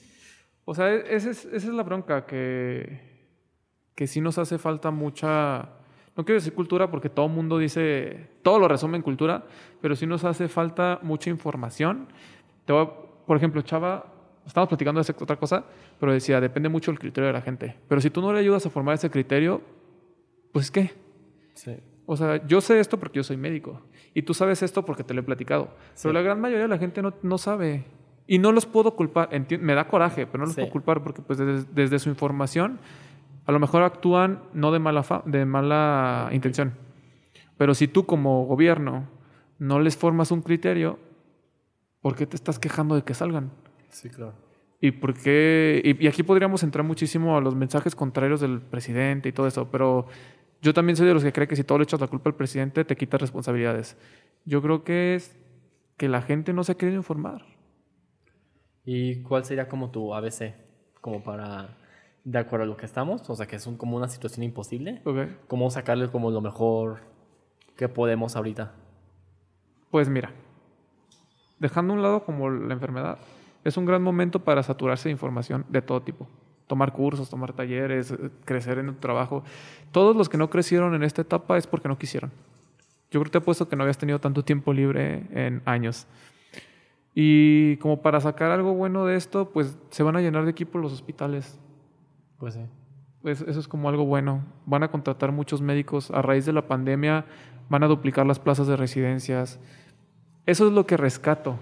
O 0.63 0.73
sea, 0.73 0.93
e- 0.93 1.15
esa 1.15 1.29
es, 1.31 1.43
esa 1.45 1.55
es 1.67 1.73
la 1.73 1.83
bronca, 1.83 2.25
que, 2.25 3.27
que 3.93 4.07
sí 4.07 4.21
nos 4.21 4.37
hace 4.37 4.57
falta 4.57 4.89
mucha... 4.91 5.69
No 6.15 6.23
quiero 6.25 6.35
decir 6.39 6.53
cultura 6.53 6.89
porque 6.89 7.09
todo 7.09 7.25
el 7.27 7.31
mundo 7.33 7.57
dice, 7.57 8.29
todo 8.41 8.57
lo 8.59 8.67
resume 8.67 8.95
en 8.97 9.03
cultura, 9.03 9.43
pero 9.81 9.95
sí 9.95 10.07
nos 10.07 10.23
hace 10.23 10.47
falta 10.47 10.99
mucha 11.03 11.29
información. 11.29 12.07
Te 12.65 12.71
voy 12.73 12.85
a- 12.85 13.07
por 13.27 13.37
ejemplo, 13.37 13.61
Chava, 13.61 14.05
estamos 14.45 14.67
platicando 14.69 15.01
de 15.03 15.13
otra 15.19 15.35
cosa, 15.35 15.65
pero 15.99 16.11
decía, 16.13 16.41
depende 16.41 16.69
mucho 16.69 16.89
del 16.91 16.97
criterio 16.99 17.27
de 17.27 17.33
la 17.33 17.41
gente. 17.41 17.75
Pero 17.87 18.01
si 18.01 18.09
tú 18.09 18.21
no 18.21 18.33
le 18.33 18.39
ayudas 18.39 18.65
a 18.65 18.69
formar 18.71 18.95
ese 18.95 19.09
criterio, 19.11 19.61
pues 20.51 20.71
¿qué? 20.71 20.93
Sí. 21.53 21.75
O 22.05 22.15
sea, 22.15 22.45
yo 22.47 22.61
sé 22.61 22.79
esto 22.79 22.97
porque 22.97 23.17
yo 23.17 23.23
soy 23.23 23.35
médico. 23.37 23.81
Y 24.13 24.21
tú 24.23 24.33
sabes 24.33 24.63
esto 24.63 24.85
porque 24.85 25.03
te 25.03 25.13
lo 25.13 25.19
he 25.19 25.23
platicado. 25.23 25.65
Pero 26.01 26.11
Sí. 26.11 26.13
la 26.13 26.21
gran 26.21 26.39
mayoría 26.39 26.63
de 26.63 26.69
la 26.69 26.77
gente 26.77 27.01
no, 27.01 27.13
no 27.21 27.37
sabe. 27.37 27.83
Y 28.25 28.39
no 28.39 28.51
los 28.53 28.65
puedo 28.65 28.95
culpar. 28.95 29.29
Enti- 29.31 29.59
me 29.59 29.73
da 29.75 29.87
coraje, 29.87 30.25
pero 30.25 30.39
no 30.39 30.45
los 30.45 30.55
Sí. 30.55 30.61
puedo 30.61 30.71
culpar 30.71 31.03
porque 31.03 31.21
pues 31.21 31.37
desde, 31.37 31.65
desde 31.73 31.99
su 31.99 32.09
información 32.09 32.79
a 33.45 33.51
lo 33.51 33.59
mejor 33.59 33.83
actúan 33.83 34.41
no 34.53 34.71
de 34.71 34.79
mala, 34.79 35.03
fa- 35.03 35.21
de 35.25 35.45
mala 35.45 36.29
intención. 36.31 36.73
Pero 37.57 37.73
si 37.73 37.87
tú 37.87 38.05
como 38.05 38.45
gobierno 38.45 39.07
no 39.59 39.79
les 39.79 39.97
formas 39.97 40.31
un 40.31 40.41
criterio, 40.41 40.99
¿por 42.01 42.15
qué 42.15 42.25
te 42.25 42.36
estás 42.36 42.60
quejando 42.60 42.95
de 42.95 43.03
que 43.03 43.13
salgan? 43.13 43.51
Sí, 43.89 44.10
claro. 44.10 44.33
¿Y 44.79 44.91
por 44.91 45.13
qué? 45.15 45.81
Y, 45.83 46.03
y 46.05 46.07
aquí 46.07 46.23
podríamos 46.23 46.62
entrar 46.63 46.86
muchísimo 46.86 47.36
a 47.38 47.41
los 47.41 47.55
mensajes 47.55 47.95
contrarios 47.95 48.41
del 48.41 48.62
presidente 48.62 49.29
y 49.29 49.31
todo 49.31 49.47
eso, 49.47 49.69
pero 49.71 50.07
yo 50.62 50.73
también 50.73 50.95
soy 50.95 51.07
de 51.07 51.13
los 51.13 51.23
que 51.23 51.33
cree 51.33 51.47
que 51.47 51.55
si 51.55 51.63
todo 51.63 51.79
le 51.79 51.83
echas 51.86 51.99
la 51.99 52.07
culpa 52.07 52.29
al 52.29 52.36
presidente, 52.36 52.86
te 52.86 52.95
quitas 52.95 53.19
responsabilidades. 53.21 53.97
Yo 54.45 54.62
creo 54.62 54.83
que 54.83 55.15
es 55.15 55.36
que 55.97 56.07
la 56.10 56.21
gente 56.21 56.53
no 56.53 56.63
se 56.63 56.73
ha 56.73 56.75
querido 56.75 56.97
informar. 56.97 57.43
¿Y 58.86 59.21
cuál 59.23 59.43
sería 59.45 59.67
como 59.67 59.91
tu 59.91 60.13
ABC? 60.13 60.53
Como 61.01 61.23
para, 61.23 61.77
de 62.23 62.39
acuerdo 62.39 62.63
a 62.63 62.67
lo 62.67 62.77
que 62.77 62.86
estamos, 62.86 63.27
o 63.29 63.36
sea, 63.36 63.47
que 63.47 63.55
es 63.57 63.67
un- 63.67 63.77
como 63.77 63.97
una 63.97 64.07
situación 64.07 64.43
imposible. 64.43 65.01
¿ok? 65.05 65.17
¿Cómo 65.47 65.69
sacarle 65.71 66.10
como 66.10 66.31
lo 66.31 66.41
mejor 66.41 66.99
que 67.75 67.89
podemos 67.89 68.36
ahorita? 68.36 68.73
Pues 69.91 70.10
mira, 70.10 70.31
dejando 71.60 71.93
a 71.93 71.96
un 71.96 72.02
lado 72.02 72.24
como 72.24 72.50
la 72.50 72.74
enfermedad, 72.74 73.17
es 73.63 73.78
un 73.78 73.86
gran 73.86 74.02
momento 74.02 74.43
para 74.43 74.63
saturarse 74.63 75.10
de 75.10 75.13
información 75.13 75.65
de 75.70 75.82
todo 75.82 76.02
tipo. 76.02 76.28
tomar 76.67 76.91
cursos, 76.91 77.30
tomar 77.30 77.54
talleres, 77.54 78.12
eh, 78.12 78.30
crecer 78.43 78.78
en 78.78 78.88
tu 78.88 78.93
trabajo. 78.96 79.41
Todos 79.93 80.17
los 80.17 80.28
que 80.28 80.38
no 80.38 80.50
crecieron 80.50 80.93
en 80.96 81.04
esta 81.04 81.22
etapa 81.22 81.58
es 81.58 81.65
porque 81.65 81.88
no 81.88 81.98
quisieron. 81.98 82.30
Yo 83.10 83.22
creo 83.22 83.24
que 83.24 83.30
te 83.30 83.38
apuesto 83.38 83.70
que 83.70 83.78
no 83.78 83.84
habías 83.84 83.98
tenido 83.98 84.20
tanto 84.20 84.43
tiempo 84.43 84.74
libre 84.74 85.24
en 85.32 85.62
años. 85.63 86.08
Y 87.15 87.78
como 87.78 88.02
para 88.02 88.20
sacar 88.20 88.52
algo 88.52 88.74
bueno 88.74 89.06
de 89.06 89.15
esto, 89.15 89.50
pues 89.50 89.78
se 89.89 90.04
van 90.04 90.17
a 90.17 90.22
llenar 90.22 90.43
de 90.43 90.52
equipo 90.52 90.78
los 90.78 90.91
hospitales. 90.91 91.58
Pues 92.38 92.56
sí. 92.56 92.62
Pues 93.22 93.41
eso 93.41 93.60
es 93.60 93.67
como 93.67 93.89
algo 93.89 94.06
bueno. 94.06 94.43
Van 94.65 94.84
a 94.84 94.91
contratar 94.91 95.32
muchos 95.32 95.62
médicos. 95.62 96.12
A 96.12 96.22
raíz 96.22 96.46
de 96.46 96.54
la 96.54 96.67
pandemia 96.67 97.26
van 97.70 97.84
a 97.84 97.88
duplicar 97.88 98.26
las 98.26 98.39
plazas 98.39 98.67
de 98.67 98.76
residencias. 98.76 99.60
Eso 100.47 100.65
es 100.65 100.73
lo 100.73 100.88
que 100.88 100.95
rescato. 100.95 101.60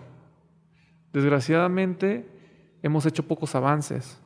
Desgraciadamente 1.12 2.30
hemos 2.84 3.08
hecho 3.08 3.28
pocos 3.28 3.56
avances. 3.56 4.22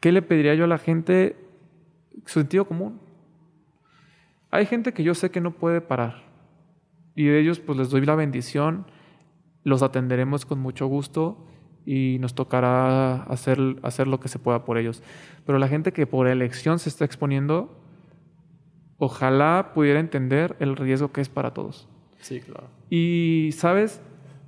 ¿Qué 0.00 0.10
le 0.10 0.22
pediría 0.22 0.54
yo 0.56 0.64
a 0.64 0.66
la 0.66 0.78
gente? 0.78 1.36
Sentido 2.24 2.66
común. 2.66 3.00
Hay 4.50 4.66
gente 4.66 4.92
que 4.92 5.04
yo 5.04 5.14
sé 5.14 5.30
que 5.30 5.40
no 5.40 5.52
puede 5.52 5.80
parar. 5.80 6.24
Y 7.14 7.26
de 7.26 7.38
ellos 7.38 7.60
pues 7.60 7.78
les 7.78 7.88
doy 7.90 8.04
la 8.04 8.16
bendición. 8.16 8.86
Los 9.62 9.82
atenderemos 9.82 10.46
con 10.46 10.58
mucho 10.58 10.88
gusto 10.88 11.46
y 11.84 12.18
nos 12.18 12.34
tocará 12.34 13.22
hacer, 13.22 13.58
hacer 13.82 14.08
lo 14.08 14.18
que 14.18 14.26
se 14.26 14.40
pueda 14.40 14.64
por 14.64 14.78
ellos. 14.78 15.04
Pero 15.44 15.60
la 15.60 15.68
gente 15.68 15.92
que 15.92 16.08
por 16.08 16.26
elección 16.26 16.80
se 16.80 16.88
está 16.88 17.04
exponiendo, 17.04 17.80
ojalá 18.98 19.70
pudiera 19.74 20.00
entender 20.00 20.56
el 20.58 20.74
riesgo 20.74 21.12
que 21.12 21.20
es 21.20 21.28
para 21.28 21.54
todos. 21.54 21.88
Sí, 22.26 22.40
claro. 22.40 22.68
Y, 22.90 23.50
¿sabes? 23.52 24.00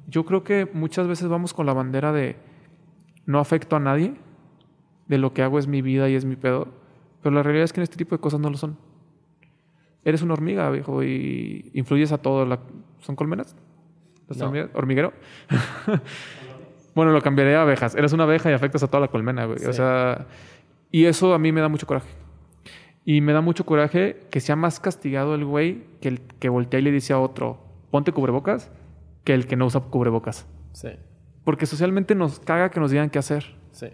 Yo 0.09 0.25
creo 0.25 0.43
que 0.43 0.69
muchas 0.73 1.07
veces 1.07 1.29
vamos 1.29 1.55
con 1.55 1.67
la 1.67 1.73
bandera 1.73 2.13
de 2.13 2.37
no 3.27 3.39
afecto 3.41 3.77
a 3.77 3.81
nadie, 3.81 4.15
de 5.07 5.19
lo 5.19 5.33
que 5.33 5.43
hago 5.43 5.59
es 5.59 5.67
mi 5.67 5.81
vida 5.83 6.09
y 6.09 6.15
es 6.15 6.25
mi 6.25 6.37
pedo, 6.37 6.69
pero 7.23 7.35
la 7.35 7.43
realidad 7.43 7.65
es 7.65 7.73
que 7.73 7.81
en 7.81 7.85
este 7.85 7.97
tipo 7.97 8.15
de 8.17 8.21
cosas 8.21 8.41
no 8.41 8.51
lo 8.51 8.57
son. 8.57 8.77
Eres 10.05 10.23
una 10.23 10.33
hormiga, 10.35 10.71
viejo, 10.71 11.03
y 11.03 11.71
influyes 11.75 12.13
a 12.13 12.19
todo. 12.19 12.47
La... 12.47 12.59
¿Son 13.01 13.15
colmenas? 13.17 13.55
¿Las 14.29 14.39
No. 14.39 14.47
hormigas? 14.47 14.71
¿Hormiguero? 14.75 15.13
bueno, 16.95 17.13
lo 17.13 17.21
cambiaré 17.21 17.57
a 17.57 17.63
abejas. 17.63 17.95
Eres 17.95 18.13
una 18.13 18.25
abeja 18.25 18.51
y 18.51 18.55
afectas 18.55 18.83
a 18.83 18.87
toda 18.89 19.03
la 19.03 19.09
colmena, 19.09 19.45
güey. 19.45 19.65
O 19.67 19.73
sea, 19.73 20.27
y 20.91 21.05
eso 21.05 21.35
a 21.35 21.39
mí 21.39 21.53
me 21.53 21.61
da 21.61 21.69
mucho 21.69 21.87
coraje. 21.87 22.09
Y 23.05 23.21
me 23.21 23.33
da 23.33 23.41
mucho 23.41 23.65
coraje 23.65 24.21
que 24.31 24.41
sea 24.41 24.57
más 24.57 24.81
castigado 24.81 25.35
el 25.35 25.45
güey 25.45 25.85
que 26.01 26.09
el 26.09 26.21
que 26.21 26.49
voltea 26.49 26.81
y 26.81 26.83
le 26.83 26.93
dice 26.93 27.13
a 27.13 27.19
otro, 27.19 27.59
ponte 27.91 28.13
cubrebocas, 28.13 28.71
que 29.25 29.35
el 29.35 29.47
que 29.47 29.57
no 29.57 29.67
usa 29.67 29.81
cubrebocas. 29.81 30.47
Sí, 30.73 30.89
Porque 31.45 31.67
socialmente 31.67 32.15
nos 32.15 32.41
caga 32.41 32.71
que 32.71 32.81
nos 32.81 32.91
digan 32.91 33.11
qué 33.11 33.19
hacer. 33.19 33.57
sí. 33.73 33.89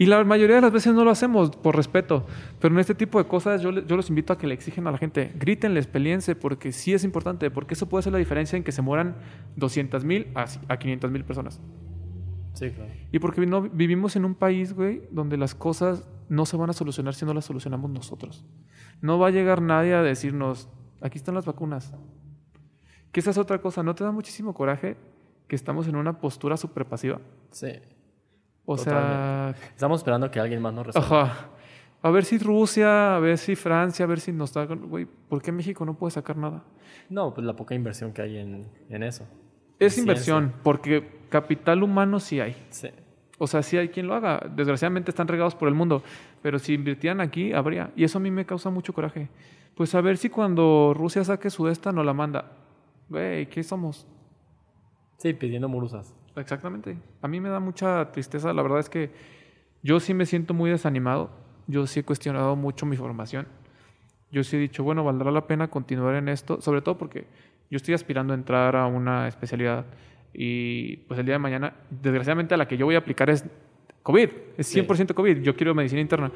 Y 0.00 0.06
la 0.06 0.22
mayoría 0.22 0.54
de 0.54 0.62
las 0.62 0.70
veces 0.70 0.94
no 0.94 1.04
lo 1.04 1.10
hacemos 1.10 1.50
por 1.50 1.74
respeto. 1.74 2.24
Pero 2.60 2.72
en 2.72 2.78
este 2.78 2.94
tipo 2.94 3.18
de 3.18 3.26
cosas 3.26 3.62
yo, 3.62 3.72
yo 3.72 3.96
los 3.96 4.08
invito 4.10 4.32
a 4.32 4.38
que 4.38 4.46
le 4.46 4.54
exigen 4.54 4.86
a 4.86 4.92
la 4.92 4.98
gente, 4.98 5.32
grítenles, 5.34 5.88
peleense, 5.88 6.36
porque 6.36 6.70
sí 6.70 6.94
es 6.94 7.02
importante, 7.02 7.50
porque 7.50 7.74
eso 7.74 7.88
puede 7.88 8.04
ser 8.04 8.12
la 8.12 8.20
diferencia 8.20 8.56
en 8.56 8.62
que 8.62 8.70
se 8.70 8.80
mueran 8.80 9.16
200 9.56 10.04
mil 10.04 10.28
a, 10.36 10.46
a 10.68 10.76
500 10.78 11.10
mil 11.10 11.24
personas. 11.24 11.60
Sí, 12.54 12.70
claro. 12.70 12.92
Y 13.10 13.18
porque 13.18 13.44
no, 13.44 13.62
vivimos 13.62 14.14
en 14.14 14.24
un 14.24 14.36
país, 14.36 14.72
güey, 14.72 15.02
donde 15.10 15.36
las 15.36 15.56
cosas 15.56 16.08
no 16.28 16.46
se 16.46 16.56
van 16.56 16.70
a 16.70 16.74
solucionar 16.74 17.14
si 17.14 17.24
no 17.24 17.34
las 17.34 17.46
solucionamos 17.46 17.90
nosotros. 17.90 18.44
No 19.00 19.18
va 19.18 19.28
a 19.28 19.30
llegar 19.30 19.60
nadie 19.62 19.94
a 19.94 20.02
decirnos, 20.02 20.68
aquí 21.00 21.18
están 21.18 21.34
las 21.34 21.44
vacunas. 21.44 21.92
Que 23.18 23.20
esa 23.20 23.30
es 23.32 23.38
otra 23.38 23.58
cosa, 23.60 23.82
¿no 23.82 23.96
te 23.96 24.04
da 24.04 24.12
muchísimo 24.12 24.54
coraje 24.54 24.96
que 25.48 25.56
estamos 25.56 25.88
en 25.88 25.96
una 25.96 26.20
postura 26.20 26.56
súper 26.56 26.86
pasiva? 26.86 27.18
Sí. 27.50 27.72
O 28.64 28.78
sea, 28.78 29.56
Estamos 29.74 29.98
esperando 29.98 30.30
que 30.30 30.38
alguien 30.38 30.62
más 30.62 30.72
nos 30.72 30.86
resuelva. 30.86 31.22
ajá. 31.22 31.48
A 32.00 32.10
ver 32.10 32.24
si 32.24 32.38
Rusia, 32.38 33.16
a 33.16 33.18
ver 33.18 33.36
si 33.36 33.56
Francia, 33.56 34.04
a 34.04 34.06
ver 34.06 34.20
si 34.20 34.30
nos 34.30 34.52
da... 34.52 34.66
Güey, 34.66 35.04
¿por 35.28 35.42
qué 35.42 35.50
México 35.50 35.84
no 35.84 35.94
puede 35.94 36.12
sacar 36.12 36.36
nada? 36.36 36.62
No, 37.10 37.34
pues 37.34 37.44
la 37.44 37.56
poca 37.56 37.74
inversión 37.74 38.12
que 38.12 38.22
hay 38.22 38.36
en, 38.38 38.68
en 38.88 39.02
eso. 39.02 39.26
Es 39.80 39.98
En 39.98 40.04
inversión, 40.04 40.52
porque 40.62 41.24
capital 41.28 41.82
humano 41.82 42.20
sí 42.20 42.38
hay. 42.38 42.54
Sí. 42.70 42.90
O 43.38 43.48
sea, 43.48 43.64
sí 43.64 43.78
hay 43.78 43.88
quien 43.88 44.06
lo 44.06 44.14
haga. 44.14 44.46
Desgraciadamente 44.54 45.10
están 45.10 45.26
regados 45.26 45.56
por 45.56 45.66
el 45.66 45.74
mundo. 45.74 46.04
Pero 46.40 46.60
si 46.60 46.72
invirtieran 46.74 47.20
aquí, 47.20 47.52
habría. 47.52 47.90
Y 47.96 48.04
eso 48.04 48.18
a 48.18 48.20
mí 48.20 48.30
me 48.30 48.46
causa 48.46 48.70
mucho 48.70 48.92
coraje. 48.92 49.28
Pues 49.74 49.92
a 49.96 50.00
ver 50.00 50.18
si 50.18 50.30
cuando 50.30 50.94
Rusia 50.96 51.24
saque 51.24 51.50
su 51.50 51.66
esta 51.66 51.90
nos 51.90 52.06
la 52.06 52.14
manda. 52.14 52.52
Güey, 53.08 53.46
¿qué 53.46 53.62
somos? 53.62 54.06
Sí, 55.18 55.32
pidiendo 55.32 55.68
murusas. 55.68 56.14
Exactamente. 56.36 56.96
A 57.22 57.28
mí 57.28 57.40
me 57.40 57.48
da 57.48 57.58
mucha 57.60 58.10
tristeza. 58.12 58.52
La 58.52 58.62
verdad 58.62 58.78
es 58.80 58.88
que 58.88 59.10
yo 59.82 59.98
sí 60.00 60.14
me 60.14 60.26
siento 60.26 60.54
muy 60.54 60.70
desanimado. 60.70 61.30
Yo 61.66 61.86
sí 61.86 62.00
he 62.00 62.04
cuestionado 62.04 62.54
mucho 62.56 62.86
mi 62.86 62.96
formación. 62.96 63.46
Yo 64.30 64.44
sí 64.44 64.56
he 64.56 64.60
dicho, 64.60 64.84
bueno, 64.84 65.02
valdrá 65.04 65.30
la 65.32 65.46
pena 65.46 65.68
continuar 65.68 66.14
en 66.14 66.28
esto. 66.28 66.60
Sobre 66.60 66.82
todo 66.82 66.98
porque 66.98 67.26
yo 67.70 67.76
estoy 67.76 67.94
aspirando 67.94 68.32
a 68.32 68.36
entrar 68.36 68.76
a 68.76 68.86
una 68.86 69.26
especialidad. 69.26 69.86
Y 70.32 70.98
pues 71.08 71.18
el 71.18 71.26
día 71.26 71.34
de 71.34 71.38
mañana, 71.40 71.74
desgraciadamente, 71.90 72.54
a 72.54 72.56
la 72.58 72.68
que 72.68 72.76
yo 72.76 72.86
voy 72.86 72.94
a 72.94 72.98
aplicar 72.98 73.30
es 73.30 73.44
COVID. 74.02 74.28
Es 74.56 74.66
Sí. 74.68 74.80
100% 74.80 75.14
COVID. 75.14 75.38
Yo 75.42 75.56
quiero 75.56 75.74
medicina 75.74 76.00
interna. 76.00 76.30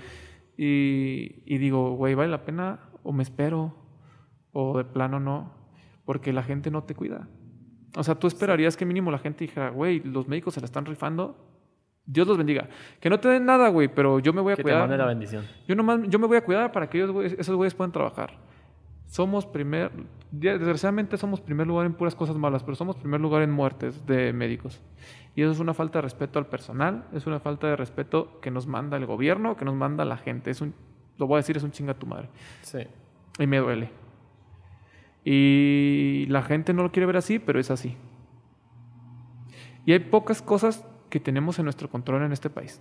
Y, 0.57 1.43
y 1.47 1.59
digo, 1.59 1.93
güey, 1.95 2.15
¿vale 2.15 2.31
la 2.31 2.45
pena? 2.45 2.81
O 3.03 3.13
me 3.13 3.23
espero. 3.23 3.75
O 4.53 4.79
de 4.79 4.85
plano 4.85 5.21
no. 5.21 5.62
Porque 6.13 6.31
la 6.31 6.43
gente 6.43 6.71
no 6.71 6.83
te 6.83 6.95
cuida. 6.95 7.27
O 7.97 8.05
sea, 8.05 8.15
tú 8.17 8.27
esperarías 8.27 8.77
que 8.77 8.85
mínimo 8.85 9.11
la 9.11 9.17
gente 9.17 9.45
dijera, 9.45 9.71
güey, 9.71 10.01
los 10.01 10.29
médicos 10.29 10.53
se 10.53 10.61
la 10.61 10.67
están 10.67 10.85
rifando. 10.85 11.39
Dios 12.05 12.29
los 12.29 12.37
bendiga. 12.37 12.69
Que 13.01 13.09
no 13.09 13.19
te 13.19 13.31
den 13.31 13.47
nada, 13.47 13.71
güey, 13.71 13.89
pero 13.89 14.19
yo 14.19 14.35
me 14.35 14.43
voy 14.43 14.53
a 14.53 14.57
Que 14.57 14.63
te 14.63 14.65
cuidar. 14.65 14.81
mande 14.81 14.99
la 14.99 15.07
bendición. 15.07 15.47
Yo 15.67 15.75
nomás, 15.75 16.01
yo 16.09 16.19
me 16.19 16.27
voy 16.27 16.37
a 16.37 16.45
cuidar 16.45 16.71
para 16.71 16.91
que 16.91 17.03
ellos, 17.03 17.33
esos 17.39 17.57
güeyes 17.57 17.73
puedan 17.73 17.93
trabajar. 17.93 18.35
Somos 19.07 19.47
primer, 19.47 19.91
desgraciadamente 20.31 21.17
somos 21.17 21.41
primer 21.41 21.67
lugar 21.67 21.87
en 21.87 21.95
puras 21.95 22.15
cosas 22.15 22.37
malas, 22.37 22.63
pero 22.63 22.75
somos 22.75 22.95
primer 22.97 23.23
lugar 23.23 23.41
en 23.41 23.51
muertes 23.51 24.05
de 24.05 24.35
médicos. 24.35 24.83
Y 25.35 25.41
eso 25.41 25.53
es 25.53 25.61
una 25.61 25.73
falta 25.73 25.97
de 25.97 26.03
respeto 26.03 26.39
al 26.39 26.47
personal, 26.47 27.05
es 27.15 27.27
una 27.27 27.41
falta 27.41 27.69
de 27.69 27.77
respeto 27.77 28.39
que 28.43 28.51
nos 28.51 28.67
manda 28.67 28.99
el 28.99 29.07
gobierno, 29.07 29.57
que 29.57 29.65
nos 29.65 29.75
manda 29.75 30.05
la 30.05 30.19
gente. 30.19 30.51
Es 30.51 30.61
un, 30.61 30.75
lo 31.17 31.27
voy 31.27 31.37
a 31.37 31.39
decir, 31.39 31.57
es 31.57 31.63
un 31.63 31.71
chinga 31.71 31.95
tu 31.95 32.07
madre. 32.07 32.29
Sí. 32.61 32.81
Y 33.39 33.47
me 33.47 33.57
duele. 33.57 34.02
Y 35.25 36.27
la 36.29 36.43
gente 36.43 36.73
no 36.73 36.83
lo 36.83 36.93
quiere 36.93 37.07
ver 37.07 37.17
así, 37.17 37.39
pero 37.39 37.61
es 37.61 37.71
así. 37.71 37.97
Y 39.85 39.93
hay 39.93 40.01
pocas 40.01 40.43
cosas 40.43 40.85
que 41.11 41.21
tenemos 41.21 41.59
en 41.59 41.65
nuestro 41.65 41.89
control 41.91 42.23
en 42.23 42.33
este 42.33 42.51
país. 42.51 42.81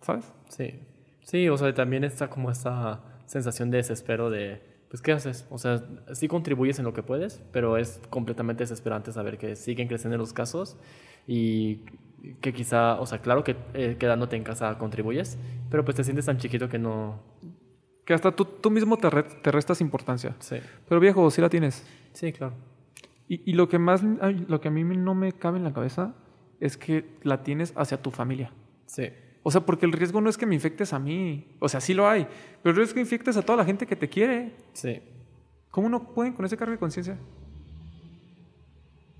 ¿Sabes? 0.00 0.32
Sí. 0.48 0.80
Sí, 1.22 1.48
o 1.48 1.56
sea, 1.56 1.74
también 1.74 2.04
está 2.04 2.28
como 2.30 2.50
esta 2.50 3.02
sensación 3.26 3.70
de 3.70 3.78
desespero 3.78 4.30
de, 4.30 4.62
pues, 4.88 5.02
¿qué 5.02 5.12
haces? 5.12 5.46
O 5.50 5.58
sea, 5.58 5.84
sí 6.12 6.28
contribuyes 6.28 6.78
en 6.78 6.84
lo 6.84 6.94
que 6.94 7.02
puedes, 7.02 7.42
pero 7.52 7.76
es 7.76 8.00
completamente 8.08 8.62
desesperante 8.62 9.12
saber 9.12 9.36
que 9.36 9.54
siguen 9.54 9.88
creciendo 9.88 10.16
los 10.16 10.32
casos 10.32 10.78
y 11.26 11.82
que 12.40 12.52
quizá, 12.52 12.98
o 13.00 13.06
sea, 13.06 13.20
claro 13.20 13.44
que 13.44 13.56
eh, 13.74 13.96
quedándote 13.98 14.36
en 14.36 14.44
casa 14.44 14.76
contribuyes, 14.78 15.38
pero 15.70 15.84
pues 15.84 15.96
te 15.96 16.04
sientes 16.04 16.26
tan 16.26 16.38
chiquito 16.38 16.68
que 16.68 16.78
no... 16.78 17.20
Que 18.08 18.14
hasta 18.14 18.32
tú, 18.32 18.46
tú 18.46 18.70
mismo 18.70 18.96
te, 18.96 19.10
re- 19.10 19.22
te 19.22 19.52
restas 19.52 19.82
importancia. 19.82 20.34
Sí. 20.38 20.56
Pero 20.88 20.98
viejo, 20.98 21.30
sí 21.30 21.42
la 21.42 21.50
tienes. 21.50 21.86
Sí, 22.14 22.32
claro. 22.32 22.54
Y, 23.28 23.42
y 23.50 23.52
lo 23.52 23.68
que 23.68 23.78
más, 23.78 24.02
lo 24.02 24.62
que 24.62 24.68
a 24.68 24.70
mí 24.70 24.82
no 24.82 25.14
me 25.14 25.34
cabe 25.34 25.58
en 25.58 25.64
la 25.64 25.74
cabeza 25.74 26.14
es 26.58 26.78
que 26.78 27.04
la 27.22 27.42
tienes 27.42 27.74
hacia 27.76 28.00
tu 28.00 28.10
familia. 28.10 28.50
Sí. 28.86 29.10
O 29.42 29.50
sea, 29.50 29.60
porque 29.66 29.84
el 29.84 29.92
riesgo 29.92 30.22
no 30.22 30.30
es 30.30 30.38
que 30.38 30.46
me 30.46 30.54
infectes 30.54 30.94
a 30.94 30.98
mí. 30.98 31.54
O 31.58 31.68
sea, 31.68 31.82
sí 31.82 31.92
lo 31.92 32.08
hay. 32.08 32.26
Pero 32.62 32.70
el 32.70 32.76
riesgo 32.76 32.88
es 32.88 32.94
que 32.94 33.00
infectes 33.00 33.36
a 33.36 33.42
toda 33.42 33.58
la 33.58 33.66
gente 33.66 33.86
que 33.86 33.94
te 33.94 34.08
quiere. 34.08 34.54
Sí. 34.72 35.02
¿Cómo 35.70 35.90
no 35.90 36.14
pueden 36.14 36.32
con 36.32 36.46
ese 36.46 36.56
cargo 36.56 36.72
de 36.72 36.78
conciencia? 36.78 37.18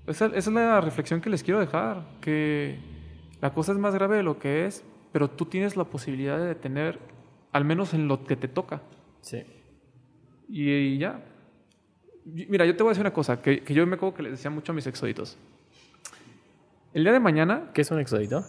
Esa, 0.07 0.25
esa 0.25 0.37
es 0.37 0.47
la 0.47 0.81
reflexión 0.81 1.21
que 1.21 1.29
les 1.29 1.43
quiero 1.43 1.59
dejar. 1.59 2.07
Que 2.21 2.79
la 3.39 3.53
cosa 3.53 3.71
es 3.71 3.77
más 3.77 3.93
grave 3.93 4.17
de 4.17 4.23
lo 4.23 4.39
que 4.39 4.65
es, 4.65 4.83
pero 5.11 5.29
tú 5.29 5.45
tienes 5.45 5.77
la 5.77 5.83
posibilidad 5.83 6.39
de 6.39 6.47
detener, 6.47 6.99
al 7.51 7.65
menos 7.65 7.93
en 7.93 8.07
lo 8.07 8.23
que 8.25 8.35
te 8.35 8.47
toca. 8.47 8.81
Sí. 9.21 9.43
Y, 10.49 10.69
y 10.69 10.97
ya. 10.97 11.21
Mira, 12.25 12.65
yo 12.65 12.75
te 12.75 12.83
voy 12.83 12.89
a 12.89 12.91
decir 12.91 13.01
una 13.01 13.13
cosa 13.13 13.41
que, 13.41 13.61
que 13.61 13.73
yo 13.73 13.85
me 13.87 13.95
acuerdo 13.95 14.15
que 14.15 14.23
les 14.23 14.33
decía 14.33 14.51
mucho 14.51 14.71
a 14.71 14.75
mis 14.75 14.85
exoditos. 14.87 15.37
El 16.93 17.03
día 17.03 17.13
de 17.13 17.19
mañana, 17.19 17.69
¿Qué 17.73 17.81
es 17.81 17.91
un 17.91 17.99
exodito? 17.99 18.43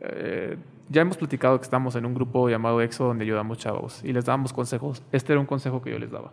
eh, 0.00 0.56
ya 0.88 1.02
hemos 1.02 1.16
platicado 1.16 1.58
que 1.58 1.64
estamos 1.64 1.96
en 1.96 2.06
un 2.06 2.14
grupo 2.14 2.48
llamado 2.48 2.80
EXO 2.80 3.06
donde 3.06 3.24
ayudamos 3.24 3.58
chavos 3.58 4.04
y 4.04 4.12
les 4.12 4.24
dábamos 4.24 4.52
consejos. 4.52 5.02
Este 5.10 5.32
era 5.32 5.40
un 5.40 5.46
consejo 5.46 5.82
que 5.82 5.90
yo 5.90 5.98
les 5.98 6.10
daba. 6.12 6.32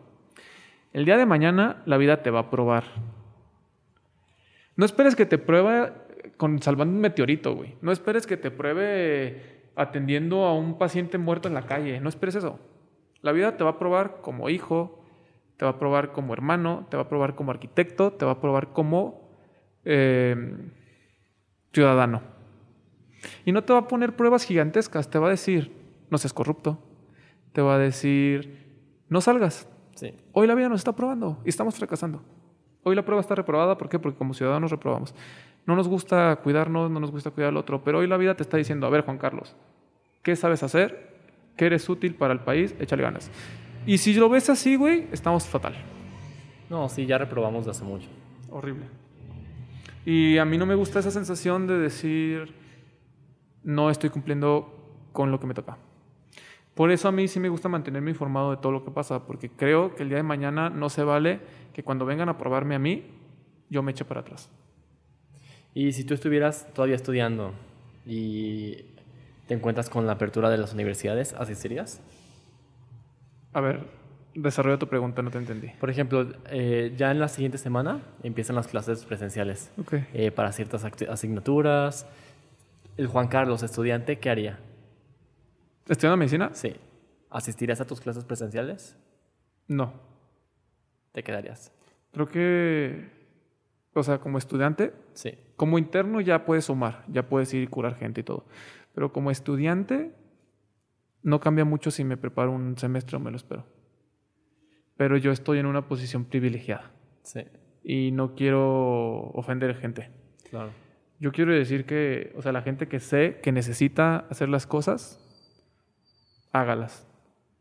El 0.94 1.06
día 1.06 1.18
de 1.18 1.26
mañana 1.26 1.82
la 1.88 1.98
vida 1.98 2.22
te 2.22 2.30
va 2.30 2.42
a 2.42 2.50
probar. 2.52 2.84
No 4.76 4.86
esperes 4.86 5.16
que 5.16 5.26
te 5.26 5.40
pruebe 5.40 5.92
con 6.38 6.62
salvando 6.62 6.94
un 6.94 7.02
meteorito, 7.02 7.56
güey. 7.56 7.76
No 7.82 7.92
esperes 7.92 8.28
que 8.28 8.38
te 8.38 8.52
pruebe 8.52 9.53
atendiendo 9.76 10.46
a 10.46 10.54
un 10.54 10.78
paciente 10.78 11.18
muerto 11.18 11.48
en 11.48 11.54
la 11.54 11.66
calle. 11.66 12.00
No 12.00 12.10
esperes 12.10 12.36
eso. 12.36 12.60
La 13.22 13.32
vida 13.32 13.58
te 13.58 13.64
va 13.64 13.72
a 13.72 13.80
probar 13.80 14.22
como 14.22 14.50
hijo, 14.50 15.04
te 15.58 15.66
va 15.66 15.72
a 15.72 15.80
probar 15.80 16.12
como 16.12 16.34
hermano, 16.34 16.88
te 16.90 16.98
va 16.98 17.04
a 17.04 17.10
probar 17.10 17.36
como 17.36 17.52
arquitecto, 17.52 18.12
te 18.14 18.26
va 18.26 18.34
a 18.34 18.42
probar 18.42 18.74
como 18.74 19.30
eh, 19.86 20.36
ciudadano. 21.72 22.22
Y 23.46 23.52
no 23.52 23.64
te 23.64 23.74
va 23.74 23.80
a 23.80 23.88
poner 23.88 24.16
pruebas 24.16 24.44
gigantescas, 24.44 25.10
te 25.10 25.20
va 25.20 25.28
a 25.28 25.32
decir, 25.32 25.72
no 26.10 26.18
seas 26.18 26.34
corrupto. 26.34 26.80
Te 27.54 27.62
va 27.62 27.76
a 27.76 27.78
decir, 27.78 29.06
no 29.10 29.22
salgas. 29.22 29.68
Sí. 29.96 30.14
Hoy 30.32 30.48
la 30.48 30.56
vida 30.56 30.70
nos 30.70 30.82
está 30.82 30.96
probando 30.96 31.40
y 31.46 31.50
estamos 31.50 31.76
fracasando. 31.76 32.22
Hoy 32.84 32.96
la 32.96 33.06
prueba 33.06 33.22
está 33.22 33.36
reprobada, 33.36 33.78
¿por 33.78 33.88
qué? 33.88 34.00
Porque 34.00 34.18
como 34.18 34.34
ciudadanos 34.34 34.72
reprobamos. 34.72 35.16
No 35.66 35.76
nos 35.76 35.88
gusta 35.88 36.36
cuidarnos, 36.44 36.92
no 36.92 37.00
nos 37.00 37.12
gusta 37.12 37.32
cuidar 37.32 37.50
al 37.50 37.58
otro, 37.58 37.84
pero 37.84 38.00
hoy 38.00 38.08
la 38.08 38.18
vida 38.18 38.36
te 38.36 38.44
está 38.44 38.58
diciendo, 38.58 38.86
a 38.86 38.90
ver 38.90 39.02
Juan 39.02 39.18
Carlos, 39.18 39.56
¿qué 40.22 40.36
sabes 40.36 40.62
hacer? 40.64 41.14
¿Qué 41.56 41.68
eres 41.68 41.88
útil 41.88 42.16
para 42.16 42.34
el 42.34 42.40
país? 42.40 42.76
Échale 42.80 43.04
ganas. 43.04 43.32
Y 43.86 43.98
si 43.98 44.14
lo 44.14 44.30
ves 44.30 44.50
así, 44.50 44.76
güey, 44.76 45.08
estamos 45.12 45.46
fatal. 45.46 45.76
No, 46.70 46.90
sí, 46.90 47.06
ya 47.06 47.18
reprobamos 47.18 47.66
de 47.66 47.72
hace 47.72 47.84
mucho. 47.84 48.10
Horrible. 48.50 48.86
Y 50.06 50.38
a 50.38 50.46
mí 50.46 50.58
no 50.58 50.66
me 50.66 50.76
gusta 50.76 51.00
esa 51.00 51.12
sensación 51.12 51.68
de 51.68 51.78
decir, 51.78 52.54
no 53.64 53.90
estoy 53.90 54.10
cumpliendo 54.10 54.74
con 55.12 55.32
lo 55.32 55.40
que 55.40 55.48
me 55.48 55.54
toca. 55.54 55.78
Por 56.74 56.92
eso 56.92 57.08
a 57.08 57.12
mí 57.12 57.28
sí 57.28 57.40
me 57.40 57.50
gusta 57.50 57.70
mantenerme 57.70 58.12
informado 58.12 58.52
de 58.52 58.58
todo 58.58 58.72
lo 58.72 58.84
que 58.84 58.92
pasa, 58.92 59.26
porque 59.26 59.50
creo 59.50 59.96
que 59.96 60.04
el 60.04 60.10
día 60.10 60.18
de 60.18 60.24
mañana 60.24 60.70
no 60.70 60.90
se 60.90 61.04
vale 61.04 61.40
que 61.72 61.84
cuando 61.84 62.06
vengan 62.06 62.30
a 62.30 62.38
probarme 62.38 62.76
a 62.76 62.80
mí, 62.80 63.06
yo 63.70 63.84
me 63.84 63.92
eche 63.92 64.06
para 64.06 64.22
atrás. 64.22 64.50
Y 65.74 65.92
si 65.94 66.04
tú 66.04 66.14
estuvieras 66.14 66.68
todavía 66.74 66.96
estudiando 66.96 67.54
y 68.06 68.86
te 69.48 69.54
encuentras 69.56 69.90
con 69.90 70.06
la 70.06 70.14
apertura 70.14 70.50
de 70.50 70.58
las 70.58 70.74
universidades, 70.74 71.34
¿asistirías? 71.34 72.02
A 73.54 73.62
ver, 73.62 73.82
desarrolla 74.36 74.78
tu 74.78 74.88
pregunta, 74.88 75.22
no 75.22 75.32
te 75.32 75.38
entendí. 75.38 75.68
Por 75.80 75.90
ejemplo, 75.90 76.28
eh, 76.50 76.94
ya 76.96 77.12
en 77.12 77.20
la 77.20 77.28
siguiente 77.28 77.58
semana 77.58 78.02
empiezan 78.24 78.56
las 78.56 78.68
clases 78.68 79.04
presenciales 79.06 79.72
Ok. 79.80 79.94
eh, 80.14 80.32
para 80.32 80.52
ciertas 80.52 80.84
asignaturas. 80.84 82.08
El 82.98 83.08
Juan 83.08 83.28
Carlos, 83.28 83.64
estudiante, 83.64 84.20
¿qué 84.20 84.30
haría? 84.30 84.60
¿Estudiando 85.88 86.18
medicina? 86.18 86.52
Sí. 86.54 86.76
¿Asistirías 87.32 87.82
a 87.82 87.86
tus 87.86 88.00
clases 88.00 88.24
presenciales? 88.26 88.96
No. 89.68 89.94
¿Te 91.12 91.24
quedarías? 91.24 91.72
Creo 92.12 92.28
que, 92.28 93.10
o 93.94 94.04
sea, 94.04 94.20
como 94.20 94.38
estudiante, 94.38 94.94
Sí. 95.14 95.34
como 95.56 95.78
interno 95.78 96.20
ya 96.22 96.46
puedes 96.46 96.66
sumar, 96.66 97.04
ya 97.08 97.28
puedes 97.30 97.54
ir 97.54 97.64
y 97.64 97.68
curar 97.68 97.96
gente 97.96 98.22
y 98.22 98.24
todo. 98.24 98.46
Pero 98.94 99.12
como 99.14 99.32
estudiante, 99.32 100.14
no 101.22 101.40
cambia 101.40 101.66
mucho 101.66 101.92
si 101.92 102.04
me 102.04 102.18
preparo 102.18 102.52
un 102.52 102.78
semestre 102.78 103.18
o 103.18 103.20
me 103.20 103.32
lo 103.32 103.38
espero. 103.38 103.66
Pero 104.98 105.18
yo 105.18 105.32
estoy 105.32 105.60
en 105.60 105.66
una 105.66 105.88
posición 105.88 106.26
privilegiada 106.26 106.92
Sí. 107.24 107.42
y 107.84 108.12
no 108.12 108.36
quiero 108.36 109.30
ofender 109.32 109.76
gente. 109.76 110.10
Claro. 110.50 110.72
Yo 111.20 111.32
quiero 111.32 111.54
decir 111.54 111.86
que, 111.86 112.34
o 112.36 112.42
sea, 112.42 112.52
la 112.52 112.62
gente 112.62 112.88
que 112.88 113.00
sé 113.00 113.40
que 113.42 113.52
necesita 113.52 114.26
hacer 114.30 114.50
las 114.50 114.68
cosas, 114.68 115.20
hágalas. 116.52 117.08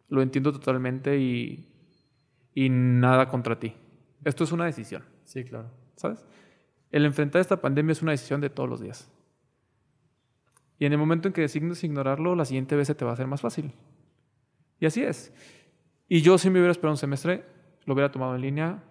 Lo 0.08 0.20
entiendo 0.22 0.52
totalmente 0.52 1.18
y, 1.18 1.68
y 2.54 2.68
nada 2.70 3.28
contra 3.28 3.58
ti. 3.58 3.74
Esto 4.24 4.44
es 4.44 4.52
una 4.52 4.64
decisión. 4.66 5.04
Sí, 5.24 5.44
claro. 5.44 5.70
¿Sabes? 6.02 6.24
El 6.90 7.04
enfrentar 7.06 7.40
esta 7.40 7.60
pandemia 7.60 7.92
es 7.92 8.02
una 8.02 8.10
decisión 8.12 8.40
de 8.40 8.50
todos 8.50 8.68
los 8.68 8.80
días. 8.80 9.10
Y 10.78 10.84
en 10.84 10.92
el 10.92 10.98
momento 10.98 11.28
en 11.28 11.32
que 11.34 11.40
designes 11.40 11.82
ignorarlo, 11.84 12.34
la 12.34 12.44
siguiente 12.44 12.76
vez 12.76 12.88
se 12.88 12.94
te 12.94 13.04
va 13.04 13.12
a 13.12 13.14
hacer 13.14 13.26
más 13.26 13.40
fácil. 13.40 13.72
Y 14.80 14.86
así 14.86 15.02
es. 15.02 15.32
Y 16.08 16.20
yo 16.22 16.36
si 16.38 16.50
me 16.50 16.58
hubiera 16.58 16.72
esperado 16.72 16.92
un 16.92 16.98
semestre, 16.98 17.44
lo 17.86 17.94
hubiera 17.94 18.10
tomado 18.10 18.34
en 18.34 18.42
línea 18.42 18.82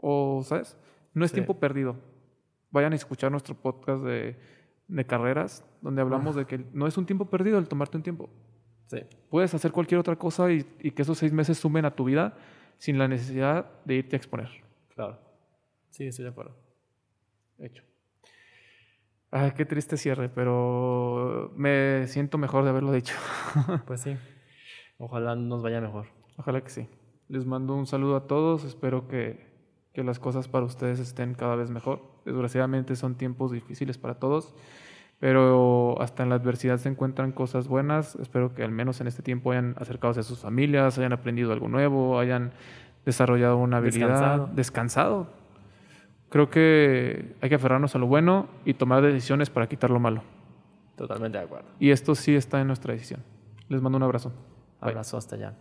o, 0.00 0.42
¿sabes? 0.44 0.76
No 1.12 1.24
es 1.24 1.30
Sí. 1.30 1.34
tiempo 1.34 1.58
perdido. 1.58 1.96
Vayan 2.70 2.92
a 2.92 2.96
escuchar 2.96 3.30
nuestro 3.32 3.54
podcast 3.54 4.02
de, 4.04 4.38
de 4.86 5.04
carreras, 5.06 5.64
donde 5.82 6.00
hablamos 6.00 6.36
de 6.36 6.46
que 6.46 6.64
no 6.72 6.86
es 6.86 6.96
un 6.96 7.04
tiempo 7.06 7.26
perdido 7.28 7.58
el 7.58 7.68
tomarte 7.68 7.96
un 7.96 8.02
tiempo. 8.04 8.30
Sí. 8.86 9.00
Puedes 9.28 9.52
hacer 9.52 9.72
cualquier 9.72 9.98
otra 10.00 10.16
cosa 10.16 10.50
y, 10.52 10.64
y 10.80 10.92
que 10.92 11.02
esos 11.02 11.18
seis 11.18 11.32
meses 11.32 11.58
sumen 11.58 11.84
a 11.84 11.94
tu 11.94 12.04
vida 12.04 12.36
sin 12.78 12.96
la 12.98 13.08
necesidad 13.08 13.66
de 13.84 13.96
irte 13.96 14.16
a 14.16 14.18
exponer. 14.18 14.48
Claro. 14.94 15.18
Sí, 15.90 16.06
estoy 16.06 16.24
de 16.24 16.30
acuerdo. 16.30 16.56
Hecho. 17.58 17.82
Ay, 19.32 19.52
qué 19.52 19.64
triste 19.64 19.96
cierre, 19.96 20.28
pero 20.28 21.52
me 21.56 22.06
siento 22.08 22.38
mejor 22.38 22.64
de 22.64 22.70
haberlo 22.70 22.92
dicho. 22.92 23.14
Pues 23.86 24.00
sí. 24.00 24.16
Ojalá 24.98 25.34
nos 25.36 25.62
vaya 25.62 25.80
mejor. 25.80 26.06
Ojalá 26.36 26.60
que 26.62 26.70
sí. 26.70 26.88
Les 27.28 27.46
mando 27.46 27.74
un 27.74 27.86
saludo 27.86 28.16
a 28.16 28.26
todos. 28.26 28.64
Espero 28.64 29.06
que, 29.08 29.46
que 29.92 30.02
las 30.02 30.18
cosas 30.18 30.48
para 30.48 30.64
ustedes 30.66 30.98
estén 30.98 31.34
cada 31.34 31.54
vez 31.54 31.70
mejor. 31.70 32.02
Desgraciadamente 32.24 32.96
son 32.96 33.14
tiempos 33.14 33.52
difíciles 33.52 33.98
para 33.98 34.18
todos, 34.18 34.54
pero 35.20 36.00
hasta 36.02 36.22
en 36.22 36.28
la 36.28 36.34
adversidad 36.34 36.76
se 36.78 36.88
encuentran 36.88 37.32
cosas 37.32 37.68
buenas. 37.68 38.16
Espero 38.16 38.54
que 38.54 38.62
al 38.64 38.72
menos 38.72 39.00
en 39.00 39.06
este 39.06 39.22
tiempo 39.22 39.52
hayan 39.52 39.74
acercado 39.78 40.18
a 40.18 40.22
sus 40.22 40.40
familias, 40.40 40.98
hayan 40.98 41.12
aprendido 41.12 41.52
algo 41.52 41.68
nuevo, 41.68 42.18
hayan 42.18 42.52
desarrollado 43.04 43.56
una 43.58 43.78
habilidad, 43.78 44.08
Descansado. 44.08 44.50
descansado. 44.54 45.39
Creo 46.30 46.48
que 46.48 47.34
hay 47.40 47.48
que 47.48 47.56
aferrarnos 47.56 47.94
a 47.94 47.98
lo 47.98 48.06
bueno 48.06 48.48
y 48.64 48.74
tomar 48.74 49.02
decisiones 49.02 49.50
para 49.50 49.68
quitar 49.68 49.90
lo 49.90 50.00
malo. 50.00 50.22
Totalmente 50.96 51.38
de 51.38 51.44
acuerdo. 51.44 51.68
Y 51.78 51.90
esto 51.90 52.14
sí 52.14 52.34
está 52.34 52.60
en 52.60 52.68
nuestra 52.68 52.92
decisión. 52.92 53.22
Les 53.68 53.82
mando 53.82 53.96
un 53.96 54.04
abrazo. 54.04 54.30
Bye. 54.80 54.90
Abrazo 54.90 55.16
hasta 55.16 55.36
allá. 55.36 55.54